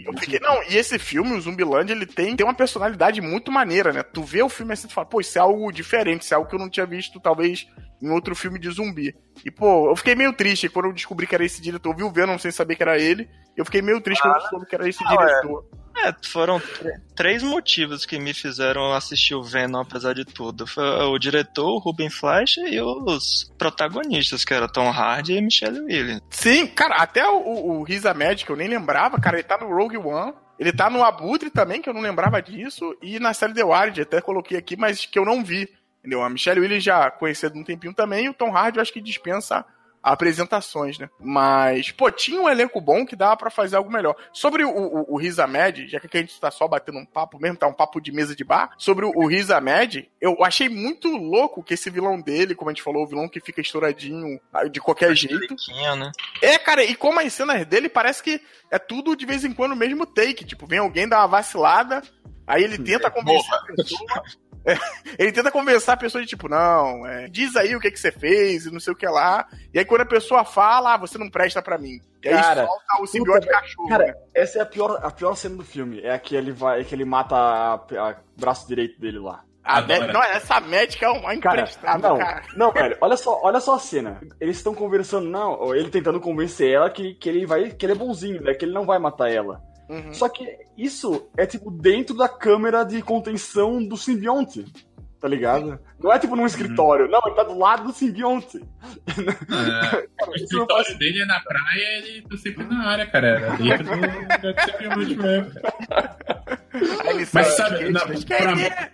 Eu 0.07 0.19
fiquei. 0.19 0.41
Não, 0.41 0.63
e 0.65 0.77
esse 0.77 0.99
filme, 0.99 1.35
o 1.35 1.41
Zumbilândia, 1.41 1.93
ele 1.93 2.07
tem, 2.07 2.35
tem 2.35 2.47
uma 2.47 2.55
personalidade 2.55 3.21
muito 3.21 3.53
maneira, 3.53 3.93
né? 3.93 4.03
Tu 4.03 4.23
vê 4.23 4.43
o 4.43 4.49
filme 4.49 4.73
assim 4.73 4.87
e 4.87 4.89
tu 4.89 4.95
fala, 4.95 5.07
pô, 5.07 5.21
isso 5.21 5.39
é 5.39 5.41
algo 5.41 5.71
diferente, 5.71 6.23
isso 6.23 6.35
é 6.35 6.37
algo 6.37 6.49
que 6.49 6.55
eu 6.55 6.59
não 6.59 6.71
tinha 6.71 6.87
visto, 6.87 7.21
talvez, 7.21 7.69
em 8.03 8.11
outro 8.11 8.35
filme 8.35 8.59
de 8.59 8.71
zumbi. 8.71 9.15
E, 9.45 9.51
pô, 9.51 9.91
eu 9.91 9.97
fiquei 9.97 10.15
meio 10.15 10.33
triste 10.33 10.69
quando 10.69 10.87
eu 10.87 10.93
descobri 10.93 11.27
que 11.27 11.35
era 11.35 11.45
esse 11.45 11.61
diretor. 11.61 11.91
Eu 11.91 11.97
vi 11.97 12.03
o 12.03 12.11
Venom 12.11 12.39
sem 12.39 12.51
saber 12.51 12.77
que 12.77 12.83
era 12.83 12.99
ele. 12.99 13.29
Eu 13.57 13.65
fiquei 13.65 13.83
meio 13.83 14.01
triste 14.01 14.23
quando 14.23 14.37
eu 14.37 14.49
soube 14.49 14.67
que 14.67 14.75
era 14.75 14.89
esse 14.89 15.05
diretor. 15.05 15.67
É, 15.73 15.84
foram 16.25 16.61
tr- 16.61 16.89
três 17.15 17.43
motivos 17.43 18.05
que 18.05 18.19
me 18.19 18.35
fizeram 18.35 18.93
assistir 18.93 19.35
o 19.35 19.43
Venom, 19.43 19.81
apesar 19.81 20.15
de 20.15 20.25
tudo. 20.25 20.67
Foi 20.67 20.85
o 20.85 21.19
diretor, 21.19 21.69
o 21.75 21.79
Ruben 21.79 22.11
Fleischer, 22.11 22.67
e 22.67 22.81
os 22.81 23.53
protagonistas, 23.59 24.45
que 24.45 24.55
eram 24.55 24.69
Tom 24.69 24.91
Hardy 24.91 25.35
e 25.35 25.41
Michelle 25.41 25.81
Williams. 25.81 26.23
Sim, 26.31 26.67
cara, 26.67 26.97
até 26.97 27.27
o, 27.29 27.37
o, 27.37 27.83
o 27.83 28.09
Ahmed, 28.09 28.45
que 28.45 28.51
eu 28.51 28.57
nem 28.57 28.69
lembrava, 28.69 29.21
cara, 29.21 29.37
ele 29.37 29.45
tá 29.45 29.59
no 29.59 29.69
Rogue 29.69 29.97
One. 29.97 30.35
Ele 30.59 30.73
tá 30.73 30.89
no 30.89 31.03
Abutre 31.03 31.51
também, 31.51 31.83
que 31.83 31.89
eu 31.89 31.95
não 31.95 32.01
lembrava 32.01 32.41
disso. 32.41 32.97
E 33.03 33.19
na 33.19 33.35
série 33.35 33.55
The 33.55 33.65
Ward, 33.65 34.01
até 34.01 34.21
coloquei 34.21 34.57
aqui, 34.57 34.77
mas 34.77 35.05
que 35.05 35.19
eu 35.19 35.25
não 35.25 35.43
vi. 35.45 35.69
Entendeu? 35.99 36.23
A 36.23 36.31
Michelle 36.31 36.61
Williams 36.61 36.85
já 36.85 37.11
conhecida 37.11 37.57
há 37.57 37.59
um 37.59 37.65
tempinho 37.65 37.93
também. 37.93 38.27
E 38.27 38.29
o 38.29 38.35
Tom 38.35 38.57
Hardy 38.57 38.79
eu 38.79 38.83
acho 38.83 38.93
que 38.93 39.01
dispensa 39.01 39.65
apresentações, 40.05 40.99
né? 40.99 41.09
Mas, 41.19 41.91
pô, 41.91 42.11
tinha 42.11 42.39
um 42.39 42.49
elenco 42.49 42.79
bom 42.79 43.07
que 43.07 43.17
dava 43.17 43.37
pra 43.39 43.51
fazer 43.51 43.77
algo 43.77 43.91
melhor. 43.91 44.15
Sobre 44.33 44.63
o, 44.63 44.71
o, 44.71 45.15
o 45.15 45.17
Riz 45.17 45.39
Ahmed, 45.39 45.89
já 45.89 45.99
que 45.99 46.15
a 46.15 46.21
gente 46.21 46.39
tá 46.39 46.51
só 46.51 46.69
batendo 46.69 46.99
um 46.99 47.07
papo 47.07 47.39
mesmo, 47.41 47.57
tá 47.57 47.67
um 47.67 47.73
papo 47.73 48.01
de 48.01 48.13
mesa 48.13 48.37
de 48.37 48.45
bar, 48.45 48.75
sobre 48.77 49.07
o, 49.07 49.13
o 49.15 49.27
Riz 49.27 49.51
Ahmed, 49.51 50.11
eu 50.21 50.45
achei 50.45 50.69
muito 50.69 51.09
louco 51.09 51.63
que 51.63 51.73
esse 51.73 51.89
vilão 51.89 52.21
dele, 52.21 52.55
como 52.55 52.71
a 52.71 52.75
gente 52.75 52.83
falou, 52.83 53.05
o 53.05 53.07
vilão 53.07 53.29
que 53.29 53.41
fica 53.41 53.63
estouradinho 53.63 54.39
ah, 54.53 54.69
de 54.69 54.79
qualquer 54.79 55.15
jeito. 55.15 55.57
Tinha, 55.57 55.97
né? 55.97 56.13
É, 56.43 56.59
cara, 56.59 56.85
e 56.85 56.95
como 56.95 57.21
as 57.21 57.33
cenas 57.33 57.65
dele 57.65 57.89
parece 57.89 58.23
que 58.23 58.41
é 58.71 58.79
tudo 58.79 59.17
de 59.17 59.25
vez 59.25 59.45
em 59.45 59.53
quando 59.53 59.73
o 59.73 59.77
mesmo 59.77 60.05
take. 60.05 60.45
Tipo, 60.45 60.67
vem 60.67 60.81
alguém 60.81 61.09
dar 61.09 61.21
uma 61.21 61.29
vacilada, 61.29 62.03
aí 62.47 62.63
ele 62.63 62.77
tenta 62.85 63.11
convencer 63.11 63.55
a 63.55 63.63
pessoa. 63.75 64.23
É, 64.65 64.75
ele 65.19 65.33
tenta 65.33 65.51
convencer 65.51 65.93
a 65.93 65.97
pessoa 65.97 66.23
de 66.23 66.29
tipo, 66.29 66.49
não, 66.49 67.07
é, 67.07 67.29
diz 67.29 67.55
aí 67.57 67.75
o 67.77 67.81
que, 67.81 67.91
que 67.91 67.99
você 68.01 68.11
fez 68.11 68.67
e 68.67 68.71
não 68.73 68.81
sei 68.81 68.93
o 68.93 68.97
que 68.97 69.07
lá. 69.07 69.47
E 69.73 69.79
aí 69.79 69.85
quando 69.85 70.03
a 70.03 70.07
pessoa 70.07 70.45
fala, 70.45 70.95
ah, 70.95 70.99
você 70.99 71.19
não 71.19 71.29
presta 71.31 71.61
pra 71.63 71.79
mim. 71.79 72.01
E 72.23 72.29
aí 72.29 72.35
Cara, 72.35 72.67
solta 72.67 73.03
o 73.03 73.07
simbionte 73.07 73.47
cachorro. 73.47 73.89
Cara, 73.89 74.07
né? 74.07 74.15
essa 74.35 74.59
é 74.59 74.63
a 74.63 74.67
pior, 74.67 74.99
a 75.03 75.11
pior 75.11 75.35
cena 75.37 75.57
do 75.57 75.65
filme. 75.65 76.01
É 76.03 76.13
a 76.15 76.19
que 76.19 76.35
ele 76.35 76.53
vai, 76.53 76.81
é 76.81 76.85
que 76.85 76.95
ele 76.95 77.05
mata 77.05 77.37
a 77.37 78.17
braço 78.37 78.67
direito 78.67 78.99
dele 79.01 79.19
lá. 79.19 79.43
A 79.63 79.79
Adoro. 79.79 80.07
mé- 80.07 80.13
não, 80.13 80.23
essa 80.23 80.61
médica 80.61 81.07
é 81.07 81.09
uma 81.09 81.39
Cara, 81.39 81.61
emprestada, 81.63 82.07
não, 82.09 82.19
cara. 82.19 82.43
não, 82.55 82.71
velho, 82.71 82.99
olha 83.01 83.17
só, 83.17 83.41
olha 83.43 83.61
só 83.61 83.77
a 83.77 83.79
cena. 83.79 84.21
Eles 84.39 84.59
estão 84.59 84.75
conversando, 84.75 85.27
não, 85.27 85.53
ou 85.59 85.75
ele 85.75 85.89
tentando 85.89 86.21
convencer 86.21 86.71
ela 86.71 86.91
que, 86.91 87.15
que 87.15 87.29
ele 87.31 87.47
vai, 87.47 87.71
que 87.71 87.87
ele 87.87 87.93
é 87.95 87.97
bonzinho, 87.97 88.43
né? 88.43 88.53
Que 88.53 88.67
ele 88.67 88.75
não 88.75 88.85
vai 88.85 88.99
matar 88.99 89.31
ela. 89.31 89.63
Uhum. 89.89 90.13
Só 90.13 90.29
que 90.29 90.59
isso 90.77 91.29
é 91.37 91.47
tipo 91.47 91.71
dentro 91.71 92.17
da 92.17 92.29
câmera 92.29 92.85
de 92.85 93.03
contenção 93.03 93.85
do 93.85 93.97
simbionte. 93.97 94.65
Tá 95.25 95.29
ligado? 95.31 95.79
Não 95.99 96.13
é 96.13 96.19
tipo 96.19 96.37
num 96.37 96.45
escritório, 96.45 97.09
não, 97.09 97.19
ele 97.25 97.35
tá 97.35 97.45
do 97.45 97.57
lado 97.59 97.85
do 97.85 97.93
simbionte. 97.95 98.61
É, 99.09 100.07
o 100.29 100.35
escritório 100.35 100.99
dele 100.99 101.23
é 101.23 101.25
na 101.25 101.41
praia 101.41 101.99
ele 101.99 102.21
tá 102.29 102.37
sempre 102.37 102.65
na 102.65 102.87
área, 102.91 103.07
cara. 103.07 103.27
Era 103.29 103.57
dentro 103.57 103.85
do 103.87 104.61
sempre 104.61 105.17
mesmo. 105.17 105.51
Mas 107.15 107.29
sai, 107.31 107.45
sabe, 107.45 107.79
"Gente, 107.79 107.93
na- 107.93 108.01
pra- 108.01 108.61
é?" 108.61 108.91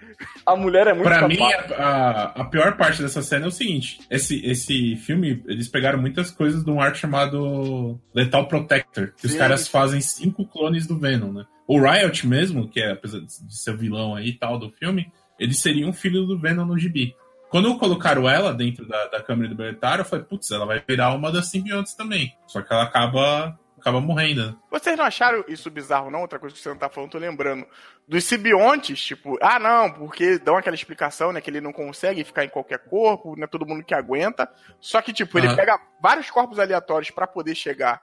A 0.46 0.54
mulher 0.54 0.86
é 0.86 0.92
muito 0.92 1.04
Pra 1.08 1.16
capaz. 1.20 1.36
mim, 1.36 1.52
a, 1.76 1.84
a, 1.84 2.22
a 2.42 2.44
pior 2.44 2.76
parte 2.76 3.02
dessa 3.02 3.22
cena 3.22 3.46
é 3.46 3.48
o 3.48 3.52
seguinte: 3.52 3.98
esse, 4.08 4.40
esse 4.46 4.94
filme, 4.96 5.42
eles 5.48 5.66
pegaram 5.66 5.98
muitas 5.98 6.30
coisas 6.30 6.64
de 6.64 6.70
um 6.70 6.80
arte 6.80 6.98
chamado 6.98 7.98
Lethal 8.14 8.46
Protector, 8.46 9.12
que 9.16 9.26
os 9.26 9.32
Sim. 9.32 9.38
caras 9.38 9.66
fazem 9.66 10.00
cinco 10.00 10.46
clones 10.46 10.86
do 10.86 10.96
Venom, 10.96 11.32
né? 11.32 11.44
O 11.66 11.80
Riot 11.80 12.26
mesmo, 12.26 12.68
que 12.68 12.80
é, 12.80 12.92
apesar 12.92 13.18
de 13.20 13.32
ser 13.48 13.72
o 13.72 13.76
vilão 13.78 14.14
aí 14.14 14.28
e 14.28 14.32
tal 14.38 14.58
do 14.58 14.70
filme, 14.70 15.10
ele 15.40 15.54
seria 15.54 15.86
um 15.88 15.92
filho 15.92 16.24
do 16.26 16.38
Venom 16.38 16.64
no 16.66 16.78
gibi. 16.78 17.16
Quando 17.48 17.76
colocaram 17.78 18.28
ela 18.28 18.54
dentro 18.54 18.86
da, 18.86 19.06
da 19.08 19.20
câmera 19.20 19.48
do 19.48 19.56
Bertário, 19.56 20.02
eu 20.02 20.06
falei, 20.06 20.24
putz, 20.24 20.48
ela 20.52 20.64
vai 20.64 20.80
virar 20.86 21.12
uma 21.14 21.32
das 21.32 21.48
simbiontes 21.50 21.94
também. 21.94 22.32
Só 22.46 22.62
que 22.62 22.72
ela 22.72 22.84
acaba, 22.84 23.58
acaba 23.76 24.00
morrendo. 24.00 24.56
Vocês 24.70 24.96
não 24.96 25.04
acharam 25.04 25.44
isso 25.48 25.68
bizarro, 25.68 26.12
não? 26.12 26.20
Outra 26.20 26.38
coisa 26.38 26.54
que 26.54 26.62
você 26.62 26.68
não 26.68 26.76
tá 26.76 26.88
falando, 26.88 27.10
tô 27.10 27.18
lembrando. 27.18 27.66
Dos 28.06 28.22
simbiontes, 28.22 29.02
tipo, 29.02 29.36
ah, 29.42 29.58
não, 29.58 29.90
porque 29.92 30.38
dão 30.38 30.56
aquela 30.56 30.76
explicação, 30.76 31.32
né, 31.32 31.40
que 31.40 31.50
ele 31.50 31.60
não 31.60 31.72
consegue 31.72 32.22
ficar 32.22 32.44
em 32.44 32.48
qualquer 32.48 32.78
corpo, 32.80 33.34
não 33.34 33.44
é 33.44 33.48
todo 33.48 33.66
mundo 33.66 33.82
que 33.82 33.94
aguenta. 33.94 34.48
Só 34.80 35.02
que, 35.02 35.12
tipo, 35.12 35.36
ele 35.36 35.48
pega 35.56 35.80
vários 36.00 36.30
corpos 36.30 36.60
aleatórios 36.60 37.10
pra 37.10 37.26
poder 37.26 37.56
chegar 37.56 38.00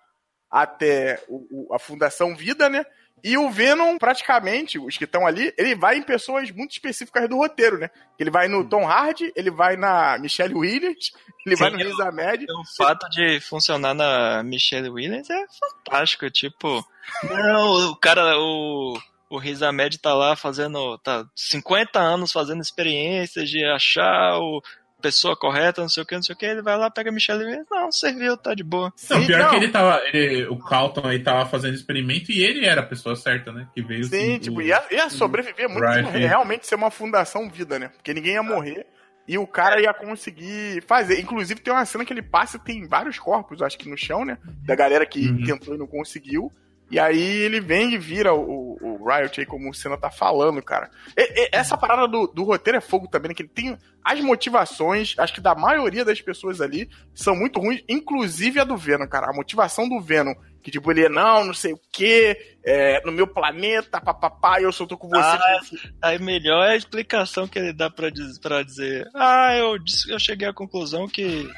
até 0.52 1.24
o- 1.28 1.68
o- 1.70 1.74
a 1.74 1.80
Fundação 1.80 2.36
Vida, 2.36 2.70
né? 2.70 2.86
E 3.24 3.38
o 3.38 3.50
Venom, 3.50 3.98
praticamente, 3.98 4.78
os 4.78 4.98
que 4.98 5.06
estão 5.06 5.26
ali, 5.26 5.54
ele 5.58 5.76
vai 5.76 5.98
em 5.98 6.04
pessoas 6.04 6.52
muito 6.52 6.72
específicas 6.72 7.28
do 7.28 7.38
roteiro, 7.38 7.78
né? 7.78 7.90
Ele 8.18 8.30
vai 8.30 8.48
no 8.48 8.68
Tom 8.68 8.88
Hardy, 8.88 9.32
ele 9.36 9.50
vai 9.50 9.76
na 9.76 10.18
Michelle 10.20 10.54
Williams, 10.54 11.12
ele 11.46 11.56
Sim, 11.56 11.64
vai 11.64 11.72
no 11.72 11.78
Riz 11.78 12.00
Ahmed. 12.00 12.46
O 12.50 12.78
fato 12.78 13.10
de 13.10 13.40
funcionar 13.40 13.94
na 13.94 14.44
Michelle 14.44 14.90
Williams 14.90 15.30
é 15.30 15.46
fantástico. 15.60 16.30
Tipo, 16.30 16.86
não, 17.24 17.92
o 17.92 17.96
cara, 17.96 18.38
o, 18.38 18.98
o 19.30 19.38
Riz 19.38 19.62
Ahmed 19.62 19.98
tá 19.98 20.14
lá 20.14 20.36
fazendo, 20.36 20.98
tá 21.00 21.26
50 21.36 22.00
anos 22.00 22.32
fazendo 22.32 22.62
experiências 22.62 23.50
de 23.50 23.66
achar 23.66 24.38
o 24.38 24.62
pessoa 25.02 25.36
correta, 25.36 25.82
não 25.82 25.90
sei 25.90 26.04
o 26.04 26.06
que, 26.06 26.16
não 26.16 26.24
sei 26.24 26.34
o 26.34 26.38
que. 26.38 26.46
Ele 26.46 26.62
vai 26.62 26.78
lá, 26.78 26.90
pega 26.90 27.10
a 27.10 27.14
Michelle 27.14 27.44
Williams, 27.44 27.68
não, 27.70 27.92
serviu, 27.92 28.36
tá 28.38 28.54
de 28.54 28.64
boa. 28.64 28.92
Não, 29.10 29.20
Sim, 29.22 29.28
pior 29.28 29.40
não. 29.40 29.50
que 29.52 29.56
ele 29.58 29.68
tava. 29.70 30.02
ele- 30.12 30.46
o 30.48 30.58
Calton 30.58 31.08
aí 31.08 31.20
tava 31.20 31.46
fazendo 31.50 31.76
experimento 31.76 32.32
e 32.32 32.44
ele 32.44 32.66
era 32.66 32.82
a 32.82 32.86
pessoa 32.86 33.16
certa, 33.16 33.52
né? 33.52 33.68
Que 33.74 33.82
veio 33.82 34.04
Sim, 34.06 34.16
assim, 34.34 34.40
tipo, 34.40 34.58
o- 34.58 34.62
ia, 34.62 34.84
ia 34.92 35.10
sobreviver 35.10 35.70
muito, 35.70 35.84
Right, 35.86 36.04
tipo, 36.06 36.12
sim. 36.18 36.26
realmente 36.26 36.68
ser 36.68 36.76
uma 36.76 36.92
fundação 36.92 37.50
vida, 37.50 37.78
né? 37.80 37.90
Porque 37.90 38.14
ninguém 38.14 38.34
ia 38.34 38.44
morrer. 38.44 38.86
E 39.28 39.38
o 39.38 39.46
cara 39.46 39.82
ia 39.82 39.94
conseguir 39.94 40.82
fazer. 40.88 41.20
Inclusive, 41.20 41.60
tem 41.60 41.74
uma 41.74 41.84
cena 41.86 42.06
que 42.06 42.14
ele 42.14 42.22
passa 42.22 42.56
e 42.56 42.60
tem 42.62 42.88
vários 42.88 43.20
corpos, 43.20 43.62
acho 43.62 43.78
que 43.78 43.90
no 43.90 43.98
chão, 43.98 44.24
né? 44.24 44.38
Da 44.66 44.74
galera 44.74 45.06
que 45.06 45.28
Uhum. 45.30 45.44
tentou 45.44 45.76
e 45.76 45.78
não 45.78 45.86
conseguiu. 45.86 46.50
E 46.90 47.00
aí 47.00 47.20
ele 47.20 47.60
vem 47.60 47.94
e 47.94 47.98
vira 47.98 48.34
o, 48.34 48.78
o 48.82 49.06
Riot 49.10 49.40
aí, 49.40 49.46
como 49.46 49.70
o 49.70 49.74
Senna 49.74 49.98
tá 49.98 50.10
falando, 50.10 50.62
cara. 50.62 50.90
E- 51.18 51.44
e- 51.46 51.50
essa 51.52 51.78
parada 51.78 52.08
do, 52.08 52.28
do 52.28 52.44
roteiro 52.44 52.78
é 52.78 52.82
fogo 52.82 53.08
também, 53.08 53.30
né? 53.30 53.36
Que 53.36 53.44
ele 53.44 53.50
tem 53.50 53.78
as 54.04 54.22
motivações, 54.22 55.14
acho 55.18 55.34
que 55.34 55.42
da 55.42 55.54
maioria 55.54 56.06
das 56.06 56.22
pessoas 56.22 56.62
ali, 56.62 56.90
são 57.14 57.36
muito 57.36 57.60
ruins, 57.60 57.84
inclusive 57.90 58.60
a 58.60 58.64
do 58.64 58.78
Venom, 58.78 59.06
cara. 59.08 59.30
A 59.30 59.34
motivação 59.34 59.90
do 59.90 60.00
Venom, 60.00 60.34
que 60.64 60.72
tipo, 60.72 60.90
ele 60.90 61.06
é, 61.06 61.10
não, 61.10 61.44
não 61.44 61.54
sei 61.54 61.74
o 61.74 61.80
quê, 61.92 62.56
é, 62.66 63.02
no 63.06 63.12
meu 63.12 63.28
planeta, 63.28 64.00
papapá, 64.00 64.62
eu 64.62 64.72
só 64.72 64.86
tô 64.86 64.98
com 64.98 65.10
você. 65.10 65.20
Ah, 65.20 65.60
Aí 66.04 66.20
melhor 66.20 66.66
é 66.68 66.72
a 66.72 66.78
explicação 66.78 67.48
que 67.50 67.60
ele 67.60 67.74
dá 67.74 67.90
pra, 67.90 68.10
diz, 68.10 68.40
dizer. 68.66 69.10
Ah, 69.14 69.54
eu, 69.58 69.76
eu 70.10 70.20
cheguei 70.20 70.48
à 70.48 70.54
conclusão 70.54 71.06
que 71.08 71.50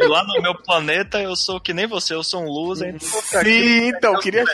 eu 0.00 0.08
lá 0.08 0.24
no 0.24 0.40
meu 0.40 0.54
planeta 0.54 1.20
eu 1.20 1.36
sou 1.36 1.60
que 1.60 1.72
nem 1.72 1.86
você, 1.86 2.14
eu 2.14 2.22
sou 2.22 2.42
um 2.42 2.48
loser. 2.48 2.94
então. 2.94 3.08
Sim, 3.42 3.88
então, 3.88 4.14
eu 4.14 4.20
queria, 4.20 4.44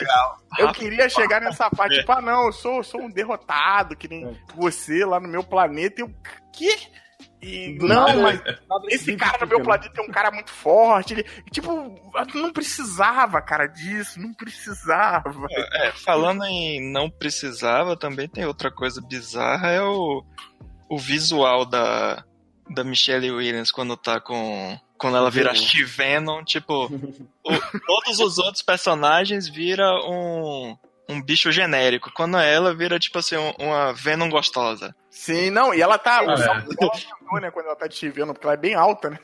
eu 0.57 0.71
queria 0.71 1.09
chegar 1.09 1.41
nessa 1.41 1.69
parte, 1.69 1.95
É. 1.95 1.99
tipo, 1.99 2.11
ah, 2.11 2.21
não, 2.21 2.47
eu 2.47 2.53
sou, 2.53 2.83
sou 2.83 3.01
um 3.01 3.09
derrotado, 3.09 3.95
que 3.95 4.07
nem 4.07 4.37
você 4.55 5.05
lá 5.05 5.19
no 5.19 5.27
meu 5.27 5.43
planeta, 5.43 6.01
e 6.01 6.03
eu, 6.03 6.13
quê? 6.53 6.77
E, 7.39 7.77
não, 7.79 8.07
nada, 8.07 8.21
mas 8.21 8.41
nada 8.67 8.87
esse 8.87 9.15
cara 9.15 9.37
no 9.41 9.47
meu 9.47 9.59
né? 9.59 9.63
planeta 9.63 10.01
é 10.01 10.03
um 10.03 10.09
cara 10.09 10.31
muito 10.31 10.51
forte, 10.51 11.13
ele, 11.13 11.25
e, 11.45 11.51
tipo, 11.51 11.71
não 12.33 12.51
precisava, 12.51 13.39
cara, 13.41 13.67
disso, 13.67 14.19
não 14.19 14.33
precisava. 14.33 15.47
É, 15.51 15.91
falando 15.91 16.43
em 16.45 16.91
não 16.91 17.09
precisava, 17.09 17.95
também 17.95 18.27
tem 18.27 18.45
outra 18.45 18.71
coisa 18.71 18.99
bizarra, 19.01 19.69
é 19.69 19.81
o, 19.81 20.23
o 20.89 20.97
visual 20.97 21.63
da, 21.63 22.23
da 22.69 22.83
Michelle 22.83 23.31
Williams 23.31 23.71
quando 23.71 23.95
tá 23.97 24.19
com. 24.19 24.77
Quando 24.97 25.15
ela 25.17 25.29
vira 25.29 25.53
She-Venom, 25.53 26.43
tipo, 26.43 26.85
o- 27.45 27.79
todos 27.85 28.19
os 28.19 28.37
outros 28.39 28.63
personagens 28.63 29.47
vira 29.47 29.85
um, 30.09 30.75
um 31.07 31.21
bicho 31.21 31.51
genérico. 31.51 32.11
Quando 32.15 32.37
ela 32.37 32.73
vira, 32.75 32.97
tipo 32.97 33.19
assim, 33.19 33.35
um- 33.37 33.53
uma 33.59 33.93
Venom 33.93 34.27
gostosa. 34.29 34.95
Sim, 35.11 35.49
não, 35.51 35.73
e 35.73 35.81
ela 35.81 35.97
tá, 35.99 36.19
Ah, 36.19 36.23
o 36.25 36.31
é. 36.31 36.37
salto 36.37 36.69
dela 36.75 36.91
aumentou, 36.91 37.41
né, 37.41 37.51
quando 37.51 37.65
ela 37.67 37.75
tá 37.75 37.87
te 37.87 38.09
vendo, 38.09 38.33
porque 38.33 38.45
ela 38.47 38.53
é 38.55 38.57
bem 38.57 38.73
alta, 38.75 39.09
né? 39.11 39.19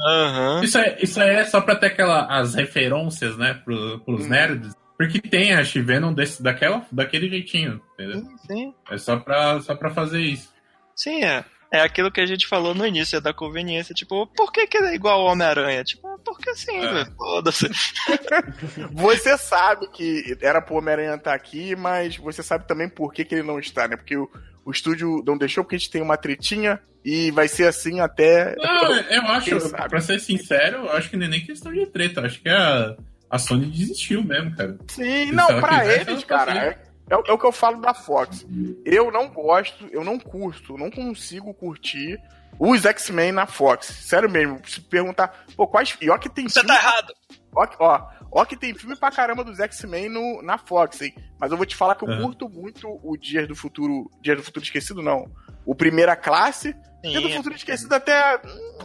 Aham. 0.00 0.62
Isso, 0.64 0.78
é, 0.78 0.98
isso 1.00 1.20
aí 1.20 1.30
é 1.36 1.44
só 1.44 1.60
pra 1.60 1.76
ter 1.76 1.86
aquela, 1.86 2.26
as 2.26 2.54
referências, 2.54 3.36
né, 3.38 3.54
pro, 3.64 4.00
pros 4.00 4.26
Hum. 4.26 4.28
nerds. 4.28 4.74
Porque 4.98 5.20
tem 5.20 5.52
a 5.54 5.64
Shivenom 5.64 6.12
desse, 6.12 6.40
daquela, 6.42 6.86
daquele 6.92 7.28
jeitinho, 7.28 7.80
entendeu? 7.94 8.20
Sim, 8.20 8.36
sim. 8.46 8.74
É 8.90 8.98
só 8.98 9.16
pra, 9.16 9.60
só 9.60 9.74
pra 9.74 9.90
fazer 9.90 10.20
isso. 10.20 10.52
Sim, 10.94 11.24
é. 11.24 11.44
É 11.74 11.80
aquilo 11.80 12.10
que 12.10 12.20
a 12.20 12.26
gente 12.26 12.46
falou 12.46 12.72
no 12.74 12.86
início, 12.86 13.16
é 13.16 13.20
da 13.20 13.32
conveniência. 13.34 13.94
Tipo, 13.94 14.26
por 14.28 14.52
que, 14.52 14.66
que 14.66 14.76
ele 14.76 14.86
é 14.88 14.94
igual 14.94 15.20
ao 15.20 15.32
Homem-Aranha? 15.32 15.82
Tipo, 15.82 16.18
porque 16.24 16.54
sim, 16.54 16.76
É. 16.76 16.92
velho. 16.92 17.12
Foda-se. 17.16 17.68
Você 18.92 19.36
sabe 19.36 19.88
que 19.88 20.36
era 20.40 20.62
pro 20.62 20.76
Homem-Aranha 20.76 21.14
estar 21.14 21.34
aqui, 21.34 21.74
mas 21.76 22.16
você 22.16 22.42
sabe 22.42 22.66
também 22.66 22.88
por 22.88 23.12
que, 23.12 23.24
que 23.24 23.34
ele 23.34 23.42
não 23.42 23.58
está, 23.58 23.88
né? 23.88 23.96
Porque 23.96 24.16
o, 24.16 24.30
o 24.64 24.70
estúdio 24.70 25.22
não 25.26 25.36
deixou, 25.36 25.64
porque 25.64 25.76
a 25.76 25.78
gente 25.78 25.90
tem 25.90 26.02
uma 26.02 26.16
tretinha 26.16 26.78
e 27.04 27.30
vai 27.30 27.48
ser 27.48 27.66
assim 27.66 28.00
até. 28.00 28.54
Não, 28.56 28.94
eu 28.96 29.22
acho, 29.22 29.60
sabe? 29.60 29.88
pra 29.88 30.00
ser 30.00 30.20
sincero, 30.20 30.78
eu 30.78 30.92
acho 30.92 31.10
que 31.10 31.16
não 31.16 31.26
é 31.26 31.28
nem 31.28 31.44
questão 31.44 31.72
de 31.72 31.86
treta. 31.86 32.20
eu 32.20 32.26
Acho 32.26 32.40
que 32.40 32.48
a, 32.48 32.96
a 33.28 33.38
Sony 33.38 33.66
desistiu 33.66 34.22
mesmo, 34.22 34.56
cara. 34.56 34.76
Sim, 34.88 35.26
Se 35.26 35.32
não, 35.32 35.60
pra 35.60 35.86
eles, 35.86 36.24
cara, 36.24 36.54
fazia. 36.54 36.78
É, 37.10 37.14
é 37.14 37.16
o- 37.16 37.20
é 37.34 37.38
que 37.38 37.44
eu 37.46 37.52
falo 37.52 37.80
da 37.80 37.92
Fox. 37.94 38.46
Eu 38.84 39.10
não 39.10 39.28
gosto, 39.28 39.86
eu 39.90 40.04
não 40.04 40.18
curto, 40.18 40.76
não 40.78 40.90
consigo 40.90 41.52
curtir 41.54 42.18
os 42.58 42.84
X-Men 42.84 43.32
na 43.32 43.46
Fox. 43.46 43.86
Sério 43.86 44.30
mesmo, 44.30 44.60
se 44.66 44.80
perguntar, 44.80 45.44
pô, 45.56 45.66
quais. 45.66 45.96
E 46.00 46.08
ó 46.10 46.16
que 46.18 46.28
tem 46.28 46.48
Você 46.48 46.60
filme. 46.60 46.68
tá 46.74 46.80
errado. 46.80 47.12
Ó, 47.56 47.66
que- 47.66 47.76
ó, 47.78 48.06
ó 48.32 48.44
que 48.44 48.56
tem 48.56 48.74
filme 48.74 48.96
pra 48.96 49.10
caramba 49.10 49.44
dos 49.44 49.58
X-Men 49.60 50.08
na 50.42 50.58
Fox, 50.58 51.02
hein? 51.02 51.14
Mas 51.38 51.50
eu 51.50 51.56
vou 51.56 51.66
te 51.66 51.76
falar 51.76 51.94
que 51.94 52.04
eu 52.04 52.08
Aham. 52.10 52.22
curto 52.22 52.48
muito 52.48 52.88
o 53.02 53.16
Dias 53.16 53.46
do 53.48 53.54
Futuro. 53.56 54.10
Dias 54.20 54.36
do 54.36 54.42
Futuro 54.42 54.64
Esquecido, 54.64 55.02
não. 55.02 55.30
O 55.66 55.74
Primeira 55.74 56.14
Classe. 56.16 56.74
Dia 57.02 57.20
do 57.20 57.28
Sim, 57.28 57.36
Futuro 57.36 57.54
Esquecido 57.54 57.92
até. 57.94 58.40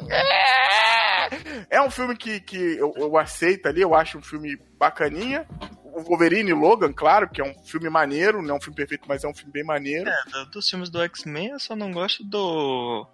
É, 0.10 1.78
é 1.78 1.82
um 1.82 1.90
filme 1.90 2.16
que, 2.16 2.40
que 2.40 2.58
eu, 2.78 2.94
eu 2.98 3.18
aceito 3.18 3.68
ali, 3.68 3.82
eu 3.82 3.96
acho 3.96 4.18
um 4.18 4.22
filme 4.22 4.58
bacaninha. 4.78 5.46
O 5.94 6.02
Wolverine 6.02 6.50
e 6.52 6.54
Logan, 6.54 6.92
claro, 6.94 7.30
que 7.30 7.42
é 7.42 7.44
um 7.44 7.54
filme 7.66 7.90
maneiro, 7.90 8.42
não 8.42 8.56
é 8.56 8.58
um 8.58 8.62
filme 8.62 8.76
perfeito, 8.76 9.06
mas 9.08 9.24
é 9.24 9.28
um 9.28 9.34
filme 9.34 9.52
bem 9.52 9.64
maneiro. 9.64 10.10
É, 10.10 10.24
do- 10.32 10.50
dos 10.52 10.70
filmes 10.70 10.90
do 10.90 11.02
X-Men, 11.02 11.50
eu 11.50 11.60
só 11.60 11.76
não 11.76 11.92
gosto 11.92 12.24
do 12.24 13.06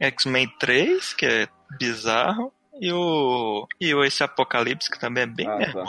X-Men 0.00 0.48
3, 0.58 1.12
que 1.14 1.26
é 1.26 1.48
bizarro, 1.78 2.52
e 2.80 2.92
o. 2.92 3.66
E 3.80 3.94
o 3.94 4.04
esse 4.04 4.22
Apocalipse, 4.24 4.90
que 4.90 4.98
também 4.98 5.24
é 5.24 5.26
bem 5.26 5.46
Ah, 5.46 5.72
tá. 5.72 5.84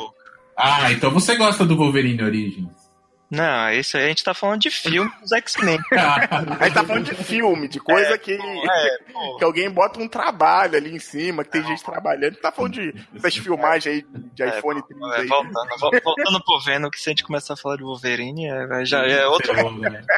Ah, 0.55 0.91
então 0.91 1.09
você 1.11 1.35
gosta 1.35 1.65
do 1.65 1.75
Wolverine 1.75 2.21
Origins. 2.23 2.82
Não, 3.31 3.69
esse 3.71 3.97
aí 3.97 4.05
a 4.05 4.07
gente 4.09 4.23
tá 4.23 4.33
falando 4.33 4.61
de 4.61 4.69
filme 4.69 5.09
dos 5.19 5.31
X-Men. 5.31 5.79
Aí 6.59 6.69
tá 6.71 6.83
falando 6.83 7.05
de 7.05 7.15
filme, 7.15 7.67
de 7.67 7.79
coisa 7.79 8.15
que, 8.15 8.33
É, 8.33 9.37
que 9.39 9.43
alguém 9.43 9.71
bota 9.71 9.99
um 9.99 10.07
trabalho 10.07 10.77
ali 10.77 10.95
em 10.95 10.99
cima, 10.99 11.43
que 11.43 11.49
tem 11.49 11.63
gente 11.63 11.83
trabalhando. 11.83 12.35
Tá 12.35 12.51
falando 12.51 12.73
de 12.73 12.93
essas 13.15 13.35
filmagens 13.35 13.87
aí 13.87 14.05
de 14.35 14.43
É, 14.43 14.59
iPhone 14.59 14.83
30 14.83 15.05
É, 15.07 15.21
aí. 15.21 15.27
voltando, 15.27 15.77
vol- 15.79 15.91
voltando 16.03 16.43
pro 16.45 16.59
Venom, 16.59 16.89
que 16.91 16.99
se 16.99 17.09
a 17.09 17.11
gente 17.11 17.23
começar 17.23 17.55
a 17.55 17.57
falar 17.57 17.77
de 17.77 17.83
Wolverine, 17.83 18.45
é, 18.47 18.85
já 18.85 19.03
é 19.07 19.25
outro. 19.25 19.51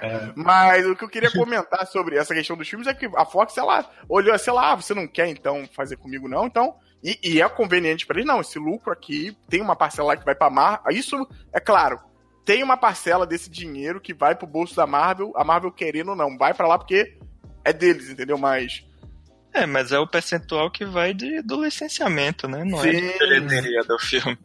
É. 0.01 0.31
Mas 0.35 0.85
o 0.85 0.93
que 0.95 1.03
eu 1.05 1.09
queria 1.09 1.31
comentar 1.31 1.87
sobre 1.87 2.17
essa 2.17 2.33
questão 2.33 2.57
dos 2.57 2.67
filmes 2.67 2.87
é 2.87 2.93
que 2.93 3.09
a 3.15 3.23
Fox, 3.25 3.57
ela 3.57 3.89
olhou 4.09 4.33
assim, 4.35 4.49
ela, 4.49 4.71
ah, 4.71 4.75
você 4.75 4.93
não 4.93 5.07
quer 5.07 5.27
então 5.29 5.65
fazer 5.73 5.95
comigo 5.95 6.27
não? 6.27 6.45
Então, 6.47 6.75
e, 7.03 7.17
e 7.23 7.41
é 7.41 7.47
conveniente 7.47 8.05
pra 8.05 8.17
eles, 8.17 8.27
não, 8.27 8.41
esse 8.41 8.59
lucro 8.59 8.91
aqui 8.91 9.37
tem 9.49 9.61
uma 9.61 9.75
parcela 9.75 10.09
lá 10.09 10.17
que 10.17 10.25
vai 10.25 10.35
pra 10.35 10.49
Marvel. 10.49 10.91
Isso, 10.91 11.15
é 11.53 11.59
claro, 11.61 11.99
tem 12.45 12.61
uma 12.61 12.77
parcela 12.77 13.25
desse 13.25 13.49
dinheiro 13.49 13.99
que 13.99 14.13
vai 14.13 14.35
pro 14.35 14.45
bolso 14.45 14.75
da 14.75 14.85
Marvel, 14.85 15.33
a 15.35 15.43
Marvel 15.43 15.71
querendo 15.71 16.09
ou 16.09 16.15
não, 16.15 16.37
vai 16.37 16.53
pra 16.53 16.67
lá 16.67 16.77
porque 16.77 17.17
é 17.63 17.73
deles, 17.73 18.09
entendeu? 18.09 18.37
Mas, 18.37 18.85
É, 19.51 19.65
mas 19.65 19.91
é 19.91 19.97
o 19.97 20.07
percentual 20.07 20.69
que 20.69 20.85
vai 20.85 21.13
de, 21.13 21.41
do 21.41 21.63
licenciamento, 21.63 22.47
né? 22.47 22.63
Não 22.63 22.79
é 22.79 22.83
Sim. 22.83 22.91
de 22.91 23.17
bilheteria 23.17 23.81
do 23.83 23.97
filme. 23.97 24.37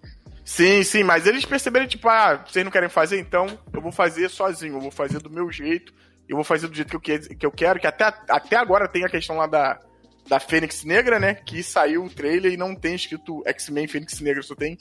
sim, 0.43 0.83
sim, 0.83 1.03
mas 1.03 1.27
eles 1.27 1.45
perceberam, 1.45 1.87
tipo, 1.87 2.09
ah, 2.09 2.43
vocês 2.47 2.65
não 2.65 2.73
querem 2.73 2.89
fazer, 2.89 3.19
então 3.19 3.47
eu 3.73 3.83
vou 3.83 3.93
fazer 3.93 4.31
sozinho, 4.31 4.77
eu 4.77 4.81
vou 4.81 4.91
fazer 4.91 5.19
do 5.19 5.29
meu 5.29 5.53
jeito, 5.53 5.93
eu 6.27 6.37
vou 6.37 6.45
fazer 6.45 6.69
do 6.69 6.75
jeito 6.75 6.89
que 6.89 6.97
eu, 6.97 7.19
que, 7.19 7.35
que 7.35 7.47
eu 7.47 7.53
quero, 7.53 7.79
que 7.79 7.87
até, 7.87 8.05
até 8.29 8.57
agora 8.57 8.89
tem 8.89 9.05
a 9.05 9.11
questão 9.11 9.37
lá 9.37 9.47
da, 9.47 9.79
da 10.27 10.41
Fênix 10.41 10.85
Negra, 10.85 11.19
né? 11.19 11.35
Que 11.35 11.63
saiu 11.63 12.05
o 12.05 12.11
trailer 12.11 12.53
e 12.53 12.57
não 12.57 12.75
tem 12.75 12.95
escrito 12.95 13.43
X-Men 13.45 13.89
Fênix 13.89 14.21
Negra, 14.21 14.43
só 14.43 14.55
tem 14.55 14.79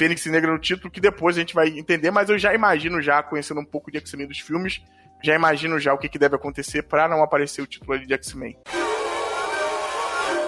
Fênix 0.00 0.24
Negra 0.24 0.50
no 0.50 0.58
título, 0.58 0.90
que 0.90 0.98
depois 0.98 1.36
a 1.36 1.40
gente 1.40 1.52
vai 1.54 1.68
entender, 1.68 2.10
mas 2.10 2.30
eu 2.30 2.38
já 2.38 2.54
imagino, 2.54 3.02
já 3.02 3.22
conhecendo 3.22 3.60
um 3.60 3.64
pouco 3.66 3.90
de 3.90 3.98
X-Men 3.98 4.26
dos 4.26 4.38
filmes, 4.40 4.80
já 5.22 5.34
imagino 5.34 5.78
já 5.78 5.92
o 5.92 5.98
que, 5.98 6.08
que 6.08 6.18
deve 6.18 6.36
acontecer 6.36 6.82
pra 6.84 7.06
não 7.06 7.22
aparecer 7.22 7.60
o 7.60 7.66
título 7.66 7.92
ali 7.92 8.06
de 8.06 8.14
X-Men. 8.14 8.56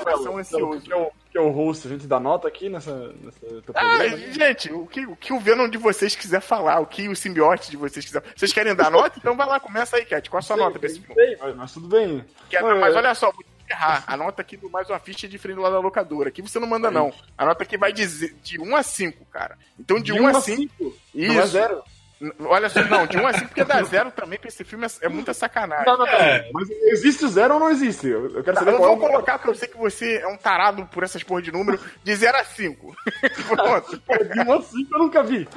Coração 0.03 0.39
ansioso. 0.39 0.81
Que 0.81 0.91
é, 0.93 0.97
o, 0.97 1.11
que 1.31 1.37
é 1.39 1.41
o 1.43 1.51
host, 1.51 1.87
a 1.87 1.91
gente 1.91 2.07
dá 2.07 2.19
nota 2.19 2.49
aqui 2.49 2.71
nessa, 2.71 3.13
nessa 3.23 3.41
Ah, 3.75 4.09
gente, 4.31 4.73
o 4.73 4.87
que, 4.87 5.05
o 5.05 5.15
que 5.15 5.35
o 5.35 5.39
Venom 5.39 5.69
de 5.69 5.77
vocês 5.77 6.17
quiser 6.17 6.41
falar, 6.41 6.81
o 6.81 6.87
que 6.87 7.07
o 7.11 7.15
simbiote 7.15 7.71
de 7.71 7.77
vocês 7.77 8.07
quiser. 8.07 8.23
Vocês 8.35 8.55
querem 8.55 8.75
dar 8.75 8.91
nota? 8.91 9.19
Então 9.19 9.37
vai 9.37 9.47
lá, 9.47 9.61
começa 9.61 9.97
aí, 9.97 10.07
Cat. 10.07 10.31
Qual 10.31 10.39
a 10.39 10.43
sua 10.43 10.57
nota 10.57 10.79
pra 10.79 10.89
esse 10.89 10.99
filme? 10.99 11.15
Sei, 11.15 11.37
mas, 11.39 11.57
mas 11.57 11.73
tudo 11.75 11.89
bem. 11.89 12.25
Quer- 12.49 12.63
mas 12.63 12.95
é- 12.95 12.99
olha 12.99 13.15
só, 13.15 13.31
vou 13.31 13.45
errar. 13.73 14.05
A 14.07 14.17
nota 14.17 14.43
aqui 14.43 14.57
do 14.57 14.71
mais 14.71 14.89
uma 14.89 14.99
ficha 14.99 15.27
é 15.27 15.29
diferente 15.29 15.57
do 15.57 15.63
lado 15.63 15.73
da 15.75 15.81
locadora. 15.81 16.29
Aqui 16.29 16.41
você 16.43 16.59
não 16.59 16.67
manda, 16.69 16.91
não. 16.91 17.13
A 17.37 17.45
nota 17.45 17.63
aqui 17.65 17.77
vai 17.77 17.93
dizer 17.93 18.35
de 18.43 18.61
1 18.61 18.77
a 18.77 18.83
5, 18.83 19.25
cara. 19.27 19.59
Então 19.79 20.01
de, 20.01 20.13
1 20.13 20.27
a 20.29 20.41
5. 20.41 20.73
Não 20.81 20.91
é 21.25 21.39
Isso. 21.39 21.47
zero. 21.49 21.83
Olha 22.45 22.69
só, 22.69 22.81
não, 22.85 23.05
de 23.05 23.17
1 23.17 23.27
a 23.27 23.33
5, 23.33 23.47
porque 23.49 23.65
dá 23.65 23.83
zero 23.83 24.13
também 24.13 24.39
pra 24.39 24.47
esse 24.49 24.63
filme 24.63 24.87
é, 24.87 25.07
é 25.07 25.09
muita 25.09 25.35
sacanagem. 25.35 25.87
Não, 25.87 25.99
não, 25.99 26.07
não. 26.07 26.13
É. 26.13 26.49
Mas 26.53 26.71
existe 26.71 27.25
o 27.25 27.29
zero 27.29 27.55
ou 27.55 27.61
não 27.61 27.69
existe? 27.71 28.07
Eu, 28.07 28.27
eu 28.27 28.45
quero 28.45 28.55
Tá, 28.55 28.61
saber 28.61 28.73
eu 28.73 28.77
qual 28.79 28.93
é 28.93 28.97
vou 28.97 29.05
o 29.05 29.11
colocar, 29.11 29.39
porque 29.39 29.51
eu 29.51 29.55
sei 29.57 29.67
que 29.67 29.77
você 29.77 30.19
é 30.19 30.29
um 30.29 30.37
tarado 30.37 30.87
por 30.87 31.03
essas 31.03 31.25
porra 31.25 31.43
de 31.43 31.51
número, 31.51 31.81
de 32.05 32.15
0 32.15 32.39
a 32.39 32.45
5. 32.45 32.97
Pronto. 33.49 34.03
De 34.33 34.41
1 34.41 34.53
a 34.53 34.63
5 34.63 34.95
eu 34.95 34.99
nunca 35.01 35.23
vi. 35.25 35.49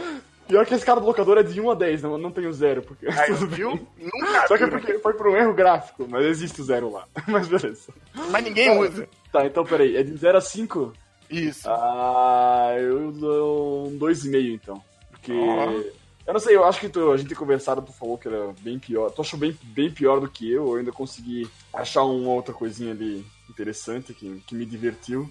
Pior 0.48 0.66
que 0.66 0.74
esse 0.74 0.86
cara 0.86 1.00
do 1.00 1.06
locador 1.08 1.38
é 1.38 1.44
de 1.44 1.60
1 1.60 1.72
a 1.72 1.74
10, 1.76 2.02
não, 2.04 2.18
não 2.18 2.32
tem 2.32 2.46
o 2.48 2.54
zero. 2.54 2.82
Porque... 2.82 3.08
Aí, 3.10 3.34
viu? 3.48 3.72
Nunca 3.98 4.48
Só 4.48 4.58
que 4.58 4.64
é 4.64 4.68
vi, 4.68 4.72
né? 4.74 4.80
porque 4.80 5.00
foi 5.00 5.14
por 5.14 5.28
um 5.28 5.36
erro 5.36 5.54
gráfico, 5.54 6.06
mas 6.10 6.26
existe 6.26 6.62
o 6.62 6.64
zero 6.64 6.92
lá. 6.92 7.08
Mas 7.28 7.48
beleza. 7.48 7.94
Mas 8.32 8.44
ninguém 8.44 8.78
usa. 8.80 9.08
Tá, 9.32 9.46
então 9.46 9.64
peraí, 9.66 9.98
é 9.98 10.04
de 10.04 10.16
0 10.16 10.38
a 10.38 10.42
5? 10.42 10.94
Isso. 11.30 11.68
Ah, 11.70 12.76
eu 12.78 13.12
dou 13.12 13.88
um 13.88 13.98
2,5 13.98 14.54
então. 14.54 14.82
Porque. 15.12 15.32
Ó. 15.34 16.06
Eu 16.28 16.34
não 16.34 16.40
sei, 16.40 16.56
eu 16.56 16.64
acho 16.66 16.80
que 16.80 16.90
tu- 16.90 17.12
a 17.12 17.18
gente 17.18 17.28
tem 17.28 17.38
conversado, 17.38 17.84
tu 17.84 17.94
falou 17.94 18.18
que 18.18 18.28
era 18.28 18.52
bem 18.62 18.80
pior. 18.80 19.12
Tu 19.12 19.22
achou 19.22 19.40
bem, 19.40 19.56
bem 19.64 19.92
pior 19.92 20.20
do 20.20 20.28
que 20.28 20.52
eu, 20.52 20.70
eu 20.70 20.76
ainda 20.78 20.92
consegui 20.92 21.48
achar 21.72 22.04
uma 22.04 22.32
outra 22.32 22.52
coisinha 22.52 22.92
ali 22.94 23.24
interessante 23.48 24.12
que, 24.12 24.42
que 24.48 24.56
me 24.56 24.66
divertiu. 24.66 25.30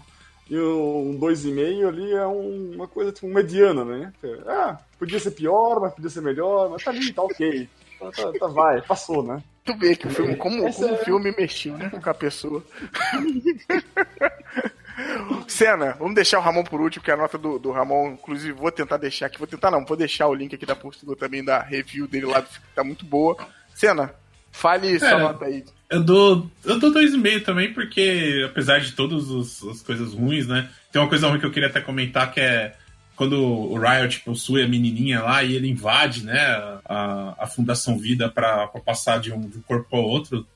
E 0.51 0.59
um 0.59 1.17
2,5 1.19 1.89
ali 1.89 2.13
é 2.13 2.27
um- 2.27 2.73
uma 2.75 2.87
coisa 2.87 3.11
tipo 3.13 3.27
mediana, 3.29 3.83
né? 3.85 4.13
Ah, 4.47 4.79
podia 4.99 5.19
ser 5.19 5.31
pior, 5.31 5.81
mas 5.81 5.95
podia 5.95 6.11
ser 6.11 6.21
melhor, 6.21 6.69
mas 6.71 6.85
tá 6.85 6.91
ali, 6.91 7.13
tá 7.13 7.23
ok. 7.23 7.69
Tá, 7.99 8.11
tá- 8.11 8.33
tá, 8.39 8.47
vai, 8.49 8.83
passou, 8.83 9.23
né? 9.23 9.43
Tu 9.65 9.75
vê 9.79 9.97
que 9.97 10.07
o 10.07 10.11
filme, 10.11 10.37
como, 10.37 10.67
Essa 10.69 10.83
como 10.83 10.93
o 10.93 10.97
é- 11.01 11.05
filme 11.05 11.35
mexeu, 11.39 11.79
né? 11.79 11.89
Com 11.89 12.11
a 12.11 12.15
pessoa. 12.15 12.63
Cena, 15.49 15.97
vamos 15.99 16.15
deixar 16.15 16.39
o 16.39 16.43
Ramon 16.43 16.65
por 16.65 16.81
último, 16.81 17.05
que 17.05 17.11
a 17.11 17.17
nota 17.17 17.37
do, 17.39 17.59
do 17.59 17.71
Ramon, 17.73 18.13
inclusive, 18.13 18.53
vou 18.53 18.71
tentar 18.71 18.97
deixar 18.97 19.27
aqui. 19.27 19.39
Vou 19.39 19.47
tentar 19.47 19.71
não, 19.71 19.85
vou 19.85 19.97
deixar 19.97 20.27
o 20.29 20.35
link 20.35 20.55
aqui 20.55 20.67
da 20.67 20.77
postura 20.77 21.17
também 21.17 21.45
da 21.45 21.61
review 21.63 22.07
dele 22.07 22.27
lá, 22.27 22.43
que 22.43 22.61
tá 22.75 22.85
muito 22.85 23.05
boa. 23.05 23.37
Cena, 23.75 24.15
fale 24.55 24.99
sua 24.99 25.09
É. 25.09 25.19
nota 25.19 25.45
aí. 25.47 25.65
Eu 25.91 26.03
dou, 26.03 26.51
eu 26.65 26.79
dou 26.79 26.91
2,5 26.93 27.45
também, 27.45 27.73
porque 27.73 28.43
apesar 28.49 28.81
de 28.81 28.93
todas 28.93 29.29
os- 29.31 29.63
as 29.69 29.83
coisas 29.83 30.15
ruins, 30.15 30.47
né? 30.47 30.69
Tem 30.91 31.01
uma 31.03 31.09
coisa 31.09 31.29
ruim 31.29 31.39
que 31.41 31.47
eu 31.47 31.51
queria 31.51 31.69
até 31.69 31.81
comentar 31.81 32.33
que 32.33 32.41
é 32.41 32.75
quando 33.17 33.41
o 33.41 33.79
Riot 33.79 34.21
possui 34.21 34.63
a 34.63 34.69
menininha 34.69 35.23
lá 35.23 35.43
e 35.45 35.55
ele 35.55 35.69
invade, 35.69 36.25
né, 36.25 36.41
a, 36.85 37.35
a 37.39 37.47
Fundação 37.47 37.97
Vida 37.99 38.29
pra, 38.29 38.67
pra 38.67 38.81
passar 38.81 39.21
de 39.21 39.33
um, 39.33 39.41
de 39.41 39.59
um 39.59 39.63
corpo 39.63 39.95
ao 39.97 40.03
outro. 40.03 40.47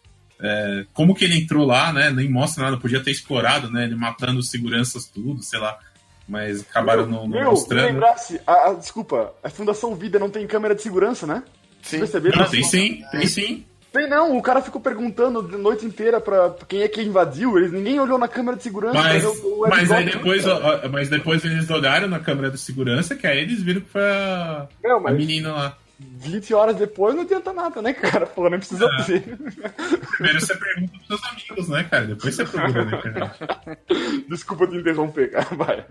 É, 0.40 0.84
como 0.92 1.14
que 1.14 1.24
ele 1.24 1.36
entrou 1.36 1.64
lá, 1.66 1.92
né? 1.92 2.10
Nem 2.10 2.28
mostra 2.28 2.64
nada, 2.64 2.76
podia 2.76 3.02
ter 3.02 3.10
explorado, 3.10 3.70
né? 3.70 3.84
Ele 3.84 3.94
matando 3.96 4.38
os 4.40 4.50
seguranças, 4.50 5.06
tudo, 5.06 5.42
sei 5.42 5.58
lá. 5.58 5.76
Mas 6.28 6.60
acabaram 6.62 7.06
não, 7.06 7.22
não 7.22 7.28
Meu, 7.28 7.40
me 7.40 7.44
mostrando. 7.50 7.86
lembrasse, 7.86 8.40
a, 8.46 8.70
a- 8.70 8.74
desculpa, 8.74 9.34
a 9.42 9.50
Fundação 9.50 9.94
Vida 9.94 10.18
não 10.18 10.30
tem 10.30 10.46
câmera 10.46 10.74
de 10.74 10.82
segurança, 10.82 11.26
né? 11.26 11.42
Sim. 11.82 11.98
Perceberam? 12.00 12.38
Não, 12.40 12.48
tem 12.50 12.62
sim, 12.64 13.02
tem 13.12 13.26
sim. 13.26 13.64
Tem 13.92 14.08
não, 14.08 14.36
o 14.36 14.42
cara 14.42 14.60
ficou 14.60 14.80
perguntando 14.80 15.38
a 15.40 15.58
noite 15.58 15.86
inteira 15.86 16.20
pra 16.20 16.54
quem 16.68 16.82
é 16.82 16.88
que 16.88 17.00
invadiu, 17.02 17.56
eles, 17.58 17.72
ninguém 17.72 17.98
olhou 17.98 18.18
na 18.18 18.28
câmera 18.28 18.56
de 18.56 18.62
segurança. 18.62 18.98
Mas, 18.98 19.24
o- 19.24 19.62
o 19.64 19.68
mas 19.68 19.90
aí 19.90 20.04
depois, 20.04 20.46
ó, 20.46 20.88
mas 20.90 21.08
depois 21.08 21.44
eles 21.44 21.68
olharam 21.70 22.06
na 22.06 22.20
câmera 22.20 22.50
de 22.50 22.58
segurança, 22.58 23.14
que 23.16 23.26
aí 23.26 23.38
eles 23.38 23.62
viram 23.62 23.80
que 23.80 23.88
foi 23.90 24.02
a, 24.02 24.68
Não, 24.84 25.06
a 25.06 25.10
menina 25.10 25.52
lá. 25.52 25.76
20 26.00 26.54
horas 26.54 26.76
depois 26.76 27.12
não 27.12 27.22
adianta 27.22 27.52
nada, 27.52 27.82
né, 27.82 27.92
cara? 27.92 28.24
Pô, 28.24 28.48
nem 28.48 28.58
precisa 28.60 28.84
É. 29.00 29.02
ter. 29.02 29.20
Primeiro 30.16 30.40
você 30.40 30.54
pergunta 30.54 30.92
pros 30.92 31.06
seus 31.08 31.24
amigos, 31.32 31.68
né, 31.70 31.84
cara? 31.90 32.06
Depois 32.06 32.34
você 32.36 32.44
procura 32.44 32.84
na 32.84 32.98
internet. 32.98 33.32
Desculpa 34.30 34.66
te 34.68 34.76
interromper, 34.76 35.30
cara, 35.32 35.48
vai. 35.56 35.84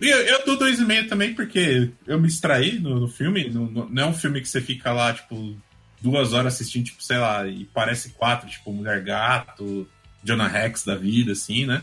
Eu, 0.00 0.16
eu 0.18 0.44
dou 0.44 0.56
dois 0.56 0.80
e 0.80 0.84
meio 0.84 1.06
também, 1.06 1.34
porque 1.34 1.90
eu 2.06 2.18
me 2.18 2.26
distraí 2.26 2.80
no, 2.80 2.98
no 3.00 3.06
filme. 3.08 3.48
No- 3.50 3.70
no- 3.70 3.88
não 3.88 4.02
é 4.02 4.06
um 4.06 4.14
filme 4.14 4.40
que 4.40 4.48
você 4.48 4.60
fica 4.60 4.92
lá, 4.92 5.12
tipo, 5.12 5.56
duas 6.00 6.32
horas 6.32 6.54
assistindo, 6.54 6.84
tipo, 6.86 7.02
sei 7.02 7.18
lá, 7.18 7.46
e 7.46 7.64
parece 7.66 8.10
quatro, 8.10 8.48
tipo, 8.48 8.72
Mulher 8.72 9.02
Gato, 9.02 9.88
Jonah 10.22 10.48
Rex 10.48 10.84
da 10.84 10.94
vida, 10.94 11.32
assim, 11.32 11.66
né? 11.66 11.82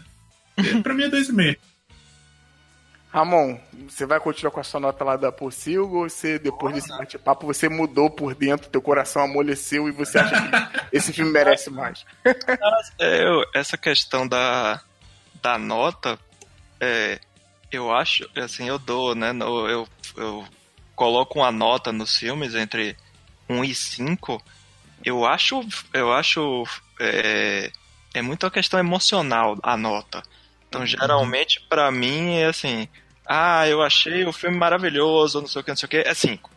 E 0.57 0.81
pra 0.81 0.93
mim 0.93 1.03
é 1.03 1.09
dois 1.09 1.29
e 1.29 1.33
meio. 1.33 1.57
Ramon, 3.09 3.57
você 3.87 4.05
vai 4.05 4.19
continuar 4.19 4.51
com 4.51 4.59
a 4.59 4.63
sua 4.63 4.79
nota 4.79 5.03
lá 5.03 5.15
da 5.15 5.31
Possilgo 5.31 6.03
ou 6.03 6.09
você, 6.09 6.37
depois 6.37 6.75
desse 6.75 6.89
bate-papo, 6.89 7.45
você 7.47 7.69
mudou 7.69 8.09
por 8.09 8.35
dentro, 8.35 8.69
teu 8.69 8.81
coração 8.81 9.23
amoleceu 9.23 9.87
e 9.87 9.91
você 9.91 10.19
acha 10.19 10.35
que 10.35 10.87
esse 10.95 11.13
filme 11.13 11.31
merece 11.31 11.69
mais? 11.69 12.05
Eu, 12.99 13.43
essa 13.55 13.77
questão 13.77 14.27
da, 14.27 14.81
da 15.41 15.57
nota, 15.57 16.19
é, 16.81 17.19
eu 17.71 17.93
acho, 17.95 18.29
assim, 18.35 18.67
eu 18.67 18.77
dou, 18.77 19.15
né? 19.15 19.31
no- 19.31 19.67
eu, 19.67 19.87
eu 20.17 20.45
coloco 20.93 21.39
uma 21.39 21.51
nota 21.51 21.91
nos 21.93 22.15
filmes 22.17 22.55
entre 22.55 22.95
1 23.49 23.63
e 23.63 23.75
5. 23.75 24.41
Eu 25.03 25.25
acho, 25.25 25.65
eu 25.93 26.11
acho, 26.11 26.63
é, 26.99 27.71
é 28.13 28.21
muito 28.21 28.45
a 28.45 28.51
questão 28.51 28.79
emocional 28.79 29.57
a 29.61 29.77
nota. 29.77 30.23
Então, 30.67 30.85
geralmente, 30.85 31.61
pra 31.69 31.91
mim, 31.91 32.35
é 32.35 32.47
assim, 32.47 32.87
ah, 33.25 33.67
eu 33.67 33.81
achei 33.81 34.25
o 34.25 34.33
filme 34.33 34.57
maravilhoso, 34.57 35.41
não 35.41 35.47
sei 35.47 35.61
o 35.61 35.63
que, 35.63 35.71
não 35.71 35.77
sei 35.77 35.87
o 35.87 35.89
que, 35.89 35.97
é 35.97 36.13
5. 36.13 36.49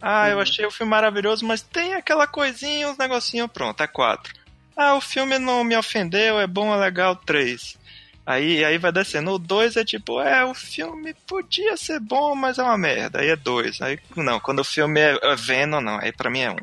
Ah, 0.00 0.28
eu 0.28 0.40
achei 0.40 0.64
o 0.64 0.70
filme 0.70 0.90
maravilhoso, 0.90 1.44
mas 1.44 1.62
tem 1.62 1.94
aquela 1.94 2.26
coisinha, 2.26 2.88
uns 2.88 2.96
negocinho, 2.96 3.48
pronto, 3.48 3.82
é 3.82 3.86
4. 3.86 4.32
Ah, 4.76 4.94
o 4.94 5.00
filme 5.00 5.38
não 5.38 5.62
me 5.62 5.76
ofendeu, 5.76 6.40
é 6.40 6.46
bom, 6.46 6.72
é 6.74 6.76
legal, 6.78 7.14
3. 7.16 7.78
Aí, 8.30 8.64
aí 8.64 8.78
vai 8.78 8.92
descendo. 8.92 9.32
O 9.32 9.38
2 9.40 9.76
é 9.76 9.84
tipo, 9.84 10.20
é, 10.20 10.44
o 10.44 10.54
filme 10.54 11.12
podia 11.26 11.76
ser 11.76 11.98
bom, 11.98 12.36
mas 12.36 12.58
é 12.58 12.62
uma 12.62 12.78
merda. 12.78 13.18
Aí 13.18 13.28
é 13.28 13.34
2. 13.34 13.82
Aí, 13.82 13.98
não, 14.14 14.38
quando 14.38 14.60
o 14.60 14.64
filme 14.64 15.00
é, 15.00 15.18
é 15.20 15.34
Venom, 15.34 15.80
não. 15.80 15.98
Aí 15.98 16.12
pra 16.12 16.30
mim 16.30 16.42
é 16.42 16.50
1. 16.50 16.52
Um. 16.52 16.56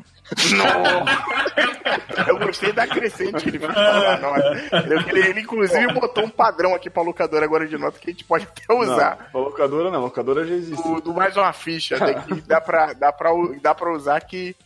Eu 2.26 2.38
gostei 2.38 2.72
da 2.72 2.86
crescente 2.86 3.42
que 3.42 3.50
ele 3.50 3.58
fez 3.58 3.70
pra 3.70 4.18
nota. 4.18 4.78
Ele, 4.78 5.10
ele, 5.10 5.28
ele, 5.28 5.40
inclusive, 5.40 5.92
botou 5.92 6.24
um 6.24 6.30
padrão 6.30 6.74
aqui 6.74 6.88
pra 6.88 7.02
locadora 7.02 7.44
agora 7.44 7.66
de 7.66 7.76
nota 7.76 7.98
que 7.98 8.08
a 8.08 8.12
gente 8.12 8.24
pode 8.24 8.44
até 8.44 8.72
usar. 8.72 9.18
Não, 9.18 9.30
pra 9.30 9.40
locadora 9.40 9.90
não, 9.90 10.00
locadora 10.00 10.46
já 10.46 10.54
existe. 10.54 10.82
do, 10.82 11.02
do 11.02 11.12
mais 11.12 11.36
uma 11.36 11.52
ficha 11.52 11.98
daqui, 11.98 12.40
dá 12.42 12.62
pra, 12.62 12.94
dá, 12.94 13.12
pra, 13.12 13.30
dá 13.60 13.74
pra 13.74 13.92
usar 13.92 14.20
que 14.22 14.56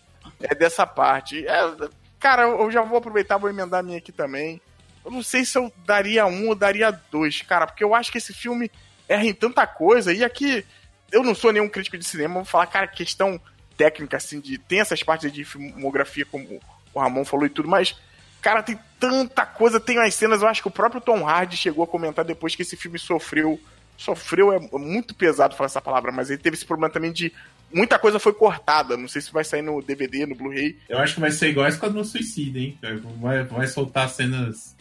é 0.40 0.54
dessa 0.54 0.86
parte. 0.86 1.44
É, 1.46 1.74
cara, 2.20 2.42
eu 2.42 2.70
já 2.70 2.82
vou 2.82 2.98
aproveitar, 2.98 3.38
vou 3.38 3.50
emendar 3.50 3.80
a 3.80 3.82
minha 3.82 3.98
aqui 3.98 4.12
também. 4.12 4.60
Eu 5.04 5.10
não 5.10 5.22
sei 5.22 5.44
se 5.44 5.58
eu 5.58 5.72
daria 5.84 6.26
um 6.26 6.48
ou 6.48 6.54
daria 6.54 6.90
dois, 7.10 7.42
cara, 7.42 7.66
porque 7.66 7.82
eu 7.82 7.94
acho 7.94 8.10
que 8.10 8.18
esse 8.18 8.32
filme 8.32 8.70
erra 9.08 9.24
em 9.24 9.34
tanta 9.34 9.66
coisa. 9.66 10.12
E 10.12 10.24
aqui, 10.24 10.64
eu 11.10 11.22
não 11.22 11.34
sou 11.34 11.52
nenhum 11.52 11.68
crítico 11.68 11.98
de 11.98 12.04
cinema, 12.04 12.34
vou 12.34 12.44
falar, 12.44 12.66
cara, 12.66 12.86
questão 12.86 13.40
técnica, 13.76 14.16
assim, 14.16 14.40
de. 14.40 14.58
Tem 14.58 14.80
essas 14.80 15.02
partes 15.02 15.32
de 15.32 15.44
filmografia, 15.44 16.24
como 16.24 16.60
o 16.94 17.00
Ramon 17.00 17.24
falou 17.24 17.46
e 17.46 17.50
tudo, 17.50 17.68
mas. 17.68 17.96
Cara, 18.40 18.60
tem 18.60 18.76
tanta 18.98 19.46
coisa, 19.46 19.78
tem 19.78 19.98
as 20.00 20.14
cenas. 20.14 20.42
Eu 20.42 20.48
acho 20.48 20.62
que 20.62 20.66
o 20.66 20.72
próprio 20.72 21.00
Tom 21.00 21.24
Hardy 21.24 21.56
chegou 21.56 21.84
a 21.84 21.86
comentar 21.86 22.24
depois 22.24 22.56
que 22.56 22.62
esse 22.62 22.76
filme 22.76 22.98
sofreu 22.98 23.60
sofreu 23.96 24.52
é 24.52 24.58
muito 24.78 25.14
pesado 25.14 25.54
falar 25.54 25.66
essa 25.66 25.80
palavra, 25.80 26.10
mas 26.10 26.28
ele 26.28 26.42
teve 26.42 26.56
esse 26.56 26.66
problema 26.66 26.92
também 26.92 27.12
de 27.12 27.32
muita 27.72 27.98
coisa 27.98 28.18
foi 28.18 28.32
cortada. 28.32 28.96
Não 28.96 29.08
sei 29.08 29.22
se 29.22 29.32
vai 29.32 29.44
sair 29.44 29.62
no 29.62 29.80
DVD, 29.80 30.26
no 30.26 30.34
Blu-ray. 30.34 30.76
Eu 30.88 30.98
acho 30.98 31.14
que 31.14 31.20
vai 31.20 31.30
ser 31.30 31.48
igual 31.48 31.66
a 31.66 31.68
Esquadrão 31.68 32.04
Suicida, 32.04 32.58
hein? 32.58 32.76
Vai, 33.20 33.44
vai 33.44 33.66
soltar 33.66 34.08
cenas 34.08 34.74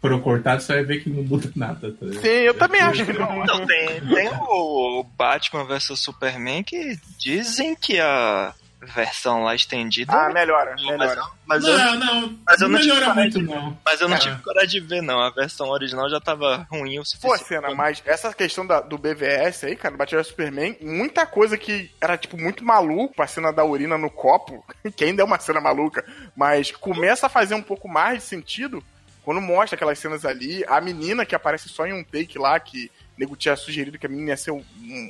foram 0.00 0.20
cortadas, 0.20 0.64
você 0.64 0.74
vai 0.74 0.84
ver 0.84 1.02
que 1.02 1.10
não 1.10 1.22
muda 1.22 1.50
nada. 1.56 1.92
Tá? 1.92 2.06
Sim, 2.20 2.28
eu 2.28 2.54
também 2.54 2.80
acho 2.80 3.04
que 3.04 3.12
não. 3.12 3.44
Não, 3.44 3.66
tem, 3.66 4.00
tem 4.00 4.28
o 4.48 5.04
Batman 5.16 5.64
vs 5.64 5.98
Superman 5.98 6.62
que 6.62 6.98
dizem 7.18 7.74
que 7.74 7.98
a 7.98 8.54
versão 8.80 9.42
lá 9.42 9.56
estendida. 9.56 10.12
Ah, 10.12 10.32
melhora, 10.32 10.70
mas, 10.76 10.86
melhora. 10.86 11.22
mas 11.44 11.64
eu, 11.64 11.76
Não, 11.76 11.94
não, 11.96 12.38
mas 12.46 12.60
eu 12.60 12.68
não 12.68 12.78
não 12.78 12.84
melhora 12.86 13.12
muito, 13.14 13.42
não. 13.42 13.76
mas 13.84 14.00
eu 14.00 14.08
não 14.08 14.16
Ah. 14.16 14.20
tive 14.20 14.40
coragem 14.40 14.68
de 14.68 14.80
ver, 14.80 15.02
não. 15.02 15.18
A 15.20 15.30
versão 15.30 15.68
original 15.70 16.08
já 16.08 16.20
tava 16.20 16.64
ruim 16.70 16.96
o 16.96 17.02
Pô, 17.02 17.04
suficiente. 17.04 17.44
cena, 17.48 17.74
mas 17.74 18.00
essa 18.06 18.32
questão 18.32 18.64
da- 18.64 18.80
do 18.80 18.96
BVS 18.96 19.64
aí, 19.66 19.74
cara, 19.74 19.96
do 19.96 19.98
Batman 19.98 20.18
vs 20.20 20.28
Superman, 20.28 20.76
muita 20.80 21.26
coisa 21.26 21.58
que 21.58 21.90
era, 22.00 22.16
tipo, 22.16 22.36
muito 22.38 22.64
maluco, 22.64 23.20
a 23.20 23.26
cena 23.26 23.52
da 23.52 23.64
urina 23.64 23.98
no 23.98 24.08
copo, 24.10 24.64
que 24.96 25.04
ainda 25.04 25.22
é 25.22 25.24
uma 25.24 25.40
cena 25.40 25.60
maluca, 25.60 26.04
mas 26.36 26.70
começa 26.70 27.26
a 27.26 27.30
fazer 27.30 27.56
um 27.56 27.62
pouco 27.62 27.88
mais 27.88 28.18
de 28.18 28.24
sentido 28.28 28.80
quando 29.28 29.42
mostra 29.42 29.76
aquelas 29.76 29.98
cenas 29.98 30.24
ali, 30.24 30.64
a 30.66 30.80
menina 30.80 31.26
que 31.26 31.34
aparece 31.34 31.68
só 31.68 31.86
em 31.86 31.92
um 31.92 32.02
take 32.02 32.38
lá, 32.38 32.58
que 32.58 32.86
o 33.14 33.20
nego 33.20 33.36
tinha 33.36 33.54
sugerido 33.56 33.98
que 33.98 34.06
a 34.06 34.08
menina 34.08 34.30
ia 34.30 34.36
ser 34.38 34.52
um- 34.52 34.64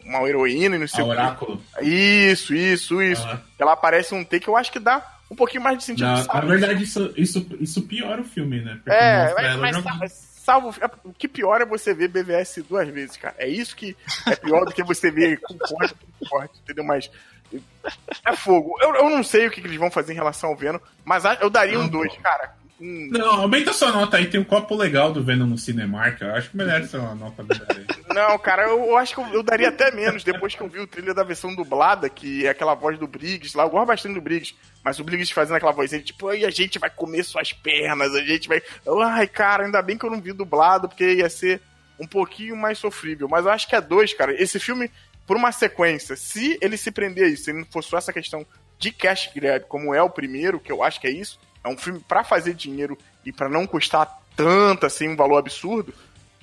uma 0.04 0.28
heroína 0.28 0.74
e 0.74 0.78
não 0.80 0.88
sei 0.88 1.04
o. 1.04 1.06
Oráculo. 1.06 1.62
Isso, 1.80 2.52
isso, 2.52 3.00
isso. 3.00 3.24
Ela 3.56 3.74
aparece 3.74 4.16
em 4.16 4.18
um 4.18 4.24
take, 4.24 4.48
eu 4.48 4.56
acho 4.56 4.72
que 4.72 4.80
dá 4.80 5.00
um 5.30 5.36
pouquinho 5.36 5.62
mais 5.62 5.78
de 5.78 5.84
sentido. 5.84 6.06
Na, 6.08 6.16
sabe? 6.24 6.46
na 6.48 6.52
verdade, 6.52 6.82
isso, 6.82 7.14
isso, 7.16 7.46
isso 7.60 7.80
piora 7.82 8.20
o 8.20 8.24
filme, 8.24 8.60
né? 8.60 8.80
Porque 8.82 8.90
É, 8.90 9.56
mas, 9.56 9.84
mas 9.84 10.12
salvo. 10.12 10.74
é, 10.80 10.90
O 11.04 11.12
que 11.12 11.28
pior 11.28 11.60
é 11.60 11.64
você 11.64 11.94
ver 11.94 12.08
BVS 12.08 12.60
duas 12.68 12.88
vezes, 12.88 13.16
cara. 13.16 13.36
É 13.38 13.46
isso 13.46 13.76
que 13.76 13.96
é 14.26 14.34
pior 14.34 14.64
do 14.64 14.72
que 14.72 14.82
você 14.82 15.12
ver 15.12 15.38
com 15.42 15.56
corte, 15.58 15.94
com 16.18 16.26
corte, 16.26 16.58
entendeu? 16.64 16.82
Mas. 16.82 17.08
É 18.26 18.34
fogo. 18.36 18.76
Eu, 18.80 18.94
eu 18.96 19.08
não 19.10 19.22
sei 19.22 19.46
o 19.46 19.50
que, 19.52 19.60
que 19.60 19.66
eles 19.68 19.78
vão 19.78 19.92
fazer 19.92 20.12
em 20.12 20.16
relação 20.16 20.50
ao 20.50 20.56
Venom, 20.56 20.80
mas 21.04 21.22
eu 21.40 21.48
daria 21.48 21.78
um 21.78 21.82
Não, 21.84 21.88
dois, 21.88 22.12
pô. 22.12 22.20
cara. 22.20 22.58
Um- 22.80 23.08
Não, 23.10 23.40
aumenta 23.40 23.72
sua 23.72 23.90
nota 23.90 24.16
aí. 24.16 24.26
Tem 24.26 24.38
um 24.40 24.44
copo 24.44 24.74
legal 24.76 25.12
do 25.12 25.22
Venom 25.22 25.46
no 25.46 25.58
Cinemark. 25.58 26.20
Eu 26.20 26.34
acho 26.34 26.50
que 26.50 26.56
merece 26.56 26.88
ser 26.88 26.98
uma 26.98 27.14
nota 27.14 27.42
aí. 27.42 27.86
Não, 28.14 28.38
cara, 28.38 28.62
eu, 28.64 28.78
eu 28.86 28.96
acho 28.96 29.14
que 29.14 29.20
eu, 29.20 29.26
eu 29.34 29.42
daria 29.42 29.68
até 29.68 29.90
menos 29.90 30.22
depois 30.24 30.54
que 30.54 30.60
eu 30.60 30.68
vi 30.68 30.78
o 30.78 30.86
trilha 30.86 31.12
da 31.12 31.22
versão 31.24 31.54
dublada, 31.54 32.08
que 32.08 32.46
é 32.46 32.50
aquela 32.50 32.74
voz 32.74 32.98
do 32.98 33.06
Briggs 33.06 33.56
lá. 33.56 33.64
Eu 33.64 33.70
gosto 33.70 33.86
bastante 33.86 34.14
do 34.14 34.20
Briggs, 34.20 34.54
mas 34.84 34.98
o 34.98 35.04
Briggs 35.04 35.32
fazendo 35.32 35.56
aquela 35.56 35.72
vozinha, 35.72 36.00
tipo, 36.02 36.28
aí 36.28 36.44
a 36.44 36.50
gente 36.50 36.78
vai 36.78 36.90
comer 36.90 37.24
suas 37.24 37.52
pernas, 37.52 38.14
a 38.14 38.22
gente 38.22 38.48
vai. 38.48 38.62
Ai, 39.04 39.26
cara, 39.26 39.64
ainda 39.64 39.82
bem 39.82 39.98
que 39.98 40.04
eu 40.06 40.10
não 40.10 40.20
vi 40.20 40.32
dublado, 40.32 40.88
porque 40.88 41.14
ia 41.14 41.28
ser 41.28 41.60
um 41.98 42.06
pouquinho 42.06 42.56
mais 42.56 42.78
sofrível. 42.78 43.28
Mas 43.28 43.44
eu 43.44 43.50
acho 43.50 43.68
que 43.68 43.74
é 43.74 43.80
dois, 43.80 44.14
cara. 44.14 44.32
Esse 44.40 44.60
filme 44.60 44.90
por 45.26 45.36
uma 45.36 45.52
sequência, 45.52 46.16
se 46.16 46.56
ele 46.62 46.76
se 46.76 46.90
prender 46.90 47.24
a 47.24 47.28
isso, 47.28 47.44
se 47.44 47.50
ele 47.50 47.58
não 47.58 47.66
for 47.66 47.82
só 47.84 47.98
essa 47.98 48.12
questão 48.12 48.46
de 48.78 48.90
cash 48.92 49.30
grab, 49.34 49.64
como 49.68 49.92
é 49.92 50.00
o 50.02 50.08
primeiro, 50.08 50.58
que 50.58 50.72
eu 50.72 50.82
acho 50.82 50.98
que 51.00 51.06
é 51.06 51.10
isso, 51.10 51.38
é 51.68 51.72
um 51.72 51.76
filme 51.78 52.00
para 52.00 52.24
fazer 52.24 52.54
dinheiro 52.54 52.96
e 53.24 53.32
para 53.32 53.48
não 53.48 53.66
custar 53.66 54.08
tanto 54.36 54.86
assim 54.86 55.08
um 55.08 55.16
valor 55.16 55.38
absurdo, 55.38 55.92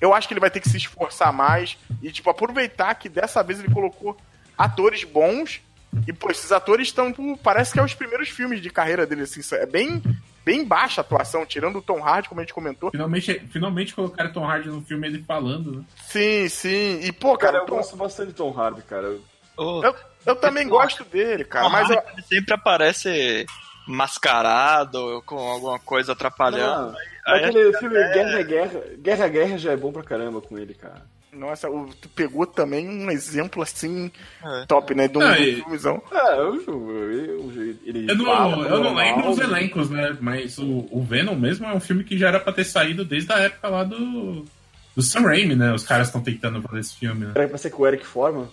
eu 0.00 0.12
acho 0.14 0.28
que 0.28 0.34
ele 0.34 0.40
vai 0.40 0.50
ter 0.50 0.60
que 0.60 0.68
se 0.68 0.76
esforçar 0.76 1.32
mais 1.32 1.76
e 2.02 2.10
tipo 2.12 2.28
aproveitar 2.30 2.94
que 2.94 3.08
dessa 3.08 3.42
vez 3.42 3.58
ele 3.58 3.72
colocou 3.72 4.16
atores 4.56 5.04
bons 5.04 5.60
e 6.06 6.12
pô, 6.12 6.30
esses 6.30 6.52
atores 6.52 6.88
estão, 6.88 7.10
tipo, 7.10 7.38
parece 7.38 7.72
que 7.72 7.78
é 7.80 7.82
os 7.82 7.94
primeiros 7.94 8.28
filmes 8.28 8.60
de 8.60 8.68
carreira 8.68 9.06
dele 9.06 9.22
assim, 9.22 9.40
é 9.54 9.64
bem 9.66 10.02
bem 10.44 10.64
baixa 10.64 11.00
a 11.00 11.02
atuação, 11.02 11.44
tirando 11.44 11.78
o 11.78 11.82
Tom 11.82 12.00
Hardy, 12.04 12.28
como 12.28 12.40
a 12.40 12.44
gente 12.44 12.54
comentou. 12.54 12.90
Finalmente, 12.92 13.40
finalmente 13.50 13.94
colocaram 13.94 14.30
Tom 14.32 14.44
Hardy 14.44 14.68
no 14.68 14.80
filme 14.82 15.08
ele 15.08 15.24
falando, 15.26 15.78
né? 15.78 15.84
Sim, 16.06 16.48
sim. 16.48 17.00
E 17.02 17.10
pô, 17.10 17.36
cara, 17.36 17.52
Cara, 17.54 17.64
eu 17.64 17.66
Tom- 17.66 17.76
gosto 17.76 17.96
bastante 17.96 18.28
de 18.28 18.34
Tom 18.34 18.52
Hardy, 18.56 18.82
cara. 18.82 19.16
Ô, 19.56 19.82
eu, 19.82 19.96
eu 20.26 20.36
também 20.36 20.68
gosto 20.68 21.02
dele, 21.04 21.44
cara, 21.44 21.68
mas 21.68 21.90
eu, 21.90 22.00
ele 22.12 22.22
sempre 22.22 22.54
aparece 22.54 23.44
mascarado, 23.86 25.22
com 25.26 25.36
alguma 25.38 25.78
coisa 25.78 26.12
atrapalhando. 26.12 26.92
Não, 26.92 26.96
Aí 27.26 27.44
aquele 27.44 27.76
filme 27.78 27.94
Guerra, 27.94 28.42
Guerra, 28.42 28.80
Guerra, 28.98 29.28
Guerra 29.28 29.58
já 29.58 29.72
é 29.72 29.76
bom 29.76 29.92
pra 29.92 30.02
caramba 30.02 30.40
com 30.40 30.56
ele, 30.58 30.74
cara. 30.74 31.02
nossa, 31.32 31.68
o- 31.68 31.90
tu 32.00 32.08
pegou 32.08 32.46
também 32.46 32.88
um 32.88 33.10
exemplo 33.10 33.60
assim 33.62 34.10
É. 34.42 34.64
top, 34.66 34.94
né, 34.94 35.06
de 35.06 35.18
um, 35.18 35.32
de 35.34 35.42
e- 35.42 35.56
filmezão. 35.56 36.00
É, 36.10 36.38
eu, 36.38 36.54
eu, 36.66 37.52
eu- 37.52 37.76
ele 37.84 38.10
Eu 38.10 38.16
não, 38.16 38.24
fala 38.24 38.66
eu 38.68 38.82
não 38.82 38.94
lembro 38.94 39.28
os 39.30 39.38
elencos, 39.38 39.90
né? 39.90 40.16
Mas 40.20 40.56
o, 40.58 40.86
o 40.90 41.04
Venom 41.04 41.34
mesmo 41.34 41.66
é 41.66 41.74
um 41.74 41.80
filme 41.80 42.04
que 42.04 42.16
já 42.16 42.28
era 42.28 42.40
pra 42.40 42.52
ter 42.54 42.64
saído 42.64 43.04
desde 43.04 43.30
a 43.32 43.38
época 43.38 43.68
lá 43.68 43.84
do, 43.84 44.46
do 44.94 45.02
Sam 45.02 45.22
Raimi, 45.22 45.54
né? 45.54 45.74
Os 45.74 45.82
caras 45.84 46.06
estão 46.08 46.22
tentando 46.22 46.62
fazer 46.62 46.80
esse 46.80 46.96
filme, 46.96 47.26
né? 47.26 47.32
Era 47.34 47.48
pra 47.48 47.58
ser 47.58 47.68
com 47.70 47.82
o 47.82 47.86
Eric 47.86 48.06
Forman? 48.06 48.48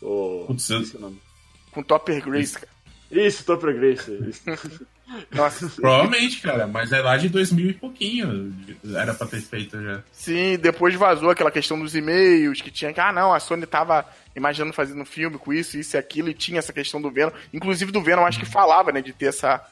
Ou... 0.00 0.46
Putz, 0.46 0.70
eu- 0.70 0.82
esqueci 0.82 0.96
o 0.98 1.00
nome. 1.00 1.20
Com 1.72 1.82
Topper 1.82 2.22
Grace, 2.24 2.54
cara. 2.54 2.68
Isso, 3.14 3.44
Grace. 3.56 4.10
Isso. 4.28 4.42
Nossa, 5.30 5.68
Provavelmente, 5.68 6.40
cara, 6.40 6.66
mas 6.66 6.90
é 6.90 7.00
lá 7.00 7.16
de 7.16 7.28
2000 7.28 7.70
e 7.70 7.72
pouquinho. 7.74 8.54
Era 8.96 9.14
pra 9.14 9.26
ter 9.26 9.40
feito 9.40 9.80
já. 9.80 10.02
sim, 10.10 10.56
depois 10.56 10.94
vazou 10.94 11.30
aquela 11.30 11.50
questão 11.50 11.78
dos 11.78 11.94
e-mails, 11.94 12.60
que 12.60 12.70
tinha 12.70 12.92
que, 12.92 13.00
ah 13.00 13.12
não, 13.12 13.32
a 13.32 13.38
Sony 13.38 13.66
tava 13.66 14.04
imaginando 14.34 14.72
fazendo 14.72 15.02
um 15.02 15.06
filme 15.06 15.38
com 15.38 15.52
isso, 15.52 15.78
isso 15.78 15.96
e 15.96 15.98
aquilo, 15.98 16.30
e 16.30 16.34
tinha 16.34 16.58
essa 16.58 16.72
questão 16.72 17.00
do 17.00 17.10
Venom. 17.10 17.30
Inclusive 17.52 17.92
do 17.92 18.02
Venom, 18.02 18.24
acho 18.24 18.40
que 18.40 18.46
falava, 18.46 18.90
né, 18.90 19.00
de 19.00 19.12
ter 19.12 19.26
essa 19.26 19.64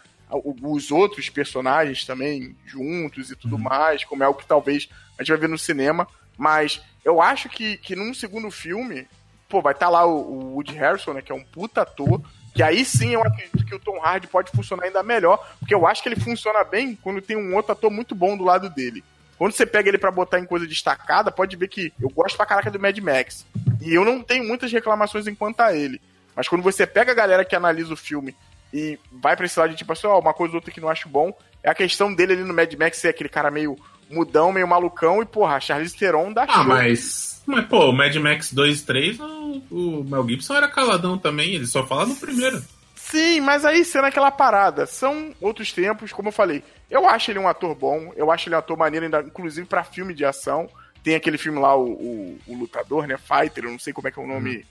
os 0.44 0.90
outros 0.90 1.28
personagens 1.28 2.06
também 2.06 2.56
juntos 2.64 3.30
e 3.30 3.36
tudo 3.36 3.58
mais, 3.58 4.02
como 4.02 4.22
é 4.22 4.26
algo 4.26 4.40
que 4.40 4.46
talvez 4.46 4.88
a 5.18 5.22
gente 5.22 5.30
vai 5.30 5.40
ver 5.40 5.48
no 5.48 5.58
cinema. 5.58 6.08
Mas 6.38 6.80
eu 7.04 7.20
acho 7.20 7.50
que, 7.50 7.76
que 7.76 7.94
num 7.94 8.14
segundo 8.14 8.50
filme, 8.50 9.06
pô, 9.48 9.60
vai 9.60 9.74
estar 9.74 9.90
lá 9.90 10.06
o, 10.06 10.14
o 10.14 10.54
Woody 10.54 10.74
Harrison, 10.74 11.12
né, 11.12 11.22
que 11.22 11.32
é 11.32 11.34
um 11.34 11.44
puta 11.44 11.82
ator, 11.82 12.22
que 12.52 12.62
aí 12.62 12.84
sim 12.84 13.10
eu 13.14 13.22
acredito 13.22 13.64
que 13.64 13.74
o 13.74 13.78
Tom 13.78 14.00
Hardy 14.02 14.26
pode 14.26 14.50
funcionar 14.50 14.84
ainda 14.84 15.02
melhor, 15.02 15.38
porque 15.58 15.74
eu 15.74 15.86
acho 15.86 16.02
que 16.02 16.08
ele 16.08 16.20
funciona 16.20 16.62
bem 16.64 16.96
quando 17.02 17.22
tem 17.22 17.36
um 17.36 17.54
outro 17.54 17.72
ator 17.72 17.90
muito 17.90 18.14
bom 18.14 18.36
do 18.36 18.44
lado 18.44 18.68
dele. 18.68 19.02
Quando 19.38 19.52
você 19.52 19.66
pega 19.66 19.88
ele 19.88 19.98
pra 19.98 20.10
botar 20.10 20.38
em 20.38 20.44
coisa 20.44 20.66
destacada, 20.66 21.32
pode 21.32 21.56
ver 21.56 21.68
que 21.68 21.92
eu 22.00 22.08
gosto 22.10 22.36
pra 22.36 22.46
caraca 22.46 22.70
do 22.70 22.78
Mad 22.78 22.96
Max. 22.98 23.44
E 23.80 23.92
eu 23.92 24.04
não 24.04 24.22
tenho 24.22 24.44
muitas 24.44 24.70
reclamações 24.70 25.26
enquanto 25.26 25.60
a 25.60 25.74
ele. 25.74 26.00
Mas 26.36 26.48
quando 26.48 26.62
você 26.62 26.86
pega 26.86 27.12
a 27.12 27.14
galera 27.14 27.44
que 27.44 27.56
analisa 27.56 27.92
o 27.92 27.96
filme 27.96 28.36
e 28.72 28.98
vai 29.10 29.36
pra 29.36 29.44
esse 29.44 29.58
lado 29.58 29.70
de 29.70 29.76
tipo 29.76 29.92
assim, 29.92 30.06
ó, 30.06 30.18
uma 30.18 30.32
coisa 30.32 30.52
ou 30.52 30.56
outra 30.56 30.70
que 30.70 30.80
não 30.80 30.88
acho 30.88 31.08
bom, 31.08 31.36
é 31.62 31.70
a 31.70 31.74
questão 31.74 32.12
dele 32.14 32.34
ali 32.34 32.44
no 32.44 32.54
Mad 32.54 32.72
Max 32.74 32.98
ser 32.98 33.08
aquele 33.08 33.28
cara 33.28 33.50
meio 33.50 33.76
mudão, 34.12 34.52
meio 34.52 34.68
malucão, 34.68 35.22
e 35.22 35.26
porra, 35.26 35.56
a 35.56 35.60
Charlize 35.60 35.96
Theron 35.96 36.32
dá 36.32 36.44
Ah, 36.44 36.52
show. 36.52 36.64
mas. 36.64 37.42
Mas, 37.44 37.64
pô, 37.66 37.90
o 37.90 37.92
Mad 37.92 38.14
Max 38.16 38.52
2 38.52 38.80
e 38.80 38.84
3, 38.86 39.18
o, 39.20 39.62
o 39.70 40.04
Mel 40.04 40.28
Gibson 40.28 40.54
era 40.54 40.68
caladão 40.68 41.18
também, 41.18 41.54
ele 41.54 41.66
só 41.66 41.84
fala 41.84 42.06
no 42.06 42.14
primeiro. 42.14 42.62
Sim, 42.94 43.40
mas 43.40 43.64
aí 43.64 43.84
sendo 43.84 44.04
aquela 44.06 44.30
parada, 44.30 44.86
são 44.86 45.34
outros 45.40 45.72
tempos, 45.72 46.12
como 46.12 46.28
eu 46.28 46.32
falei. 46.32 46.62
Eu 46.88 47.08
acho 47.08 47.30
ele 47.32 47.40
um 47.40 47.48
ator 47.48 47.74
bom, 47.74 48.12
eu 48.16 48.30
acho 48.30 48.48
ele 48.48 48.54
um 48.54 48.58
ator 48.58 48.76
maneiro, 48.78 49.04
ainda, 49.06 49.20
inclusive 49.22 49.66
pra 49.66 49.82
filme 49.82 50.14
de 50.14 50.24
ação. 50.24 50.68
Tem 51.02 51.16
aquele 51.16 51.36
filme 51.36 51.58
lá, 51.58 51.74
o, 51.76 51.90
o, 51.90 52.38
o 52.46 52.56
Lutador, 52.56 53.08
né? 53.08 53.16
Fighter, 53.18 53.64
eu 53.64 53.72
não 53.72 53.78
sei 53.78 53.92
como 53.92 54.06
é 54.06 54.10
que 54.12 54.20
é 54.20 54.22
o 54.22 54.26
nome. 54.26 54.64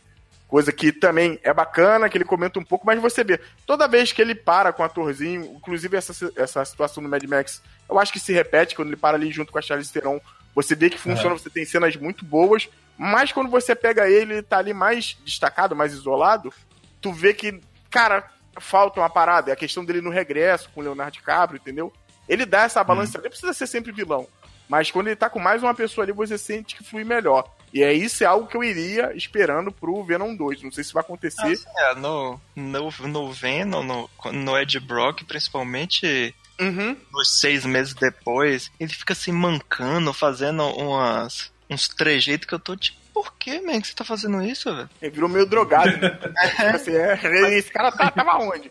Coisa 0.52 0.70
que 0.70 0.91
também 0.91 1.39
é 1.43 1.54
bacana, 1.54 2.10
que 2.10 2.18
ele 2.18 2.26
comenta 2.26 2.60
um 2.60 2.64
pouco, 2.64 2.86
mas 2.86 3.02
você 3.02 3.24
vê, 3.24 3.39
toda 3.66 3.88
vez 3.88 4.12
que 4.12 4.22
ele 4.22 4.36
para 4.36 4.74
com 4.74 4.84
o 4.84 4.86
atorzinho, 4.86 5.45
inclusive 5.56 5.95
essa, 5.95 6.14
essa 6.36 6.66
situação 6.66 7.02
do 7.02 7.08
Mad 7.08 7.24
Max, 7.24 7.64
eu 7.89 7.97
acho 7.97 8.12
que 8.12 8.20
se 8.20 8.34
repete 8.34 8.76
quando 8.76 8.89
ele 8.89 8.97
para 8.97 9.16
ali 9.16 9.32
junto 9.32 9.49
com 9.49 9.58
a 9.58 9.62
Charlize 9.62 9.93
Theron. 9.93 10.20
Você 10.54 10.76
vê 10.76 10.89
que 10.89 10.97
funciona, 10.97 11.38
você 11.38 11.49
tem 11.49 11.64
cenas 11.64 11.95
muito 11.95 12.26
boas, 12.26 12.68
mas 12.97 13.32
quando 13.32 13.49
você 13.49 13.74
pega 13.74 14.10
ele, 14.10 14.34
ele 14.34 14.41
tá 14.41 14.58
ali 14.58 14.74
mais 14.74 15.18
destacado, 15.24 15.74
mais 15.74 15.93
isolado, 15.93 16.54
tu 16.99 17.14
vê 17.14 17.34
que, 17.34 17.62
cara, 17.89 18.30
falta 18.60 18.99
uma 18.99 19.10
parada. 19.10 19.52
É 19.52 19.54
a 19.54 19.56
questão 19.56 19.86
dele 19.86 20.02
no 20.02 20.10
regresso 20.10 20.70
com 20.76 20.82
o 20.82 20.84
Leonardo 20.84 21.14
DiCaprio, 21.14 21.62
entendeu? 21.62 21.93
Ele 22.28 22.45
dá 22.45 22.64
essa 22.64 22.84
balança, 22.84 23.22
nem 23.22 23.30
precisa 23.30 23.54
ser 23.54 23.68
sempre 23.68 23.93
vilão. 23.93 24.28
Mas 24.68 24.91
quando 24.91 25.08
ele 25.08 25.16
tá 25.16 25.30
com 25.30 25.39
mais 25.39 25.64
uma 25.64 25.74
pessoa 25.74 26.04
ali, 26.04 26.12
você 26.12 26.38
sente 26.38 26.76
que 26.76 26.84
flui 26.84 27.06
melhor. 27.06 27.49
E 27.74 27.84
é 27.84 27.93
isso 27.93 28.24
é 28.24 28.28
algo 28.28 28.47
que 28.47 28.57
eu 28.57 28.63
iria 28.63 29.15
esperando 29.15 29.72
pro 29.72 30.03
Venom 30.03 30.36
2. 30.36 30.63
Não 30.63 30.72
sei 30.72 30.84
se 30.84 30.93
vai 30.93 31.01
acontecer. 31.01 31.41
Assim, 31.53 31.63
é, 31.78 31.95
no, 31.95 32.39
no, 32.55 32.91
no 33.07 33.32
Venom, 33.32 33.84
no, 33.84 34.09
no 34.32 34.57
Ed 34.57 34.80
Brock, 34.80 35.24
principalmente 35.24 36.36
Uhum. 36.59 36.95
uns 37.15 37.39
seis 37.39 37.65
meses 37.65 37.95
depois, 37.95 38.72
ele 38.80 38.93
fica 38.93 39.15
se 39.15 39.32
mancando, 39.32 40.13
fazendo 40.13 40.63
umas, 40.63 41.51
uns 41.67 41.88
trejeitos 41.88 42.47
que 42.47 42.53
eu 42.53 42.59
tô 42.59 42.76
tipo, 42.76 42.99
por 43.11 43.34
que, 43.34 43.59
man, 43.61 43.82
que 43.82 43.88
você 43.88 43.95
tá 43.95 44.03
fazendo 44.05 44.41
isso, 44.43 44.74
velho? 44.74 44.89
Ele 45.01 45.11
virou 45.11 45.28
meio 45.28 45.45
drogado. 45.45 45.91
né? 45.97 46.09
Tipo 46.55 46.76
assim, 46.76 46.91
é, 46.95 47.57
esse 47.57 47.72
cara 47.72 47.91
tá, 47.91 48.11
tava 48.11 48.38
onde? 48.43 48.69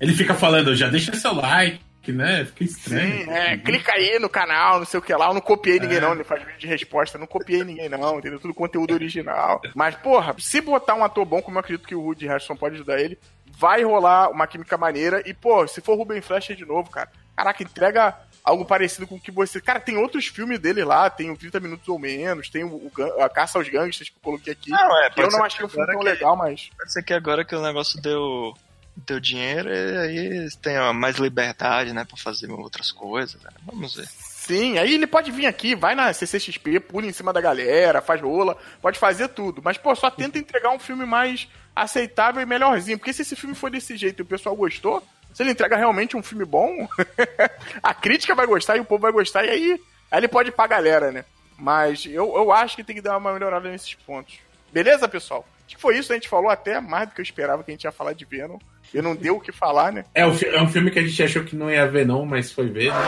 Ele 0.00 0.14
fica 0.14 0.34
falando, 0.34 0.74
já 0.76 0.88
deixa 0.88 1.14
seu 1.14 1.34
like, 1.34 1.80
né? 2.12 2.44
Fica 2.44 2.64
estranho. 2.64 3.24
Sim, 3.24 3.30
é, 3.30 3.56
clica 3.58 3.92
aí 3.92 4.18
no 4.18 4.28
canal, 4.28 4.78
não 4.78 4.86
sei 4.86 4.98
o 4.98 5.02
que 5.02 5.14
lá. 5.14 5.26
Eu 5.28 5.34
não 5.34 5.40
copiei 5.40 5.78
ninguém, 5.80 6.00
não. 6.00 6.12
Ele 6.12 6.24
faz 6.24 6.42
vídeo 6.42 6.58
de 6.58 6.66
resposta. 6.66 7.16
eu 7.16 7.20
Não 7.20 7.26
copiei 7.26 7.64
ninguém, 7.64 7.88
não. 7.88 8.18
Entendeu? 8.18 8.38
Tudo 8.40 8.54
conteúdo 8.54 8.94
original. 8.94 9.60
Mas, 9.74 9.94
porra, 9.96 10.34
se 10.38 10.60
botar 10.60 10.94
um 10.94 11.04
ator 11.04 11.24
bom, 11.24 11.40
como 11.42 11.56
eu 11.56 11.60
acredito 11.60 11.86
que 11.86 11.94
o 11.94 12.00
Woody 12.02 12.26
Harrison 12.26 12.56
pode 12.56 12.74
ajudar 12.76 13.00
ele, 13.00 13.18
vai 13.56 13.82
rolar 13.82 14.30
uma 14.30 14.46
química 14.46 14.76
maneira. 14.76 15.22
E, 15.26 15.32
pô, 15.34 15.66
se 15.66 15.80
for 15.80 15.96
Ruben 15.96 16.20
Fleischer 16.20 16.56
de 16.56 16.64
novo, 16.64 16.90
cara, 16.90 17.08
caraca, 17.36 17.62
entrega 17.62 18.16
algo 18.42 18.64
parecido 18.66 19.06
com 19.06 19.14
o 19.14 19.20
que 19.20 19.30
você. 19.30 19.58
Cara, 19.60 19.80
tem 19.80 19.96
outros 19.96 20.26
filmes 20.26 20.58
dele 20.58 20.84
lá, 20.84 21.08
tem 21.08 21.30
o 21.30 21.36
30 21.36 21.60
Minutos 21.60 21.88
ou 21.88 21.98
Menos, 21.98 22.50
tem 22.50 22.62
o, 22.62 22.68
o 22.74 23.22
a 23.22 23.28
Caça 23.28 23.56
aos 23.58 23.68
Gangsters 23.68 24.10
que 24.10 24.16
eu 24.16 24.20
coloquei 24.22 24.52
aqui. 24.52 24.70
Não, 24.70 25.02
é, 25.02 25.08
que 25.10 25.22
eu 25.22 25.30
não 25.30 25.42
achei 25.42 25.64
o 25.64 25.68
filme 25.68 25.86
tão 25.86 25.98
que- 25.98 26.04
legal, 26.04 26.36
mas. 26.36 26.68
Pode 26.76 26.92
ser 26.92 27.02
que 27.02 27.14
agora 27.14 27.42
que 27.44 27.54
o 27.54 27.62
negócio 27.62 28.00
deu, 28.02 28.52
deu 28.96 29.18
dinheiro, 29.18 29.68
e 29.68 29.98
aí 29.98 30.48
tenham 30.62 30.92
mais 30.94 31.16
liberdade, 31.16 31.92
né, 31.92 32.04
pra 32.04 32.16
fazer 32.16 32.50
outras 32.50 32.92
coisas, 32.92 33.40
né? 33.42 33.50
Vamos 33.64 33.94
ver. 33.94 34.06
Sim, 34.06 34.76
aí 34.76 34.94
ele 34.94 35.06
pode 35.06 35.30
vir 35.30 35.46
aqui, 35.46 35.74
vai 35.74 35.94
na 35.94 36.12
CCXP, 36.12 36.78
pula 36.78 37.06
em 37.06 37.12
cima 37.12 37.32
da 37.32 37.40
galera, 37.40 38.02
faz 38.02 38.20
rola, 38.20 38.58
pode 38.82 38.98
fazer 38.98 39.28
tudo. 39.28 39.62
Mas, 39.64 39.78
pô, 39.78 39.94
só 39.96 40.10
tenta 40.10 40.38
entregar 40.38 40.70
um 40.70 40.78
filme 40.78 41.06
mais 41.06 41.48
aceitável 41.74 42.42
e 42.42 42.46
melhorzinho. 42.46 42.98
Porque 42.98 43.12
se 43.12 43.22
esse 43.22 43.34
filme 43.34 43.54
for 43.54 43.70
desse 43.70 43.96
jeito 43.96 44.20
e 44.20 44.22
o 44.22 44.26
pessoal 44.26 44.54
gostou, 44.54 45.02
se 45.32 45.42
ele 45.42 45.50
entrega 45.50 45.76
realmente 45.76 46.14
um 46.14 46.22
filme 46.22 46.44
bom, 46.44 46.86
a 47.82 47.94
crítica 47.94 48.34
vai 48.34 48.46
gostar 48.46 48.76
e 48.76 48.80
o 48.80 48.84
povo 48.84 49.00
vai 49.00 49.12
gostar, 49.12 49.46
e 49.46 49.50
aí, 49.50 49.80
aí 50.10 50.20
ele 50.20 50.28
pode 50.28 50.50
ir 50.50 50.52
pra 50.52 50.66
galera, 50.66 51.10
né? 51.10 51.24
Mas 51.58 52.04
eu, 52.04 52.36
eu 52.36 52.52
acho 52.52 52.76
que 52.76 52.84
tem 52.84 52.96
que 52.96 53.02
dar 53.02 53.16
uma 53.16 53.32
melhorada 53.32 53.70
nesses 53.70 53.94
pontos. 53.94 54.38
Beleza, 54.70 55.08
pessoal? 55.08 55.48
Acho 55.66 55.76
que 55.76 55.80
foi 55.80 55.96
isso, 55.96 56.12
a 56.12 56.16
gente 56.16 56.28
falou 56.28 56.50
até 56.50 56.80
mais 56.80 57.08
do 57.08 57.14
que 57.14 57.20
eu 57.22 57.24
esperava 57.24 57.64
que 57.64 57.70
a 57.70 57.74
gente 57.74 57.84
ia 57.84 57.92
falar 57.92 58.12
de 58.12 58.26
Venom. 58.26 58.58
E 58.94 59.02
não 59.02 59.16
deu 59.16 59.36
o 59.36 59.40
que 59.40 59.50
falar, 59.50 59.92
né? 59.92 60.04
É, 60.14 60.24
um 60.24 60.30
é 60.30 60.62
um 60.62 60.68
filme 60.68 60.88
que 60.88 61.00
a 61.00 61.02
gente 61.02 61.20
achou 61.20 61.42
que 61.42 61.56
não 61.56 61.68
ia 61.68 61.84
ver, 61.86 62.06
não, 62.06 62.24
mas 62.24 62.52
foi 62.52 62.68
ver, 62.68 62.92
né? 62.92 63.00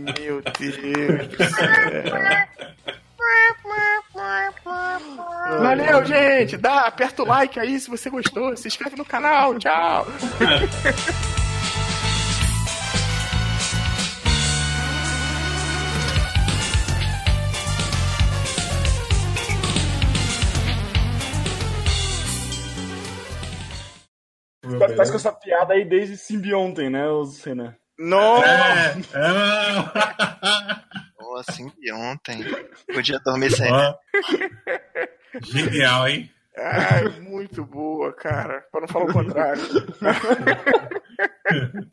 Meu 0.18 0.42
Deus 0.58 1.28
do 1.28 1.36
céu. 1.44 1.70
Valeu, 5.60 6.04
gente. 6.06 6.56
Dá, 6.56 6.86
aperta 6.86 7.22
o 7.22 7.26
like 7.26 7.60
aí 7.60 7.78
se 7.78 7.90
você 7.90 8.08
gostou. 8.08 8.56
Se 8.56 8.68
inscreve 8.68 8.96
no 8.96 9.04
canal. 9.04 9.58
Tchau. 9.58 10.06
Parece 24.80 25.10
com 25.10 25.16
essa 25.16 25.32
piada 25.32 25.74
aí 25.74 25.84
desde 25.84 26.16
simbiontem, 26.16 26.88
né, 26.90 27.04
Renan? 27.44 27.74
Não. 27.98 28.42
É, 28.42 28.96
é. 29.14 29.82
Pô, 31.18 31.36
assim 31.36 31.70
ontem. 31.92 32.42
Podia 32.92 33.18
dormir 33.20 33.50
sem. 33.50 33.70
Ó. 33.70 33.94
Genial, 35.42 36.08
hein? 36.08 36.30
Ai, 36.56 37.08
muito 37.20 37.64
boa, 37.64 38.12
cara. 38.12 38.64
Pra 38.72 38.80
não 38.80 38.88
falar 38.88 39.04
o 39.04 39.12
contrário. 39.12 39.62